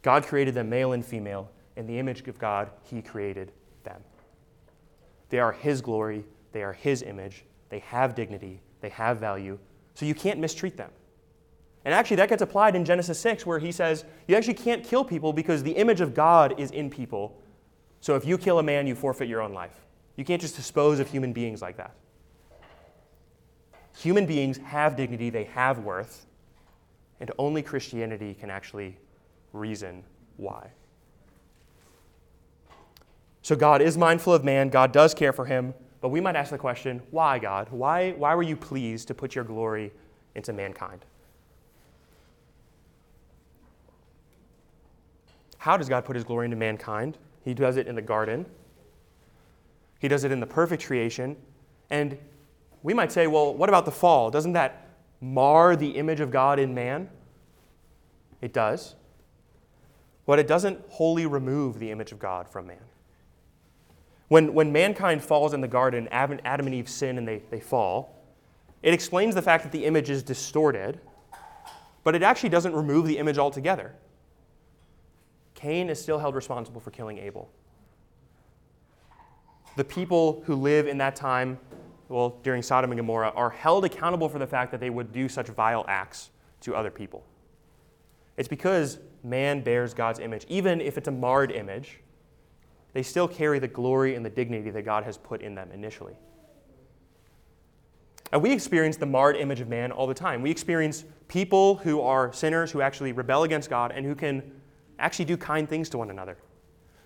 God 0.00 0.24
created 0.24 0.54
them 0.54 0.68
male 0.68 0.92
and 0.92 1.04
female. 1.04 1.50
In 1.76 1.86
the 1.86 1.98
image 1.98 2.26
of 2.28 2.38
God, 2.38 2.70
he 2.82 3.02
created 3.02 3.52
them. 3.84 4.02
They 5.28 5.38
are 5.38 5.52
his 5.52 5.80
glory, 5.80 6.24
they 6.52 6.62
are 6.62 6.72
his 6.72 7.02
image, 7.02 7.44
they 7.68 7.78
have 7.80 8.14
dignity, 8.14 8.60
they 8.80 8.90
have 8.90 9.18
value. 9.18 9.58
So 9.94 10.06
you 10.06 10.14
can't 10.14 10.38
mistreat 10.38 10.76
them. 10.76 10.90
And 11.84 11.92
actually, 11.94 12.16
that 12.16 12.28
gets 12.28 12.42
applied 12.42 12.76
in 12.76 12.84
Genesis 12.84 13.18
6, 13.18 13.44
where 13.44 13.58
he 13.58 13.72
says, 13.72 14.04
You 14.28 14.36
actually 14.36 14.54
can't 14.54 14.84
kill 14.84 15.04
people 15.04 15.32
because 15.32 15.62
the 15.62 15.72
image 15.72 16.00
of 16.00 16.14
God 16.14 16.58
is 16.60 16.70
in 16.70 16.90
people. 16.90 17.40
So 18.00 18.14
if 18.14 18.24
you 18.24 18.38
kill 18.38 18.58
a 18.58 18.62
man, 18.62 18.86
you 18.86 18.94
forfeit 18.94 19.28
your 19.28 19.40
own 19.40 19.52
life. 19.52 19.80
You 20.16 20.24
can't 20.24 20.40
just 20.40 20.56
dispose 20.56 21.00
of 21.00 21.10
human 21.10 21.32
beings 21.32 21.62
like 21.62 21.76
that. 21.78 21.94
Human 23.96 24.26
beings 24.26 24.58
have 24.58 24.96
dignity, 24.96 25.30
they 25.30 25.44
have 25.44 25.80
worth, 25.80 26.26
and 27.20 27.30
only 27.38 27.62
Christianity 27.62 28.34
can 28.34 28.50
actually 28.50 28.96
reason 29.52 30.02
why. 30.36 30.70
So 33.42 33.56
God 33.56 33.82
is 33.82 33.98
mindful 33.98 34.32
of 34.32 34.44
man, 34.44 34.68
God 34.68 34.92
does 34.92 35.14
care 35.14 35.32
for 35.32 35.44
him, 35.44 35.74
but 36.00 36.08
we 36.08 36.20
might 36.20 36.36
ask 36.36 36.50
the 36.50 36.58
question 36.58 37.02
why, 37.10 37.38
God? 37.38 37.68
Why, 37.70 38.12
why 38.12 38.34
were 38.34 38.42
you 38.42 38.56
pleased 38.56 39.08
to 39.08 39.14
put 39.14 39.34
your 39.34 39.44
glory 39.44 39.92
into 40.34 40.52
mankind? 40.52 41.04
How 45.58 45.76
does 45.76 45.88
God 45.88 46.04
put 46.04 46.16
his 46.16 46.24
glory 46.24 46.46
into 46.46 46.56
mankind? 46.56 47.18
He 47.44 47.54
does 47.54 47.76
it 47.76 47.86
in 47.86 47.94
the 47.94 48.02
garden. 48.02 48.46
He 50.00 50.08
does 50.08 50.24
it 50.24 50.32
in 50.32 50.40
the 50.40 50.46
perfect 50.46 50.84
creation. 50.84 51.36
And 51.90 52.18
we 52.82 52.94
might 52.94 53.12
say, 53.12 53.28
well, 53.28 53.54
what 53.54 53.68
about 53.68 53.84
the 53.84 53.92
fall? 53.92 54.30
Doesn't 54.30 54.54
that 54.54 54.88
mar 55.20 55.76
the 55.76 55.90
image 55.90 56.18
of 56.18 56.32
God 56.32 56.58
in 56.58 56.74
man? 56.74 57.08
It 58.40 58.52
does. 58.52 58.96
But 60.26 60.40
it 60.40 60.48
doesn't 60.48 60.80
wholly 60.88 61.26
remove 61.26 61.78
the 61.78 61.90
image 61.92 62.10
of 62.10 62.18
God 62.18 62.48
from 62.48 62.66
man. 62.66 62.78
When, 64.32 64.54
when 64.54 64.72
mankind 64.72 65.22
falls 65.22 65.52
in 65.52 65.60
the 65.60 65.68
garden, 65.68 66.08
Adam 66.10 66.66
and 66.66 66.74
Eve 66.74 66.88
sin 66.88 67.18
and 67.18 67.28
they, 67.28 67.42
they 67.50 67.60
fall, 67.60 68.16
it 68.82 68.94
explains 68.94 69.34
the 69.34 69.42
fact 69.42 69.62
that 69.62 69.72
the 69.72 69.84
image 69.84 70.08
is 70.08 70.22
distorted, 70.22 71.00
but 72.02 72.14
it 72.14 72.22
actually 72.22 72.48
doesn't 72.48 72.74
remove 72.74 73.06
the 73.06 73.18
image 73.18 73.36
altogether. 73.36 73.94
Cain 75.54 75.90
is 75.90 76.00
still 76.00 76.18
held 76.18 76.34
responsible 76.34 76.80
for 76.80 76.90
killing 76.90 77.18
Abel 77.18 77.50
the 79.76 79.84
people 79.84 80.42
who 80.46 80.54
live 80.54 80.86
in 80.86 80.98
that 80.98 81.16
time, 81.16 81.58
well, 82.08 82.38
during 82.42 82.62
Sodom 82.62 82.90
and 82.90 82.98
Gomorrah, 82.98 83.32
are 83.34 83.50
held 83.50 83.84
accountable 83.84 84.28
for 84.28 84.38
the 84.38 84.46
fact 84.46 84.70
that 84.70 84.80
they 84.80 84.90
would 84.90 85.12
do 85.12 85.28
such 85.28 85.48
vile 85.48 85.84
acts 85.88 86.30
to 86.60 86.74
other 86.74 86.90
people. 86.90 87.24
It's 88.36 88.48
because 88.48 88.98
man 89.22 89.62
bears 89.62 89.94
God's 89.94 90.18
image. 90.18 90.44
Even 90.48 90.80
if 90.80 90.98
it's 90.98 91.08
a 91.08 91.12
marred 91.12 91.50
image, 91.50 92.00
they 92.92 93.02
still 93.02 93.28
carry 93.28 93.58
the 93.58 93.68
glory 93.68 94.14
and 94.14 94.24
the 94.24 94.30
dignity 94.30 94.70
that 94.70 94.82
God 94.82 95.04
has 95.04 95.16
put 95.16 95.40
in 95.40 95.54
them 95.54 95.70
initially. 95.72 96.14
And 98.32 98.42
we 98.42 98.50
experience 98.50 98.96
the 98.96 99.06
marred 99.06 99.36
image 99.36 99.60
of 99.60 99.68
man 99.68 99.92
all 99.92 100.06
the 100.06 100.14
time. 100.14 100.40
We 100.40 100.50
experience 100.50 101.04
people 101.28 101.76
who 101.76 102.00
are 102.00 102.32
sinners, 102.32 102.70
who 102.70 102.80
actually 102.80 103.12
rebel 103.12 103.42
against 103.42 103.68
God, 103.68 103.92
and 103.92 104.06
who 104.06 104.14
can 104.14 104.42
actually 104.98 105.26
do 105.26 105.36
kind 105.36 105.68
things 105.68 105.88
to 105.90 105.98
one 105.98 106.10
another, 106.10 106.38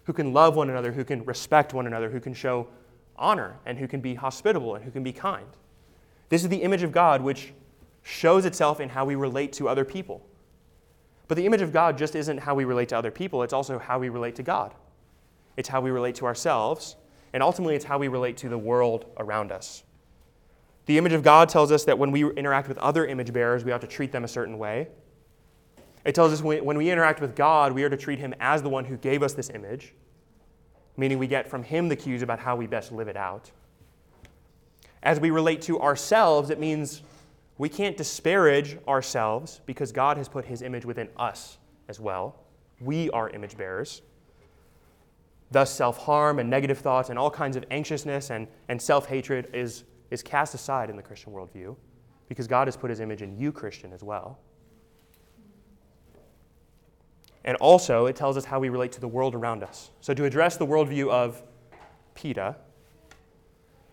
who 0.05 0.13
can 0.13 0.33
love 0.33 0.55
one 0.55 0.71
another, 0.71 0.93
who 0.93 1.05
can 1.05 1.25
respect 1.25 1.75
one 1.75 1.87
another, 1.87 2.11
who 2.11 2.21
can 2.21 2.33
show 2.33 2.69
honor, 3.17 3.57
and 3.67 3.79
who 3.79 3.89
can 3.89 4.01
be 4.01 4.15
hospitable, 4.15 4.77
and 4.77 4.85
who 4.85 4.91
can 4.91 5.03
be 5.03 5.13
kind. 5.13 5.47
This 6.29 6.43
is 6.43 6.49
the 6.49 6.63
image 6.63 6.83
of 6.83 6.93
God 6.93 7.23
which 7.23 7.53
shows 8.03 8.45
itself 8.45 8.79
in 8.79 8.89
how 8.89 9.05
we 9.05 9.17
relate 9.17 9.53
to 9.55 9.69
other 9.69 9.85
people. 9.85 10.25
But 11.27 11.37
the 11.37 11.47
image 11.47 11.63
of 11.63 11.73
God 11.73 11.99
just 11.99 12.15
isn't 12.15 12.39
how 12.39 12.55
we 12.55 12.65
relate 12.65 12.89
to 12.91 12.97
other 12.97 13.11
people, 13.11 13.43
it's 13.43 13.53
also 13.53 13.81
how 13.81 13.99
we 13.99 14.11
relate 14.11 14.37
to 14.37 14.45
God. 14.45 14.75
It's 15.57 15.69
how 15.69 15.81
we 15.81 15.91
relate 15.91 16.15
to 16.17 16.27
ourselves, 16.27 16.97
and 17.33 17.43
ultimately, 17.43 17.75
it's 17.75 17.85
how 17.85 17.99
we 17.99 18.09
relate 18.09 18.37
to 18.39 18.49
the 18.49 18.59
world 18.59 19.07
around 19.19 19.53
us. 19.53 19.85
The 20.87 20.99
image 20.99 21.13
of 21.13 21.23
God 21.23 21.49
tells 21.49 21.73
us 21.73 21.85
that 21.85 21.99
when 21.99 22.13
we 22.13 22.31
interact 22.31 22.69
with 22.69 22.79
other 22.79 23.07
image 23.07 23.33
bearers, 23.33 23.65
we 23.65 23.73
ought 23.73 23.81
to 23.81 23.87
treat 23.87 24.13
them 24.13 24.25
a 24.25 24.29
certain 24.29 24.59
way. 24.59 24.89
It 26.05 26.15
tells 26.15 26.33
us 26.33 26.41
when 26.43 26.77
we 26.77 26.91
interact 26.91 27.21
with 27.21 27.35
God, 27.35 27.73
we 27.73 27.83
are 27.83 27.91
to 27.91 27.97
treat 27.97 28.21
him 28.21 28.33
as 28.39 28.63
the 28.63 28.69
one 28.69 28.85
who 28.85 28.97
gave 28.97 29.25
us 29.25 29.33
this 29.33 29.51
image, 29.51 29.93
meaning 30.97 31.19
we 31.19 31.27
get 31.27 31.49
from 31.49 31.65
him 31.65 31.89
the 31.89 31.97
cues 31.97 32.23
about 32.23 32.39
how 32.39 32.55
we 32.55 32.69
best 32.69 32.93
live 32.93 33.09
it 33.09 33.17
out. 33.17 33.51
As 35.03 35.19
we 35.19 35.31
relate 35.31 35.63
to 35.63 35.81
ourselves, 35.81 36.51
it 36.51 36.61
means 36.61 37.03
we 37.59 37.69
can't 37.69 37.97
disparage 37.97 38.79
ourselves 38.87 39.61
because 39.67 39.91
God 39.91 40.17
has 40.17 40.29
put 40.29 40.45
his 40.45 40.63
image 40.63 40.85
within 40.85 41.09
us 41.17 41.59
as 41.89 41.99
well. 41.99 42.37
We 42.81 43.11
are 43.11 43.29
image 43.31 43.57
bearers. 43.57 44.03
Thus, 45.51 45.71
self 45.71 45.99
harm 45.99 46.39
and 46.39 46.51
negative 46.51 46.79
thoughts 46.79 47.11
and 47.11 47.19
all 47.19 47.31
kinds 47.31 47.57
of 47.57 47.65
anxiousness 47.71 48.31
and, 48.31 48.49
and 48.69 48.81
self 48.81 49.07
hatred 49.07 49.49
is 49.53 49.85
is 50.11 50.23
cast 50.23 50.55
aside 50.55 50.91
in 50.91 50.97
the 50.97 51.03
Christian 51.03 51.33
worldview 51.33 51.77
because 52.29 52.47
God 52.47 52.67
has 52.67 52.77
put 52.77 52.91
his 52.91 53.01
image 53.01 53.23
in 53.23 53.39
you, 53.39 53.53
Christian, 53.53 53.93
as 53.93 54.03
well. 54.03 54.39
And 57.45 57.57
also, 57.59 58.07
it 58.07 58.17
tells 58.17 58.37
us 58.37 58.45
how 58.45 58.59
we 58.59 58.69
relate 58.69 58.91
to 58.93 59.01
the 59.01 59.09
world 59.09 59.35
around 59.35 59.63
us. 59.63 59.91
So, 60.01 60.13
to 60.15 60.25
address 60.25 60.57
the 60.57 60.67
worldview 60.67 61.09
of 61.11 61.43
PETA, 62.15 62.57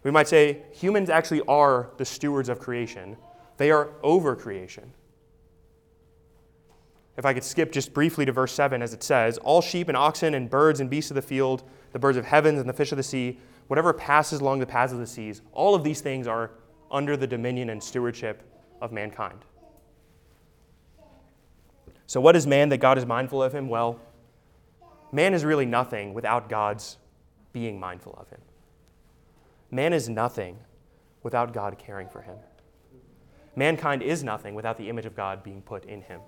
we 0.01 0.12
might 0.12 0.28
say 0.28 0.64
humans 0.72 1.10
actually 1.10 1.41
are 1.41 1.91
the 1.97 2.06
stewards 2.06 2.49
of 2.49 2.60
creation, 2.60 3.16
they 3.58 3.70
are 3.70 3.91
over 4.01 4.36
creation. 4.36 4.91
If 7.16 7.26
I 7.26 7.34
could 7.34 7.43
skip 7.43 7.72
just 7.72 7.93
briefly 7.93 8.26
to 8.26 8.32
verse 8.32 8.53
7, 8.53 8.82
as 8.82 8.93
it 8.93 9.03
says, 9.03 9.38
All 9.39 9.61
sheep 9.61 9.88
and 9.88 9.97
oxen 9.97 10.34
and 10.34 10.49
birds 10.49 10.80
and 10.80 10.89
beasts 10.89 11.11
of 11.11 11.16
the 11.16 11.22
field, 11.22 11.64
the 11.91 11.99
birds 11.99 12.18
of 12.18 12.26
heavens 12.26 12.59
and 12.59 12.68
the 12.68 12.74
fish 12.74 12.91
of 12.91 12.97
the 12.97 13.03
sea, 13.03 13.39
whatever 13.68 13.93
passes 13.93 14.41
along 14.41 14.59
the 14.59 14.66
paths 14.66 14.93
of 14.93 14.99
the 14.99 15.07
seas, 15.07 15.41
all 15.51 15.76
of 15.76 15.84
these 15.84 16.01
things 16.01 16.28
are 16.28 16.51
under 16.91 17.16
the 17.16 17.28
dominion 17.28 17.70
and 17.70 17.84
stewardship 17.84 18.41
of 18.82 18.91
mankind. 18.91 19.39
So, 22.07 22.20
what 22.20 22.36
is 22.36 22.45
man 22.45 22.70
that 22.70 22.78
God 22.78 22.97
is 22.97 23.05
mindful 23.05 23.41
of 23.41 23.53
him? 23.53 23.70
Well, 23.70 23.99
man 25.11 25.34
is 25.34 25.45
really 25.45 25.66
nothing 25.66 26.14
without 26.14 26.49
God's 26.49 26.97
being 27.53 27.80
mindful 27.80 28.14
of 28.20 28.30
him. 28.30 28.41
Man 29.72 29.93
is 29.93 30.09
nothing 30.09 30.57
without 31.22 31.53
God 31.53 31.80
caring 31.80 32.09
for 32.09 32.22
him. 32.22 32.36
Mankind 33.55 34.01
is 34.01 34.24
nothing 34.24 34.55
without 34.55 34.78
the 34.78 34.89
image 34.89 35.05
of 35.05 35.16
God 35.16 35.43
being 35.43 35.61
put 35.61 35.86
in 35.86 36.01
him. 36.01 36.20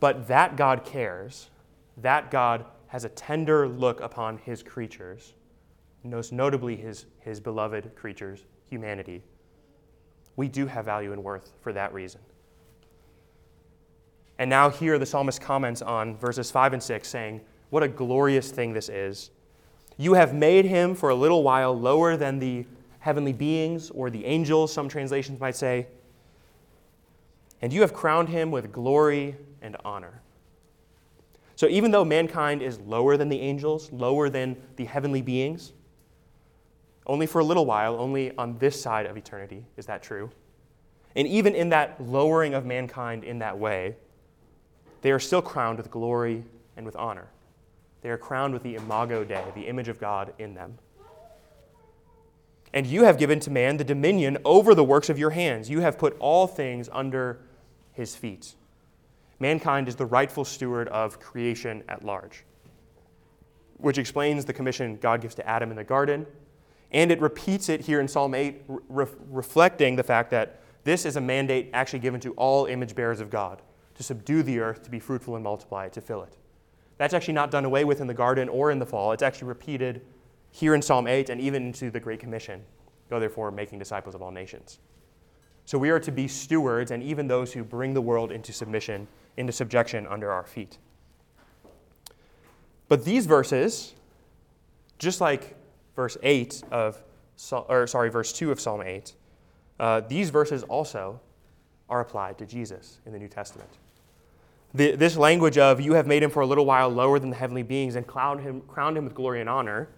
But 0.00 0.28
that 0.28 0.56
God 0.56 0.84
cares, 0.84 1.50
that 1.98 2.30
God 2.30 2.64
has 2.88 3.04
a 3.04 3.08
tender 3.10 3.68
look 3.68 4.00
upon 4.00 4.38
his 4.38 4.62
creatures, 4.62 5.34
most 6.02 6.32
notably 6.32 6.74
his, 6.74 7.06
his 7.20 7.38
beloved 7.38 7.94
creatures, 7.94 8.44
humanity, 8.68 9.22
we 10.36 10.48
do 10.48 10.66
have 10.66 10.86
value 10.86 11.12
and 11.12 11.22
worth 11.22 11.52
for 11.60 11.72
that 11.72 11.92
reason. 11.92 12.20
And 14.38 14.48
now, 14.48 14.70
here 14.70 14.98
the 14.98 15.04
psalmist 15.04 15.42
comments 15.42 15.82
on 15.82 16.16
verses 16.16 16.50
5 16.50 16.72
and 16.72 16.82
6, 16.82 17.06
saying, 17.06 17.42
What 17.68 17.82
a 17.82 17.88
glorious 17.88 18.50
thing 18.50 18.72
this 18.72 18.88
is. 18.88 19.30
You 19.98 20.14
have 20.14 20.32
made 20.32 20.64
him 20.64 20.94
for 20.94 21.10
a 21.10 21.14
little 21.14 21.42
while 21.42 21.78
lower 21.78 22.16
than 22.16 22.38
the 22.38 22.64
heavenly 23.00 23.34
beings 23.34 23.90
or 23.90 24.08
the 24.08 24.24
angels, 24.24 24.72
some 24.72 24.88
translations 24.88 25.40
might 25.40 25.56
say. 25.56 25.88
And 27.62 27.72
you 27.72 27.82
have 27.82 27.92
crowned 27.92 28.28
him 28.28 28.50
with 28.50 28.72
glory 28.72 29.36
and 29.60 29.76
honor. 29.84 30.22
So, 31.56 31.68
even 31.68 31.90
though 31.90 32.04
mankind 32.04 32.62
is 32.62 32.80
lower 32.80 33.18
than 33.18 33.28
the 33.28 33.40
angels, 33.40 33.92
lower 33.92 34.30
than 34.30 34.56
the 34.76 34.86
heavenly 34.86 35.20
beings, 35.20 35.72
only 37.06 37.26
for 37.26 37.40
a 37.40 37.44
little 37.44 37.66
while, 37.66 37.96
only 37.96 38.34
on 38.36 38.56
this 38.58 38.80
side 38.80 39.04
of 39.04 39.16
eternity 39.16 39.64
is 39.76 39.86
that 39.86 40.02
true. 40.02 40.30
And 41.16 41.26
even 41.26 41.54
in 41.54 41.70
that 41.70 42.00
lowering 42.00 42.54
of 42.54 42.64
mankind 42.64 43.24
in 43.24 43.40
that 43.40 43.58
way, 43.58 43.96
they 45.02 45.10
are 45.10 45.18
still 45.18 45.42
crowned 45.42 45.78
with 45.78 45.90
glory 45.90 46.44
and 46.76 46.86
with 46.86 46.96
honor. 46.96 47.28
They 48.02 48.10
are 48.10 48.18
crowned 48.18 48.54
with 48.54 48.62
the 48.62 48.76
imago 48.76 49.24
Dei, 49.24 49.44
the 49.54 49.66
image 49.66 49.88
of 49.88 49.98
God 49.98 50.32
in 50.38 50.54
them. 50.54 50.78
And 52.72 52.86
you 52.86 53.04
have 53.04 53.18
given 53.18 53.40
to 53.40 53.50
man 53.50 53.76
the 53.76 53.84
dominion 53.84 54.38
over 54.44 54.74
the 54.74 54.84
works 54.84 55.08
of 55.10 55.18
your 55.18 55.30
hands. 55.30 55.68
You 55.68 55.80
have 55.80 55.98
put 55.98 56.16
all 56.20 56.46
things 56.46 56.88
under 56.92 57.40
his 58.00 58.16
feet. 58.16 58.54
Mankind 59.38 59.88
is 59.88 59.96
the 59.96 60.06
rightful 60.06 60.44
steward 60.44 60.88
of 60.88 61.20
creation 61.20 61.84
at 61.86 62.02
large, 62.02 62.44
which 63.76 63.98
explains 63.98 64.46
the 64.46 64.54
commission 64.54 64.96
God 64.96 65.20
gives 65.20 65.34
to 65.34 65.46
Adam 65.46 65.70
in 65.70 65.76
the 65.76 65.84
garden 65.84 66.26
and 66.92 67.12
it 67.12 67.20
repeats 67.20 67.68
it 67.68 67.82
here 67.82 68.00
in 68.00 68.08
Psalm 68.08 68.34
8, 68.34 68.62
re- 68.66 69.06
reflecting 69.28 69.94
the 69.94 70.02
fact 70.02 70.30
that 70.30 70.60
this 70.82 71.04
is 71.04 71.16
a 71.16 71.20
mandate 71.20 71.70
actually 71.72 72.00
given 72.00 72.20
to 72.20 72.32
all 72.32 72.66
image 72.66 72.94
bearers 72.94 73.20
of 73.20 73.30
God 73.30 73.62
to 73.94 74.02
subdue 74.02 74.42
the 74.42 74.58
earth, 74.58 74.82
to 74.84 74.90
be 74.90 74.98
fruitful 74.98 75.36
and 75.36 75.44
multiply, 75.44 75.88
to 75.90 76.00
fill 76.00 76.22
it. 76.22 76.36
That's 76.96 77.14
actually 77.14 77.34
not 77.34 77.50
done 77.50 77.64
away 77.64 77.84
with 77.84 78.00
in 78.00 78.06
the 78.06 78.14
garden 78.14 78.48
or 78.48 78.70
in 78.70 78.78
the 78.78 78.86
fall. 78.86 79.12
It's 79.12 79.22
actually 79.22 79.48
repeated 79.48 80.00
here 80.50 80.74
in 80.74 80.82
Psalm 80.82 81.06
8 81.06 81.28
and 81.28 81.40
even 81.40 81.66
into 81.66 81.90
the 81.90 82.00
Great 82.00 82.18
Commission 82.18 82.64
Go 83.10 83.18
therefore, 83.18 83.50
making 83.50 83.80
disciples 83.80 84.14
of 84.14 84.22
all 84.22 84.30
nations. 84.30 84.78
So 85.70 85.78
we 85.78 85.90
are 85.90 86.00
to 86.00 86.10
be 86.10 86.26
stewards 86.26 86.90
and 86.90 87.00
even 87.00 87.28
those 87.28 87.52
who 87.52 87.62
bring 87.62 87.94
the 87.94 88.00
world 88.00 88.32
into 88.32 88.52
submission, 88.52 89.06
into 89.36 89.52
subjection 89.52 90.04
under 90.08 90.32
our 90.32 90.44
feet. 90.44 90.78
But 92.88 93.04
these 93.04 93.26
verses, 93.26 93.94
just 94.98 95.20
like 95.20 95.54
verse 95.94 96.16
8 96.24 96.64
of, 96.72 97.00
or 97.52 97.86
sorry, 97.86 98.10
verse 98.10 98.32
2 98.32 98.50
of 98.50 98.58
Psalm 98.58 98.82
8, 98.82 99.14
uh, 99.78 100.00
these 100.00 100.30
verses 100.30 100.64
also 100.64 101.20
are 101.88 102.00
applied 102.00 102.36
to 102.38 102.46
Jesus 102.46 102.98
in 103.06 103.12
the 103.12 103.18
New 103.20 103.28
Testament. 103.28 103.70
The, 104.74 104.96
this 104.96 105.16
language 105.16 105.56
of, 105.56 105.80
you 105.80 105.92
have 105.92 106.08
made 106.08 106.24
him 106.24 106.30
for 106.30 106.40
a 106.40 106.46
little 106.46 106.66
while 106.66 106.88
lower 106.88 107.20
than 107.20 107.30
the 107.30 107.36
heavenly 107.36 107.62
beings 107.62 107.94
and 107.94 108.04
crowned 108.04 108.40
him, 108.40 108.62
crowned 108.62 108.96
him 108.96 109.04
with 109.04 109.14
glory 109.14 109.40
and 109.40 109.48
honor, 109.48 109.88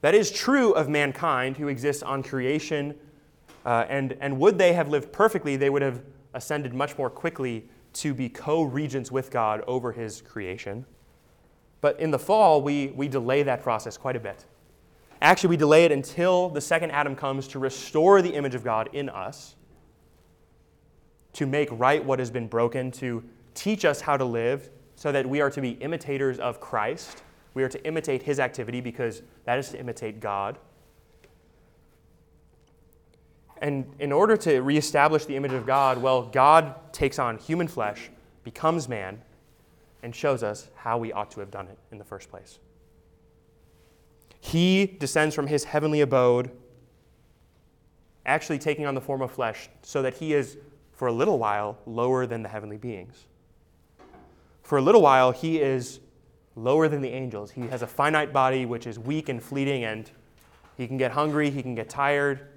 that 0.00 0.14
is 0.14 0.30
true 0.30 0.72
of 0.72 0.88
mankind 0.88 1.58
who 1.58 1.68
exists 1.68 2.02
on 2.02 2.22
creation. 2.22 2.94
Uh, 3.64 3.84
and, 3.88 4.16
and 4.20 4.38
would 4.38 4.58
they 4.58 4.72
have 4.72 4.88
lived 4.88 5.12
perfectly, 5.12 5.56
they 5.56 5.70
would 5.70 5.82
have 5.82 6.02
ascended 6.34 6.74
much 6.74 6.98
more 6.98 7.10
quickly 7.10 7.68
to 7.92 8.14
be 8.14 8.28
co 8.28 8.62
regents 8.62 9.12
with 9.12 9.30
God 9.30 9.62
over 9.66 9.92
his 9.92 10.20
creation. 10.22 10.84
But 11.80 11.98
in 12.00 12.10
the 12.10 12.18
fall, 12.18 12.62
we, 12.62 12.88
we 12.88 13.08
delay 13.08 13.42
that 13.42 13.62
process 13.62 13.96
quite 13.96 14.16
a 14.16 14.20
bit. 14.20 14.44
Actually, 15.20 15.50
we 15.50 15.56
delay 15.56 15.84
it 15.84 15.92
until 15.92 16.48
the 16.48 16.60
second 16.60 16.90
Adam 16.90 17.14
comes 17.14 17.46
to 17.48 17.58
restore 17.58 18.22
the 18.22 18.32
image 18.34 18.54
of 18.54 18.64
God 18.64 18.88
in 18.92 19.08
us, 19.08 19.56
to 21.34 21.46
make 21.46 21.68
right 21.72 22.04
what 22.04 22.18
has 22.18 22.30
been 22.30 22.48
broken, 22.48 22.90
to 22.92 23.22
teach 23.54 23.84
us 23.84 24.00
how 24.00 24.16
to 24.16 24.24
live, 24.24 24.70
so 24.96 25.12
that 25.12 25.26
we 25.26 25.40
are 25.40 25.50
to 25.50 25.60
be 25.60 25.70
imitators 25.72 26.38
of 26.38 26.60
Christ. 26.60 27.22
We 27.54 27.62
are 27.62 27.68
to 27.68 27.84
imitate 27.84 28.22
his 28.22 28.40
activity 28.40 28.80
because 28.80 29.22
that 29.44 29.58
is 29.58 29.70
to 29.70 29.78
imitate 29.78 30.20
God. 30.20 30.58
And 33.62 33.86
in 34.00 34.10
order 34.10 34.36
to 34.38 34.60
reestablish 34.60 35.24
the 35.24 35.36
image 35.36 35.52
of 35.52 35.64
God, 35.64 35.98
well, 36.02 36.22
God 36.22 36.92
takes 36.92 37.20
on 37.20 37.38
human 37.38 37.68
flesh, 37.68 38.10
becomes 38.42 38.88
man, 38.88 39.22
and 40.02 40.12
shows 40.14 40.42
us 40.42 40.68
how 40.74 40.98
we 40.98 41.12
ought 41.12 41.30
to 41.30 41.40
have 41.40 41.52
done 41.52 41.68
it 41.68 41.78
in 41.92 41.98
the 41.98 42.04
first 42.04 42.28
place. 42.28 42.58
He 44.40 44.86
descends 44.98 45.32
from 45.32 45.46
his 45.46 45.62
heavenly 45.62 46.00
abode, 46.00 46.50
actually 48.26 48.58
taking 48.58 48.84
on 48.84 48.96
the 48.96 49.00
form 49.00 49.22
of 49.22 49.30
flesh, 49.30 49.68
so 49.82 50.02
that 50.02 50.14
he 50.14 50.34
is, 50.34 50.58
for 50.90 51.06
a 51.06 51.12
little 51.12 51.38
while, 51.38 51.78
lower 51.86 52.26
than 52.26 52.42
the 52.42 52.48
heavenly 52.48 52.78
beings. 52.78 53.26
For 54.64 54.78
a 54.78 54.82
little 54.82 55.02
while, 55.02 55.30
he 55.30 55.60
is 55.60 56.00
lower 56.56 56.88
than 56.88 57.00
the 57.00 57.10
angels. 57.10 57.52
He 57.52 57.68
has 57.68 57.82
a 57.82 57.86
finite 57.86 58.32
body 58.32 58.66
which 58.66 58.88
is 58.88 58.98
weak 58.98 59.28
and 59.28 59.40
fleeting, 59.40 59.84
and 59.84 60.10
he 60.76 60.88
can 60.88 60.96
get 60.96 61.12
hungry, 61.12 61.48
he 61.48 61.62
can 61.62 61.76
get 61.76 61.88
tired, 61.88 62.48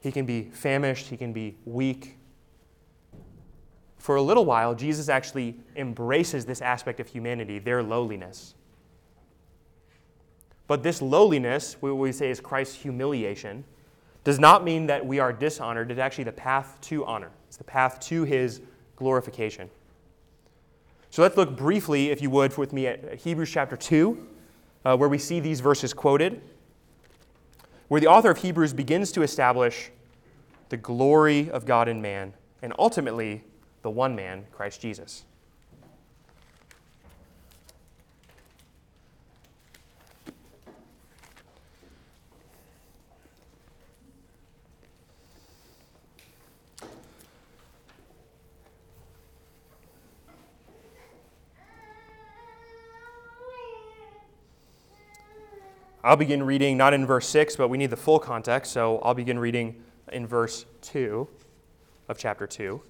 he 0.00 0.10
can 0.10 0.24
be 0.24 0.44
famished, 0.52 1.08
he 1.08 1.16
can 1.16 1.32
be 1.32 1.56
weak. 1.64 2.16
For 3.98 4.16
a 4.16 4.22
little 4.22 4.46
while, 4.46 4.74
Jesus 4.74 5.08
actually 5.08 5.58
embraces 5.76 6.46
this 6.46 6.62
aspect 6.62 7.00
of 7.00 7.08
humanity, 7.08 7.58
their 7.58 7.82
lowliness. 7.82 8.54
But 10.66 10.82
this 10.82 11.02
lowliness, 11.02 11.76
what 11.80 11.96
we 11.96 12.12
say 12.12 12.30
is 12.30 12.40
Christ's 12.40 12.76
humiliation, 12.76 13.64
does 14.24 14.38
not 14.38 14.64
mean 14.64 14.86
that 14.86 15.04
we 15.04 15.18
are 15.18 15.32
dishonored. 15.32 15.90
It's 15.90 16.00
actually 16.00 16.24
the 16.24 16.32
path 16.32 16.78
to 16.82 17.04
honor, 17.04 17.30
it's 17.48 17.56
the 17.56 17.64
path 17.64 18.00
to 18.00 18.24
his 18.24 18.60
glorification. 18.96 19.68
So 21.10 21.22
let's 21.22 21.36
look 21.36 21.56
briefly, 21.56 22.10
if 22.10 22.22
you 22.22 22.30
would, 22.30 22.56
with 22.56 22.72
me 22.72 22.86
at 22.86 23.16
Hebrews 23.16 23.50
chapter 23.50 23.76
2, 23.76 24.28
uh, 24.84 24.96
where 24.96 25.08
we 25.08 25.18
see 25.18 25.40
these 25.40 25.58
verses 25.58 25.92
quoted, 25.92 26.40
where 27.90 28.00
the 28.00 28.06
author 28.06 28.30
of 28.30 28.38
Hebrews 28.38 28.72
begins 28.72 29.10
to 29.10 29.22
establish 29.22 29.90
the 30.68 30.76
glory 30.76 31.50
of 31.50 31.66
God 31.66 31.88
in 31.88 32.00
man, 32.00 32.34
and 32.62 32.72
ultimately 32.78 33.42
the 33.82 33.90
one 33.90 34.14
man, 34.14 34.46
Christ 34.52 34.80
Jesus. 34.80 35.24
I'll 56.02 56.16
begin 56.16 56.42
reading 56.42 56.78
not 56.78 56.94
in 56.94 57.04
verse 57.04 57.28
6, 57.28 57.56
but 57.56 57.68
we 57.68 57.76
need 57.76 57.90
the 57.90 57.96
full 57.96 58.18
context, 58.18 58.72
so 58.72 59.00
I'll 59.00 59.12
begin 59.12 59.38
reading 59.38 59.82
in 60.12 60.26
verse 60.26 60.64
2 60.80 61.28
of 62.08 62.16
chapter 62.16 62.46
2. 62.46 62.80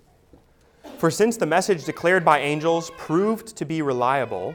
For 0.97 1.11
since 1.11 1.37
the 1.37 1.47
message 1.47 1.85
declared 1.85 2.25
by 2.25 2.39
angels 2.39 2.93
proved 2.97 3.57
to 3.57 3.65
be 3.65 3.83
reliable, 3.83 4.55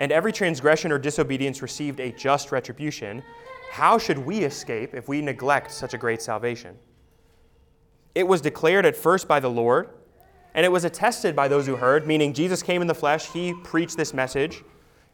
and 0.00 0.10
every 0.10 0.32
transgression 0.32 0.90
or 0.90 0.98
disobedience 0.98 1.62
received 1.62 2.00
a 2.00 2.10
just 2.10 2.50
retribution, 2.50 3.22
how 3.70 3.96
should 3.96 4.18
we 4.18 4.40
escape 4.40 4.92
if 4.92 5.08
we 5.08 5.20
neglect 5.20 5.70
such 5.70 5.94
a 5.94 5.98
great 5.98 6.20
salvation? 6.20 6.76
It 8.16 8.26
was 8.26 8.40
declared 8.40 8.86
at 8.86 8.96
first 8.96 9.28
by 9.28 9.38
the 9.38 9.50
Lord, 9.50 9.88
and 10.54 10.66
it 10.66 10.72
was 10.72 10.84
attested 10.84 11.36
by 11.36 11.46
those 11.46 11.66
who 11.66 11.76
heard, 11.76 12.08
meaning 12.08 12.32
Jesus 12.32 12.60
came 12.60 12.82
in 12.82 12.88
the 12.88 12.94
flesh, 12.94 13.26
he 13.30 13.54
preached 13.62 13.96
this 13.96 14.12
message 14.12 14.64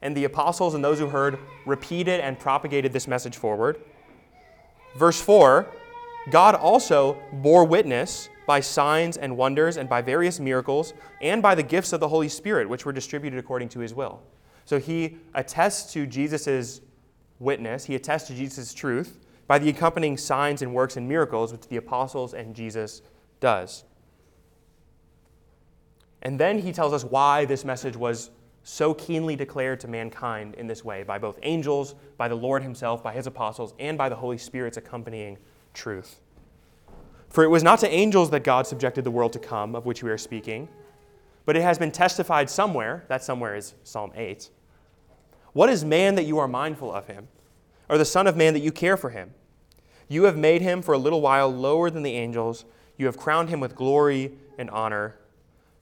and 0.02 0.16
the 0.16 0.24
apostles 0.24 0.74
and 0.74 0.84
those 0.84 0.98
who 0.98 1.08
heard 1.08 1.38
repeated 1.66 2.20
and 2.20 2.38
propagated 2.38 2.92
this 2.92 3.06
message 3.06 3.36
forward. 3.36 3.80
Verse 4.96 5.20
4 5.20 5.68
God 6.30 6.54
also 6.54 7.16
bore 7.32 7.64
witness 7.64 8.28
by 8.46 8.60
signs 8.60 9.16
and 9.16 9.36
wonders 9.36 9.76
and 9.76 9.88
by 9.88 10.02
various 10.02 10.38
miracles 10.38 10.92
and 11.22 11.40
by 11.40 11.54
the 11.54 11.62
gifts 11.62 11.92
of 11.92 12.00
the 12.00 12.08
Holy 12.08 12.28
Spirit, 12.28 12.68
which 12.68 12.84
were 12.84 12.92
distributed 12.92 13.38
according 13.38 13.68
to 13.70 13.80
his 13.80 13.94
will. 13.94 14.20
So 14.64 14.78
he 14.78 15.16
attests 15.34 15.92
to 15.94 16.06
Jesus' 16.06 16.80
witness, 17.38 17.84
he 17.84 17.94
attests 17.94 18.28
to 18.28 18.34
Jesus' 18.34 18.74
truth 18.74 19.18
by 19.46 19.58
the 19.58 19.68
accompanying 19.68 20.16
signs 20.16 20.62
and 20.62 20.74
works 20.74 20.96
and 20.96 21.08
miracles 21.08 21.52
which 21.52 21.66
the 21.68 21.76
apostles 21.76 22.34
and 22.34 22.54
Jesus 22.54 23.02
does. 23.40 23.84
And 26.22 26.38
then 26.38 26.58
he 26.58 26.72
tells 26.72 26.92
us 26.92 27.02
why 27.02 27.46
this 27.46 27.64
message 27.64 27.96
was 27.96 28.30
so 28.62 28.92
keenly 28.94 29.36
declared 29.36 29.80
to 29.80 29.88
mankind 29.88 30.54
in 30.54 30.66
this 30.66 30.84
way 30.84 31.02
by 31.02 31.18
both 31.18 31.38
angels, 31.42 31.94
by 32.16 32.28
the 32.28 32.34
Lord 32.34 32.62
himself, 32.62 33.02
by 33.02 33.12
his 33.12 33.26
apostles, 33.26 33.74
and 33.78 33.96
by 33.96 34.08
the 34.08 34.16
Holy 34.16 34.38
Spirit's 34.38 34.76
accompanying 34.76 35.38
truth. 35.72 36.20
For 37.28 37.44
it 37.44 37.48
was 37.48 37.62
not 37.62 37.78
to 37.80 37.88
angels 37.88 38.30
that 38.30 38.44
God 38.44 38.66
subjected 38.66 39.04
the 39.04 39.10
world 39.10 39.32
to 39.32 39.38
come, 39.38 39.74
of 39.74 39.86
which 39.86 40.02
we 40.02 40.10
are 40.10 40.18
speaking, 40.18 40.68
but 41.46 41.56
it 41.56 41.62
has 41.62 41.78
been 41.78 41.92
testified 41.92 42.50
somewhere, 42.50 43.04
that 43.08 43.22
somewhere 43.22 43.54
is 43.54 43.74
Psalm 43.82 44.12
8. 44.14 44.50
What 45.52 45.70
is 45.70 45.84
man 45.84 46.14
that 46.16 46.24
you 46.24 46.38
are 46.38 46.48
mindful 46.48 46.92
of 46.92 47.06
him, 47.06 47.28
or 47.88 47.98
the 47.98 48.04
Son 48.04 48.26
of 48.26 48.36
Man 48.36 48.52
that 48.54 48.60
you 48.60 48.72
care 48.72 48.96
for 48.96 49.10
him? 49.10 49.32
You 50.08 50.24
have 50.24 50.36
made 50.36 50.60
him 50.60 50.82
for 50.82 50.92
a 50.92 50.98
little 50.98 51.20
while 51.20 51.48
lower 51.48 51.88
than 51.88 52.02
the 52.02 52.14
angels, 52.14 52.64
you 52.98 53.06
have 53.06 53.16
crowned 53.16 53.48
him 53.48 53.60
with 53.60 53.74
glory 53.74 54.32
and 54.58 54.68
honor, 54.70 55.16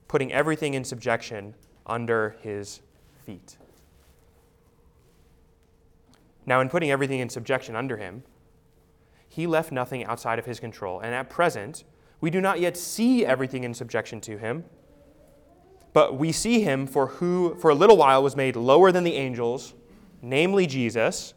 putting 0.07 0.31
everything 0.31 0.75
in 0.75 0.83
subjection 0.83 1.55
under 1.89 2.37
his 2.41 2.81
feet. 3.25 3.57
Now, 6.45 6.61
in 6.61 6.69
putting 6.69 6.89
everything 6.89 7.19
in 7.19 7.29
subjection 7.29 7.75
under 7.75 7.97
him, 7.97 8.23
he 9.27 9.45
left 9.45 9.71
nothing 9.71 10.03
outside 10.05 10.39
of 10.39 10.45
his 10.45 10.59
control. 10.59 10.99
And 10.99 11.13
at 11.13 11.29
present, 11.29 11.83
we 12.21 12.29
do 12.29 12.41
not 12.41 12.59
yet 12.59 12.75
see 12.75 13.25
everything 13.25 13.63
in 13.63 13.73
subjection 13.73 14.19
to 14.21 14.37
him, 14.37 14.65
but 15.93 16.17
we 16.17 16.31
see 16.31 16.61
him 16.61 16.87
for 16.87 17.07
who 17.07 17.55
for 17.55 17.69
a 17.69 17.75
little 17.75 17.97
while 17.97 18.23
was 18.23 18.35
made 18.35 18.55
lower 18.55 18.91
than 18.91 19.03
the 19.03 19.15
angels, 19.15 19.73
namely 20.21 20.65
Jesus, 20.65 21.33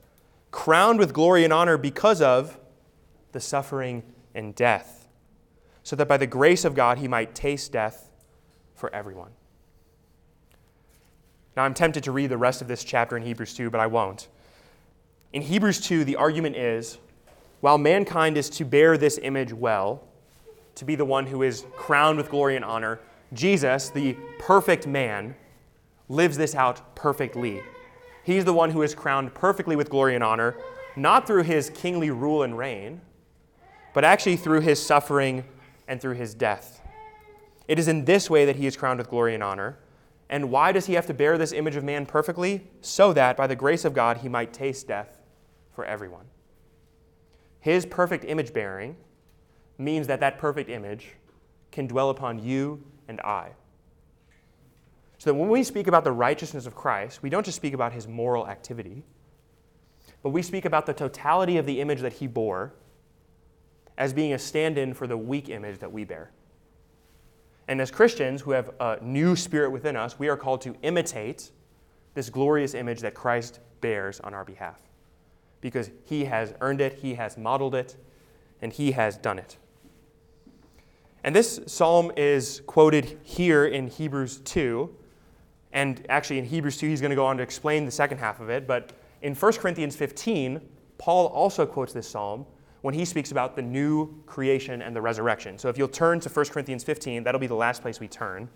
crowned 0.50 0.98
with 0.98 1.12
glory 1.12 1.44
and 1.44 1.52
honor 1.52 1.76
because 1.76 2.20
of 2.20 2.58
the 3.32 3.40
suffering 3.40 4.02
and 4.34 4.54
death, 4.54 5.08
so 5.82 5.96
that 5.96 6.08
by 6.08 6.16
the 6.16 6.26
grace 6.26 6.64
of 6.64 6.74
God 6.74 6.98
he 6.98 7.08
might 7.08 7.34
taste 7.34 7.72
death 7.72 8.10
for 8.74 8.94
everyone. 8.94 9.30
Now, 11.56 11.64
I'm 11.64 11.74
tempted 11.74 12.04
to 12.04 12.12
read 12.12 12.28
the 12.28 12.38
rest 12.38 12.62
of 12.62 12.68
this 12.68 12.82
chapter 12.82 13.16
in 13.16 13.22
Hebrews 13.22 13.54
2, 13.54 13.70
but 13.70 13.80
I 13.80 13.86
won't. 13.86 14.28
In 15.32 15.42
Hebrews 15.42 15.80
2, 15.80 16.04
the 16.04 16.16
argument 16.16 16.56
is 16.56 16.98
while 17.60 17.78
mankind 17.78 18.36
is 18.36 18.50
to 18.50 18.64
bear 18.64 18.98
this 18.98 19.18
image 19.22 19.52
well, 19.52 20.02
to 20.74 20.84
be 20.84 20.94
the 20.94 21.04
one 21.04 21.26
who 21.26 21.42
is 21.42 21.64
crowned 21.76 22.16
with 22.16 22.28
glory 22.28 22.56
and 22.56 22.64
honor, 22.64 23.00
Jesus, 23.32 23.90
the 23.90 24.16
perfect 24.38 24.86
man, 24.86 25.34
lives 26.08 26.36
this 26.36 26.54
out 26.54 26.94
perfectly. 26.96 27.62
He's 28.24 28.44
the 28.44 28.52
one 28.52 28.70
who 28.70 28.82
is 28.82 28.94
crowned 28.94 29.34
perfectly 29.34 29.76
with 29.76 29.90
glory 29.90 30.14
and 30.14 30.24
honor, 30.24 30.56
not 30.96 31.26
through 31.26 31.44
his 31.44 31.70
kingly 31.70 32.10
rule 32.10 32.42
and 32.42 32.58
reign, 32.58 33.00
but 33.94 34.04
actually 34.04 34.36
through 34.36 34.60
his 34.60 34.84
suffering 34.84 35.44
and 35.86 36.00
through 36.00 36.14
his 36.14 36.34
death. 36.34 36.80
It 37.68 37.78
is 37.78 37.88
in 37.88 38.04
this 38.04 38.28
way 38.28 38.44
that 38.44 38.56
he 38.56 38.66
is 38.66 38.76
crowned 38.76 38.98
with 38.98 39.08
glory 39.08 39.34
and 39.34 39.42
honor. 39.42 39.78
And 40.32 40.50
why 40.50 40.72
does 40.72 40.86
he 40.86 40.94
have 40.94 41.04
to 41.08 41.14
bear 41.14 41.36
this 41.36 41.52
image 41.52 41.76
of 41.76 41.84
man 41.84 42.06
perfectly? 42.06 42.66
So 42.80 43.12
that 43.12 43.36
by 43.36 43.46
the 43.46 43.54
grace 43.54 43.84
of 43.84 43.92
God 43.92 44.16
he 44.16 44.30
might 44.30 44.54
taste 44.54 44.88
death 44.88 45.20
for 45.74 45.84
everyone. 45.84 46.24
His 47.60 47.84
perfect 47.84 48.24
image 48.24 48.54
bearing 48.54 48.96
means 49.76 50.06
that 50.06 50.20
that 50.20 50.38
perfect 50.38 50.70
image 50.70 51.16
can 51.70 51.86
dwell 51.86 52.08
upon 52.08 52.42
you 52.42 52.82
and 53.08 53.20
I. 53.20 53.50
So 55.18 55.30
that 55.30 55.34
when 55.34 55.50
we 55.50 55.62
speak 55.62 55.86
about 55.86 56.02
the 56.02 56.12
righteousness 56.12 56.64
of 56.64 56.74
Christ, 56.74 57.22
we 57.22 57.28
don't 57.28 57.44
just 57.44 57.56
speak 57.56 57.74
about 57.74 57.92
his 57.92 58.08
moral 58.08 58.48
activity, 58.48 59.04
but 60.22 60.30
we 60.30 60.40
speak 60.40 60.64
about 60.64 60.86
the 60.86 60.94
totality 60.94 61.58
of 61.58 61.66
the 61.66 61.78
image 61.78 62.00
that 62.00 62.14
he 62.14 62.26
bore 62.26 62.72
as 63.98 64.14
being 64.14 64.32
a 64.32 64.38
stand 64.38 64.78
in 64.78 64.94
for 64.94 65.06
the 65.06 65.16
weak 65.16 65.50
image 65.50 65.78
that 65.80 65.92
we 65.92 66.04
bear. 66.04 66.30
And 67.68 67.80
as 67.80 67.90
Christians 67.90 68.40
who 68.40 68.50
have 68.50 68.70
a 68.80 68.98
new 69.02 69.36
spirit 69.36 69.70
within 69.70 69.96
us, 69.96 70.18
we 70.18 70.28
are 70.28 70.36
called 70.36 70.60
to 70.62 70.74
imitate 70.82 71.50
this 72.14 72.28
glorious 72.28 72.74
image 72.74 73.00
that 73.00 73.14
Christ 73.14 73.60
bears 73.80 74.20
on 74.20 74.34
our 74.34 74.44
behalf. 74.44 74.80
Because 75.60 75.90
he 76.04 76.24
has 76.24 76.54
earned 76.60 76.80
it, 76.80 76.94
he 76.94 77.14
has 77.14 77.38
modeled 77.38 77.74
it, 77.74 77.96
and 78.60 78.72
he 78.72 78.92
has 78.92 79.16
done 79.16 79.38
it. 79.38 79.56
And 81.24 81.34
this 81.36 81.60
psalm 81.66 82.10
is 82.16 82.62
quoted 82.66 83.18
here 83.22 83.66
in 83.66 83.86
Hebrews 83.86 84.38
2. 84.40 84.92
And 85.72 86.04
actually, 86.08 86.38
in 86.38 86.44
Hebrews 86.44 86.76
2, 86.78 86.88
he's 86.88 87.00
going 87.00 87.10
to 87.10 87.16
go 87.16 87.24
on 87.24 87.36
to 87.36 87.42
explain 87.42 87.84
the 87.84 87.92
second 87.92 88.18
half 88.18 88.40
of 88.40 88.50
it. 88.50 88.66
But 88.66 88.92
in 89.22 89.34
1 89.34 89.52
Corinthians 89.54 89.94
15, 89.94 90.60
Paul 90.98 91.28
also 91.28 91.64
quotes 91.64 91.92
this 91.92 92.08
psalm 92.08 92.44
when 92.82 92.94
he 92.94 93.04
speaks 93.04 93.30
about 93.30 93.56
the 93.56 93.62
new 93.62 94.12
creation 94.26 94.82
and 94.82 94.94
the 94.94 95.00
resurrection. 95.00 95.56
So 95.56 95.68
if 95.68 95.78
you'll 95.78 95.88
turn 95.88 96.20
to 96.20 96.28
1 96.28 96.46
Corinthians 96.46 96.84
15, 96.84 97.22
that'll 97.22 97.40
be 97.40 97.46
the 97.46 97.54
last 97.54 97.80
place 97.80 98.00
we 98.00 98.08
turn. 98.08 98.48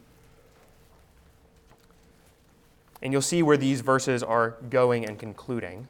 And 3.02 3.12
you'll 3.12 3.22
see 3.22 3.42
where 3.42 3.56
these 3.56 3.80
verses 3.82 4.22
are 4.22 4.56
going 4.68 5.06
and 5.06 5.18
concluding. 5.18 5.86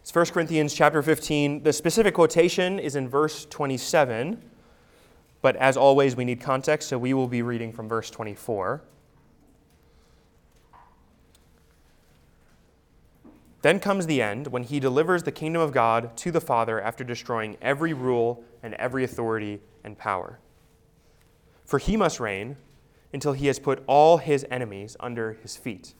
It's 0.00 0.12
1 0.12 0.26
Corinthians 0.26 0.74
chapter 0.74 1.00
15. 1.00 1.62
The 1.62 1.72
specific 1.72 2.14
quotation 2.14 2.80
is 2.80 2.96
in 2.96 3.08
verse 3.08 3.46
27. 3.46 4.42
But 5.42 5.56
as 5.56 5.76
always, 5.76 6.16
we 6.16 6.24
need 6.24 6.40
context, 6.40 6.88
so 6.88 6.96
we 6.96 7.12
will 7.12 7.28
be 7.28 7.42
reading 7.42 7.72
from 7.72 7.88
verse 7.88 8.08
24. 8.10 8.82
Then 13.62 13.78
comes 13.78 14.06
the 14.06 14.22
end 14.22 14.48
when 14.48 14.64
he 14.64 14.80
delivers 14.80 15.22
the 15.22 15.32
kingdom 15.32 15.62
of 15.62 15.72
God 15.72 16.16
to 16.18 16.30
the 16.30 16.40
Father 16.40 16.80
after 16.80 17.04
destroying 17.04 17.56
every 17.60 17.92
rule 17.92 18.44
and 18.62 18.74
every 18.74 19.04
authority 19.04 19.60
and 19.84 19.98
power. 19.98 20.38
For 21.64 21.78
he 21.78 21.96
must 21.96 22.18
reign 22.18 22.56
until 23.12 23.32
he 23.32 23.46
has 23.46 23.58
put 23.58 23.82
all 23.86 24.18
his 24.18 24.44
enemies 24.50 24.96
under 24.98 25.34
his 25.34 25.56
feet. 25.56 25.94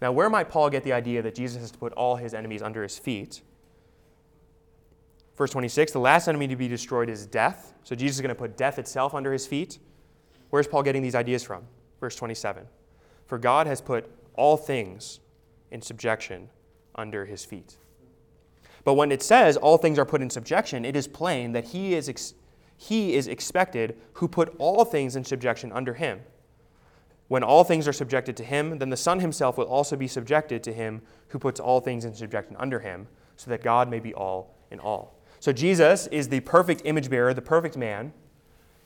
Now, 0.00 0.12
where 0.12 0.30
might 0.30 0.48
Paul 0.48 0.70
get 0.70 0.82
the 0.82 0.92
idea 0.92 1.22
that 1.22 1.34
Jesus 1.34 1.60
has 1.60 1.70
to 1.70 1.78
put 1.78 1.92
all 1.92 2.16
his 2.16 2.34
enemies 2.34 2.62
under 2.62 2.82
his 2.82 2.98
feet? 2.98 3.42
Verse 5.36 5.50
26 5.50 5.92
the 5.92 5.98
last 5.98 6.28
enemy 6.28 6.48
to 6.48 6.56
be 6.56 6.68
destroyed 6.68 7.08
is 7.08 7.26
death. 7.26 7.74
So 7.82 7.94
Jesus 7.94 8.16
is 8.16 8.20
going 8.20 8.28
to 8.28 8.34
put 8.34 8.56
death 8.56 8.78
itself 8.78 9.14
under 9.14 9.32
his 9.32 9.46
feet. 9.46 9.78
Where's 10.50 10.68
Paul 10.68 10.82
getting 10.82 11.02
these 11.02 11.14
ideas 11.14 11.42
from? 11.42 11.64
Verse 12.00 12.16
27 12.16 12.66
For 13.26 13.38
God 13.38 13.66
has 13.66 13.80
put 13.80 14.10
all 14.34 14.56
things 14.56 15.20
in 15.70 15.82
subjection 15.82 16.50
under 16.94 17.24
his 17.24 17.44
feet. 17.44 17.76
But 18.84 18.94
when 18.94 19.10
it 19.10 19.22
says 19.22 19.56
all 19.56 19.78
things 19.78 19.98
are 19.98 20.04
put 20.04 20.22
in 20.22 20.30
subjection, 20.30 20.84
it 20.84 20.94
is 20.94 21.08
plain 21.08 21.52
that 21.52 21.64
he 21.68 21.94
is, 21.94 22.08
ex- 22.08 22.34
he 22.76 23.14
is 23.14 23.26
expected 23.26 23.96
who 24.14 24.28
put 24.28 24.54
all 24.58 24.84
things 24.84 25.16
in 25.16 25.24
subjection 25.24 25.72
under 25.72 25.94
him. 25.94 26.20
When 27.28 27.42
all 27.42 27.64
things 27.64 27.88
are 27.88 27.92
subjected 27.92 28.36
to 28.36 28.44
him, 28.44 28.78
then 28.78 28.90
the 28.90 28.96
Son 28.96 29.20
himself 29.20 29.56
will 29.56 29.64
also 29.64 29.96
be 29.96 30.06
subjected 30.06 30.62
to 30.64 30.72
him 30.72 31.00
who 31.28 31.38
puts 31.38 31.58
all 31.58 31.80
things 31.80 32.04
in 32.04 32.14
subjection 32.14 32.54
under 32.58 32.80
him, 32.80 33.08
so 33.36 33.50
that 33.50 33.62
God 33.62 33.88
may 33.88 33.98
be 33.98 34.12
all 34.12 34.54
in 34.70 34.78
all. 34.78 35.18
So 35.44 35.52
Jesus 35.52 36.06
is 36.06 36.30
the 36.30 36.40
perfect 36.40 36.80
image 36.86 37.10
bearer, 37.10 37.34
the 37.34 37.42
perfect 37.42 37.76
man. 37.76 38.14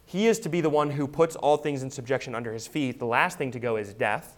He 0.04 0.26
is 0.26 0.40
to 0.40 0.48
be 0.48 0.60
the 0.60 0.68
one 0.68 0.90
who 0.90 1.06
puts 1.06 1.36
all 1.36 1.56
things 1.56 1.84
in 1.84 1.90
subjection 1.92 2.34
under 2.34 2.52
his 2.52 2.66
feet. 2.66 2.98
The 2.98 3.06
last 3.06 3.38
thing 3.38 3.52
to 3.52 3.60
go 3.60 3.76
is 3.76 3.94
death. 3.94 4.36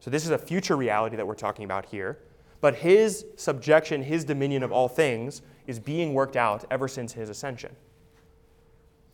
So 0.00 0.10
this 0.10 0.24
is 0.24 0.30
a 0.30 0.38
future 0.38 0.76
reality 0.76 1.14
that 1.14 1.24
we're 1.24 1.36
talking 1.36 1.64
about 1.64 1.86
here. 1.86 2.18
But 2.60 2.74
his 2.74 3.24
subjection, 3.36 4.02
his 4.02 4.24
dominion 4.24 4.64
of 4.64 4.72
all 4.72 4.88
things, 4.88 5.42
is 5.68 5.78
being 5.78 6.12
worked 6.12 6.34
out 6.34 6.64
ever 6.72 6.88
since 6.88 7.12
his 7.12 7.30
ascension. 7.30 7.76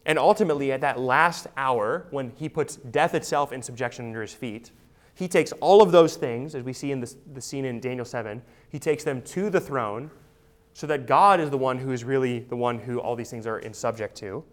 And 0.06 0.18
ultimately, 0.18 0.72
at 0.72 0.80
that 0.80 0.98
last 0.98 1.46
hour, 1.58 2.06
when 2.10 2.32
he 2.36 2.48
puts 2.48 2.76
death 2.76 3.14
itself 3.14 3.52
in 3.52 3.60
subjection 3.60 4.06
under 4.06 4.22
his 4.22 4.32
feet, 4.32 4.70
he 5.12 5.28
takes 5.28 5.52
all 5.60 5.82
of 5.82 5.92
those 5.92 6.16
things, 6.16 6.54
as 6.54 6.62
we 6.62 6.72
see 6.72 6.90
in 6.90 7.00
the, 7.00 7.40
scene 7.42 7.66
in 7.66 7.80
Daniel 7.80 8.06
7, 8.06 8.40
he 8.70 8.78
takes 8.78 9.04
them 9.04 9.20
to 9.24 9.50
the 9.50 9.60
throne 9.60 10.10
so 10.74 10.86
that 10.86 11.06
God 11.06 11.40
is 11.40 11.50
the 11.50 11.58
one 11.58 11.78
who 11.78 11.92
is 11.92 12.04
really 12.04 12.40
the 12.40 12.56
one 12.56 12.78
who 12.78 13.00
all 13.00 13.16
these 13.16 13.30
things 13.30 13.46
are 13.46 13.58
in 13.58 13.74
subject 13.74 14.16
to. 14.18 14.44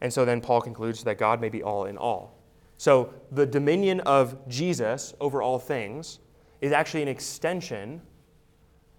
And 0.00 0.12
so 0.12 0.24
then 0.24 0.40
Paul 0.40 0.60
concludes 0.60 1.04
that 1.04 1.18
God 1.18 1.40
may 1.40 1.48
be 1.48 1.62
all 1.62 1.84
in 1.84 1.98
all. 1.98 2.38
So 2.78 3.12
the 3.30 3.44
dominion 3.44 4.00
of 4.00 4.48
Jesus 4.48 5.12
over 5.20 5.42
all 5.42 5.58
things 5.58 6.20
is 6.60 6.72
actually 6.72 7.02
an 7.02 7.08
extension 7.08 8.00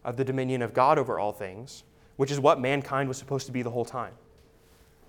of 0.04 0.18
the 0.18 0.24
dominion 0.24 0.62
of 0.62 0.74
God 0.74 1.00
over 1.00 1.20
all 1.20 1.32
things, 1.32 1.84
which 2.18 2.32
is 2.32 2.40
what 2.40 2.60
mankind 2.60 3.08
was 3.08 3.18
supposed 3.18 3.46
to 3.48 3.52
be 3.52 3.62
the 3.62 3.72
whole 3.72 3.86
time. 3.86 4.14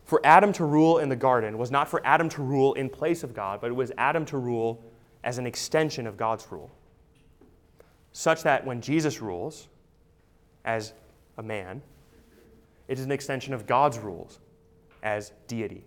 For 0.04 0.20
Adam 0.24 0.52
to 0.54 0.64
rule 0.64 0.98
in 0.98 1.08
the 1.08 1.16
garden 1.16 1.58
was 1.58 1.70
not 1.70 1.88
for 1.88 2.00
Adam 2.04 2.28
to 2.30 2.42
rule 2.42 2.74
in 2.74 2.88
place 2.88 3.22
of 3.22 3.34
God, 3.34 3.60
but 3.60 3.68
it 3.68 3.74
was 3.74 3.92
Adam 3.98 4.24
to 4.26 4.38
rule 4.38 4.82
as 5.24 5.38
an 5.38 5.46
extension 5.46 6.06
of 6.06 6.16
God's 6.16 6.46
rule. 6.50 6.70
Such 8.12 8.42
that 8.42 8.66
when 8.66 8.80
Jesus 8.80 9.20
rules 9.20 9.68
as 10.64 10.92
a 11.36 11.42
man, 11.42 11.82
it 12.88 12.98
is 12.98 13.04
an 13.04 13.12
extension 13.12 13.54
of 13.54 13.66
God's 13.66 13.98
rules 13.98 14.38
as 15.02 15.32
deity. 15.48 15.84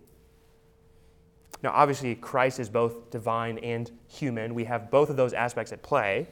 Now, 1.62 1.72
obviously, 1.72 2.14
Christ 2.14 2.60
is 2.60 2.68
both 2.68 3.10
divine 3.10 3.58
and 3.58 3.90
human. 4.08 4.54
We 4.54 4.64
have 4.64 4.90
both 4.90 5.10
of 5.10 5.16
those 5.16 5.32
aspects 5.32 5.72
at 5.72 5.82
play. 5.82 6.28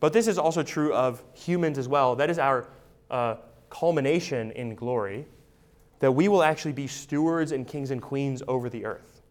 But 0.00 0.12
this 0.12 0.26
is 0.26 0.38
also 0.38 0.62
true 0.62 0.92
of 0.94 1.22
humans 1.34 1.78
as 1.78 1.88
well. 1.88 2.16
That 2.16 2.30
is 2.30 2.38
our 2.38 2.68
uh, 3.10 3.36
culmination 3.70 4.50
in 4.52 4.74
glory 4.74 5.26
that 5.98 6.12
we 6.12 6.28
will 6.28 6.42
actually 6.42 6.72
be 6.72 6.86
stewards 6.86 7.52
and 7.52 7.66
kings 7.66 7.90
and 7.90 8.02
queens 8.02 8.42
over 8.46 8.68
the 8.68 8.84
earth. 8.84 9.22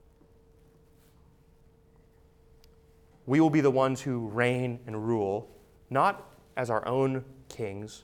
We 3.27 3.39
will 3.39 3.49
be 3.49 3.61
the 3.61 3.71
ones 3.71 4.01
who 4.01 4.27
reign 4.27 4.79
and 4.87 5.07
rule, 5.07 5.49
not 5.89 6.27
as 6.57 6.69
our 6.69 6.87
own 6.87 7.23
kings, 7.49 8.03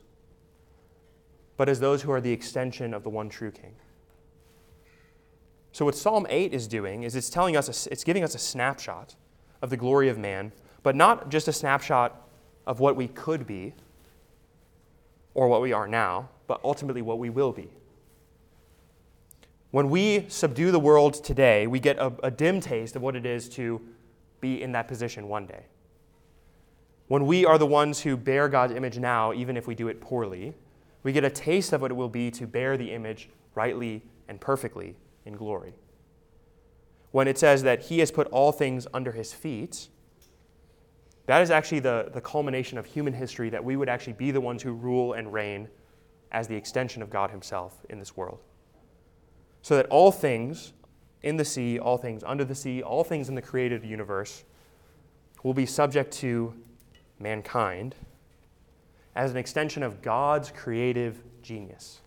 but 1.62 1.70
as 1.70 1.80
those 1.80 2.02
who 2.02 2.12
are 2.12 2.20
the 2.20 2.32
extension 2.32 2.92
of 2.92 3.04
the 3.04 3.10
one 3.12 3.30
true 3.30 3.52
king. 3.52 3.76
So, 5.74 5.86
what 5.86 5.94
Psalm 5.94 6.26
8 6.28 6.56
is 6.56 6.68
doing 6.68 7.04
is 7.04 7.16
it's 7.16 7.30
telling 7.30 7.56
us, 7.56 7.86
it's 7.86 8.04
giving 8.04 8.24
us 8.24 8.34
a 8.34 8.40
snapshot 8.40 9.14
of 9.62 9.70
the 9.70 9.78
glory 9.78 10.10
of 10.10 10.18
man, 10.18 10.54
but 10.82 10.96
not 10.96 11.30
just 11.30 11.48
a 11.48 11.54
snapshot 11.54 12.28
of 12.66 12.80
what 12.80 12.96
we 12.96 13.08
could 13.10 13.46
be 13.46 13.76
or 15.36 15.48
what 15.48 15.62
we 15.62 15.72
are 15.72 15.88
now, 15.88 16.30
but 16.48 16.60
ultimately 16.64 17.04
what 17.04 17.20
we 17.20 17.30
will 17.30 17.52
be. 17.52 17.70
When 19.70 19.92
we 19.92 20.26
subdue 20.30 20.72
the 20.72 20.80
world 20.80 21.24
today, 21.24 21.68
we 21.68 21.80
get 21.80 22.00
a, 22.00 22.12
a, 22.24 22.32
dim 22.32 22.60
taste 22.60 22.96
of 22.96 23.04
what 23.04 23.16
it 23.16 23.28
is 23.28 23.48
to 23.50 23.80
be 24.40 24.64
in 24.64 24.72
that 24.72 24.88
position 24.88 25.28
one 25.28 25.46
day. 25.46 25.66
When 27.08 27.28
we 27.28 27.46
are 27.46 27.60
the 27.60 27.68
ones 27.68 28.02
who 28.02 28.18
bear 28.18 28.50
God's 28.50 28.74
image 28.74 28.98
now, 28.98 29.32
even 29.32 29.56
if 29.56 29.68
we 29.68 29.76
do 29.76 29.90
it 29.90 30.02
poorly, 30.02 30.56
we 31.04 31.12
get 31.12 31.24
a 31.24 31.30
taste 31.30 31.74
of 31.74 31.82
what 31.82 31.92
it 31.92 31.96
will 31.96 32.10
be 32.10 32.32
to 32.32 32.48
bear 32.48 32.78
the 32.78 32.92
image 32.92 33.30
rightly 33.56 34.04
and 34.28 34.40
perfectly 34.40 34.96
in 35.26 35.36
glory. 35.36 35.74
When 37.12 37.28
it 37.28 37.38
says 37.38 37.64
that 37.64 37.84
He 37.84 38.00
has 38.00 38.12
put 38.12 38.28
all 38.28 38.52
things 38.52 38.88
under 38.94 39.12
His 39.12 39.34
feet, 39.34 39.90
that 41.26 41.42
is 41.42 41.52
actually 41.52 41.80
the, 41.80 42.10
the 42.14 42.22
culmination 42.22 42.78
of 42.78 42.86
human 42.86 43.14
history 43.14 43.50
that 43.50 43.64
we 43.64 43.76
would 43.76 43.90
actually 43.90 44.14
be 44.14 44.32
the 44.32 44.42
ones 44.42 44.64
who 44.64 44.74
rule 44.74 45.14
and 45.14 45.32
reign 45.32 45.68
as 46.32 46.48
the 46.48 46.56
extension 46.56 47.02
of 47.02 47.10
God 47.10 47.32
Himself 47.32 47.86
in 47.90 48.00
this 48.00 48.16
world 48.16 48.40
so 49.62 49.76
that 49.76 49.86
all 49.88 50.12
things 50.12 50.74
in 51.24 51.38
the 51.38 51.46
sea, 51.46 51.78
all 51.80 51.98
things 51.98 52.24
under 52.24 52.44
the 52.44 52.56
sea, 52.56 52.82
all 52.82 53.04
things 53.04 53.30
in 53.30 53.36
the 53.36 53.42
created 53.42 53.84
universe 53.86 54.44
will 55.44 55.54
be 55.54 55.66
subject 55.66 56.12
to 56.12 56.54
mankind 57.20 57.96
as 59.16 59.32
an 59.32 59.38
extension 59.38 59.84
of 59.84 60.02
God's 60.02 60.52
creative 60.52 61.22
genius. 61.42 62.02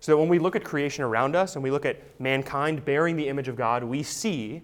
So 0.00 0.12
that 0.12 0.18
when 0.18 0.28
we 0.28 0.38
look 0.38 0.56
at 0.56 0.64
creation 0.64 1.04
around 1.04 1.36
us 1.36 1.54
and 1.54 1.62
we 1.62 1.70
look 1.70 1.84
at 1.84 1.98
mankind 2.20 2.84
bearing 2.84 3.16
the 3.16 3.28
image 3.28 3.48
of 3.48 3.56
God, 3.56 3.82
we 3.84 4.02
see 4.02 4.62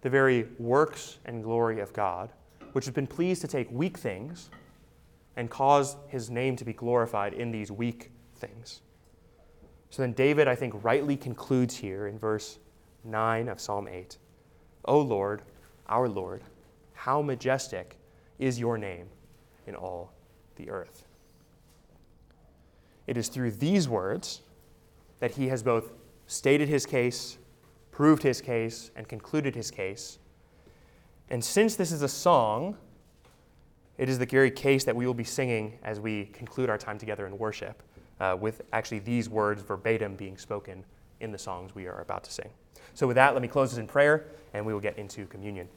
the 0.00 0.10
very 0.10 0.48
works 0.58 1.18
and 1.24 1.42
glory 1.42 1.80
of 1.80 1.92
God, 1.92 2.30
which 2.72 2.86
has 2.86 2.94
been 2.94 3.06
pleased 3.06 3.42
to 3.42 3.48
take 3.48 3.70
weak 3.70 3.98
things 3.98 4.50
and 5.36 5.50
cause 5.50 5.96
his 6.08 6.30
name 6.30 6.56
to 6.56 6.64
be 6.64 6.72
glorified 6.72 7.34
in 7.34 7.50
these 7.50 7.70
weak 7.70 8.10
things. 8.36 8.80
So 9.90 10.02
then 10.02 10.12
David, 10.12 10.48
I 10.48 10.54
think, 10.54 10.82
rightly 10.82 11.16
concludes 11.16 11.76
here 11.76 12.06
in 12.06 12.18
verse 12.18 12.58
9 13.04 13.48
of 13.48 13.60
Psalm 13.60 13.88
8 13.88 14.16
O 14.86 15.00
Lord, 15.00 15.42
our 15.88 16.08
Lord, 16.08 16.42
how 16.94 17.22
majestic 17.22 17.98
is 18.38 18.58
your 18.58 18.78
name 18.78 19.08
in 19.66 19.74
all 19.74 20.12
the 20.56 20.70
earth. 20.70 21.04
It 23.06 23.16
is 23.16 23.28
through 23.28 23.52
these 23.52 23.88
words 23.88 24.42
that 25.20 25.32
he 25.32 25.48
has 25.48 25.62
both 25.62 25.92
stated 26.26 26.68
his 26.68 26.86
case, 26.86 27.38
proved 27.90 28.22
his 28.22 28.40
case, 28.40 28.90
and 28.96 29.08
concluded 29.08 29.54
his 29.54 29.70
case. 29.70 30.18
And 31.30 31.44
since 31.44 31.76
this 31.76 31.92
is 31.92 32.02
a 32.02 32.08
song, 32.08 32.76
it 33.98 34.08
is 34.08 34.18
the 34.18 34.26
very 34.26 34.50
case 34.50 34.84
that 34.84 34.96
we 34.96 35.06
will 35.06 35.14
be 35.14 35.24
singing 35.24 35.78
as 35.82 36.00
we 36.00 36.26
conclude 36.26 36.70
our 36.70 36.78
time 36.78 36.98
together 36.98 37.26
in 37.26 37.38
worship 37.38 37.82
uh, 38.20 38.36
with 38.38 38.62
actually 38.72 39.00
these 39.00 39.28
words 39.28 39.62
verbatim 39.62 40.16
being 40.16 40.36
spoken 40.36 40.84
in 41.20 41.32
the 41.32 41.38
songs 41.38 41.74
we 41.74 41.86
are 41.86 42.00
about 42.00 42.24
to 42.24 42.32
sing. 42.32 42.50
So, 42.94 43.06
with 43.06 43.16
that, 43.16 43.32
let 43.32 43.42
me 43.42 43.48
close 43.48 43.70
this 43.70 43.78
in 43.78 43.86
prayer 43.86 44.26
and 44.54 44.64
we 44.64 44.72
will 44.72 44.80
get 44.80 44.98
into 44.98 45.26
communion. 45.26 45.68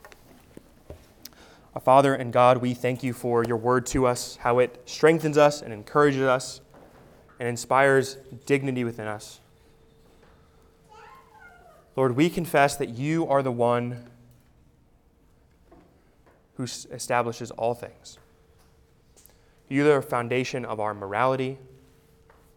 Our 1.75 1.81
Father 1.81 2.15
and 2.15 2.31
God, 2.31 2.59
we 2.59 2.73
thank 2.73 3.03
you 3.03 3.11
for 3.11 3.43
your 3.43 3.57
word 3.57 3.85
to 3.87 4.07
us, 4.07 4.37
how 4.37 4.59
it 4.59 4.81
strengthens 4.85 5.37
us 5.37 5.61
and 5.61 5.73
encourages 5.73 6.21
us 6.21 6.61
and 7.37 7.49
inspires 7.49 8.17
dignity 8.45 8.85
within 8.85 9.07
us. 9.07 9.41
Lord, 11.97 12.15
we 12.15 12.29
confess 12.29 12.77
that 12.77 12.89
you 12.89 13.27
are 13.27 13.43
the 13.43 13.51
one 13.51 14.09
who 16.55 16.63
establishes 16.63 17.51
all 17.51 17.73
things. 17.73 18.19
You 19.67 19.85
are 19.89 19.95
the 19.95 20.01
foundation 20.01 20.63
of 20.63 20.79
our 20.79 20.93
morality, 20.93 21.57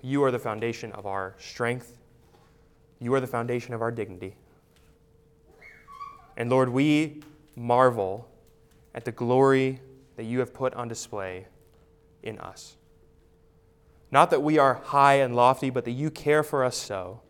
you 0.00 0.22
are 0.22 0.30
the 0.30 0.38
foundation 0.38 0.92
of 0.92 1.06
our 1.06 1.34
strength. 1.38 1.98
You 3.00 3.14
are 3.14 3.20
the 3.20 3.26
foundation 3.26 3.74
of 3.74 3.82
our 3.82 3.90
dignity. 3.90 4.36
And 6.36 6.50
Lord, 6.50 6.68
we 6.68 7.22
marvel 7.56 8.27
at 8.94 9.04
the 9.04 9.12
glory 9.12 9.80
that 10.16 10.24
you 10.24 10.40
have 10.40 10.52
put 10.52 10.74
on 10.74 10.88
display 10.88 11.46
in 12.22 12.38
us. 12.38 12.76
Not 14.10 14.30
that 14.30 14.42
we 14.42 14.58
are 14.58 14.74
high 14.74 15.14
and 15.14 15.36
lofty, 15.36 15.70
but 15.70 15.84
that 15.84 15.92
you 15.92 16.10
care 16.10 16.42
for 16.42 16.64
us 16.64 16.76
so 16.76 17.20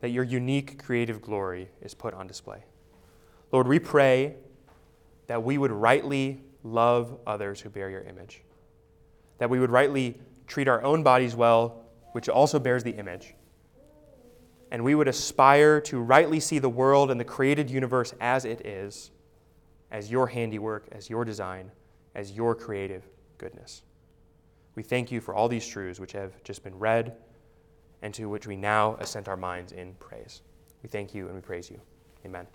that 0.00 0.10
your 0.10 0.24
unique 0.24 0.82
creative 0.82 1.22
glory 1.22 1.68
is 1.80 1.94
put 1.94 2.12
on 2.12 2.26
display. 2.26 2.64
Lord, 3.52 3.68
we 3.68 3.78
pray 3.78 4.34
that 5.28 5.42
we 5.42 5.58
would 5.58 5.70
rightly 5.70 6.42
love 6.64 7.18
others 7.26 7.60
who 7.60 7.70
bear 7.70 7.88
your 7.88 8.02
image, 8.02 8.42
that 9.38 9.48
we 9.48 9.60
would 9.60 9.70
rightly 9.70 10.20
treat 10.46 10.68
our 10.68 10.82
own 10.82 11.02
bodies 11.02 11.36
well, 11.36 11.84
which 12.12 12.28
also 12.28 12.58
bears 12.58 12.82
the 12.82 12.90
image. 12.90 13.34
And 14.70 14.82
we 14.82 14.94
would 14.94 15.08
aspire 15.08 15.80
to 15.82 16.00
rightly 16.00 16.40
see 16.40 16.58
the 16.58 16.68
world 16.68 17.10
and 17.10 17.20
the 17.20 17.24
created 17.24 17.70
universe 17.70 18.12
as 18.20 18.44
it 18.44 18.66
is, 18.66 19.10
as 19.92 20.10
your 20.10 20.26
handiwork, 20.26 20.88
as 20.90 21.08
your 21.08 21.24
design, 21.24 21.70
as 22.16 22.32
your 22.32 22.54
creative 22.54 23.06
goodness. 23.38 23.82
We 24.74 24.82
thank 24.82 25.12
you 25.12 25.20
for 25.20 25.34
all 25.34 25.48
these 25.48 25.66
truths 25.66 26.00
which 26.00 26.12
have 26.12 26.42
just 26.42 26.64
been 26.64 26.76
read 26.78 27.14
and 28.00 28.12
to 28.14 28.28
which 28.28 28.46
we 28.46 28.56
now 28.56 28.96
assent 28.96 29.28
our 29.28 29.36
minds 29.36 29.72
in 29.72 29.94
praise. 30.00 30.42
We 30.82 30.88
thank 30.88 31.14
you 31.14 31.26
and 31.26 31.36
we 31.36 31.40
praise 31.40 31.70
you. 31.70 31.80
Amen. 32.24 32.46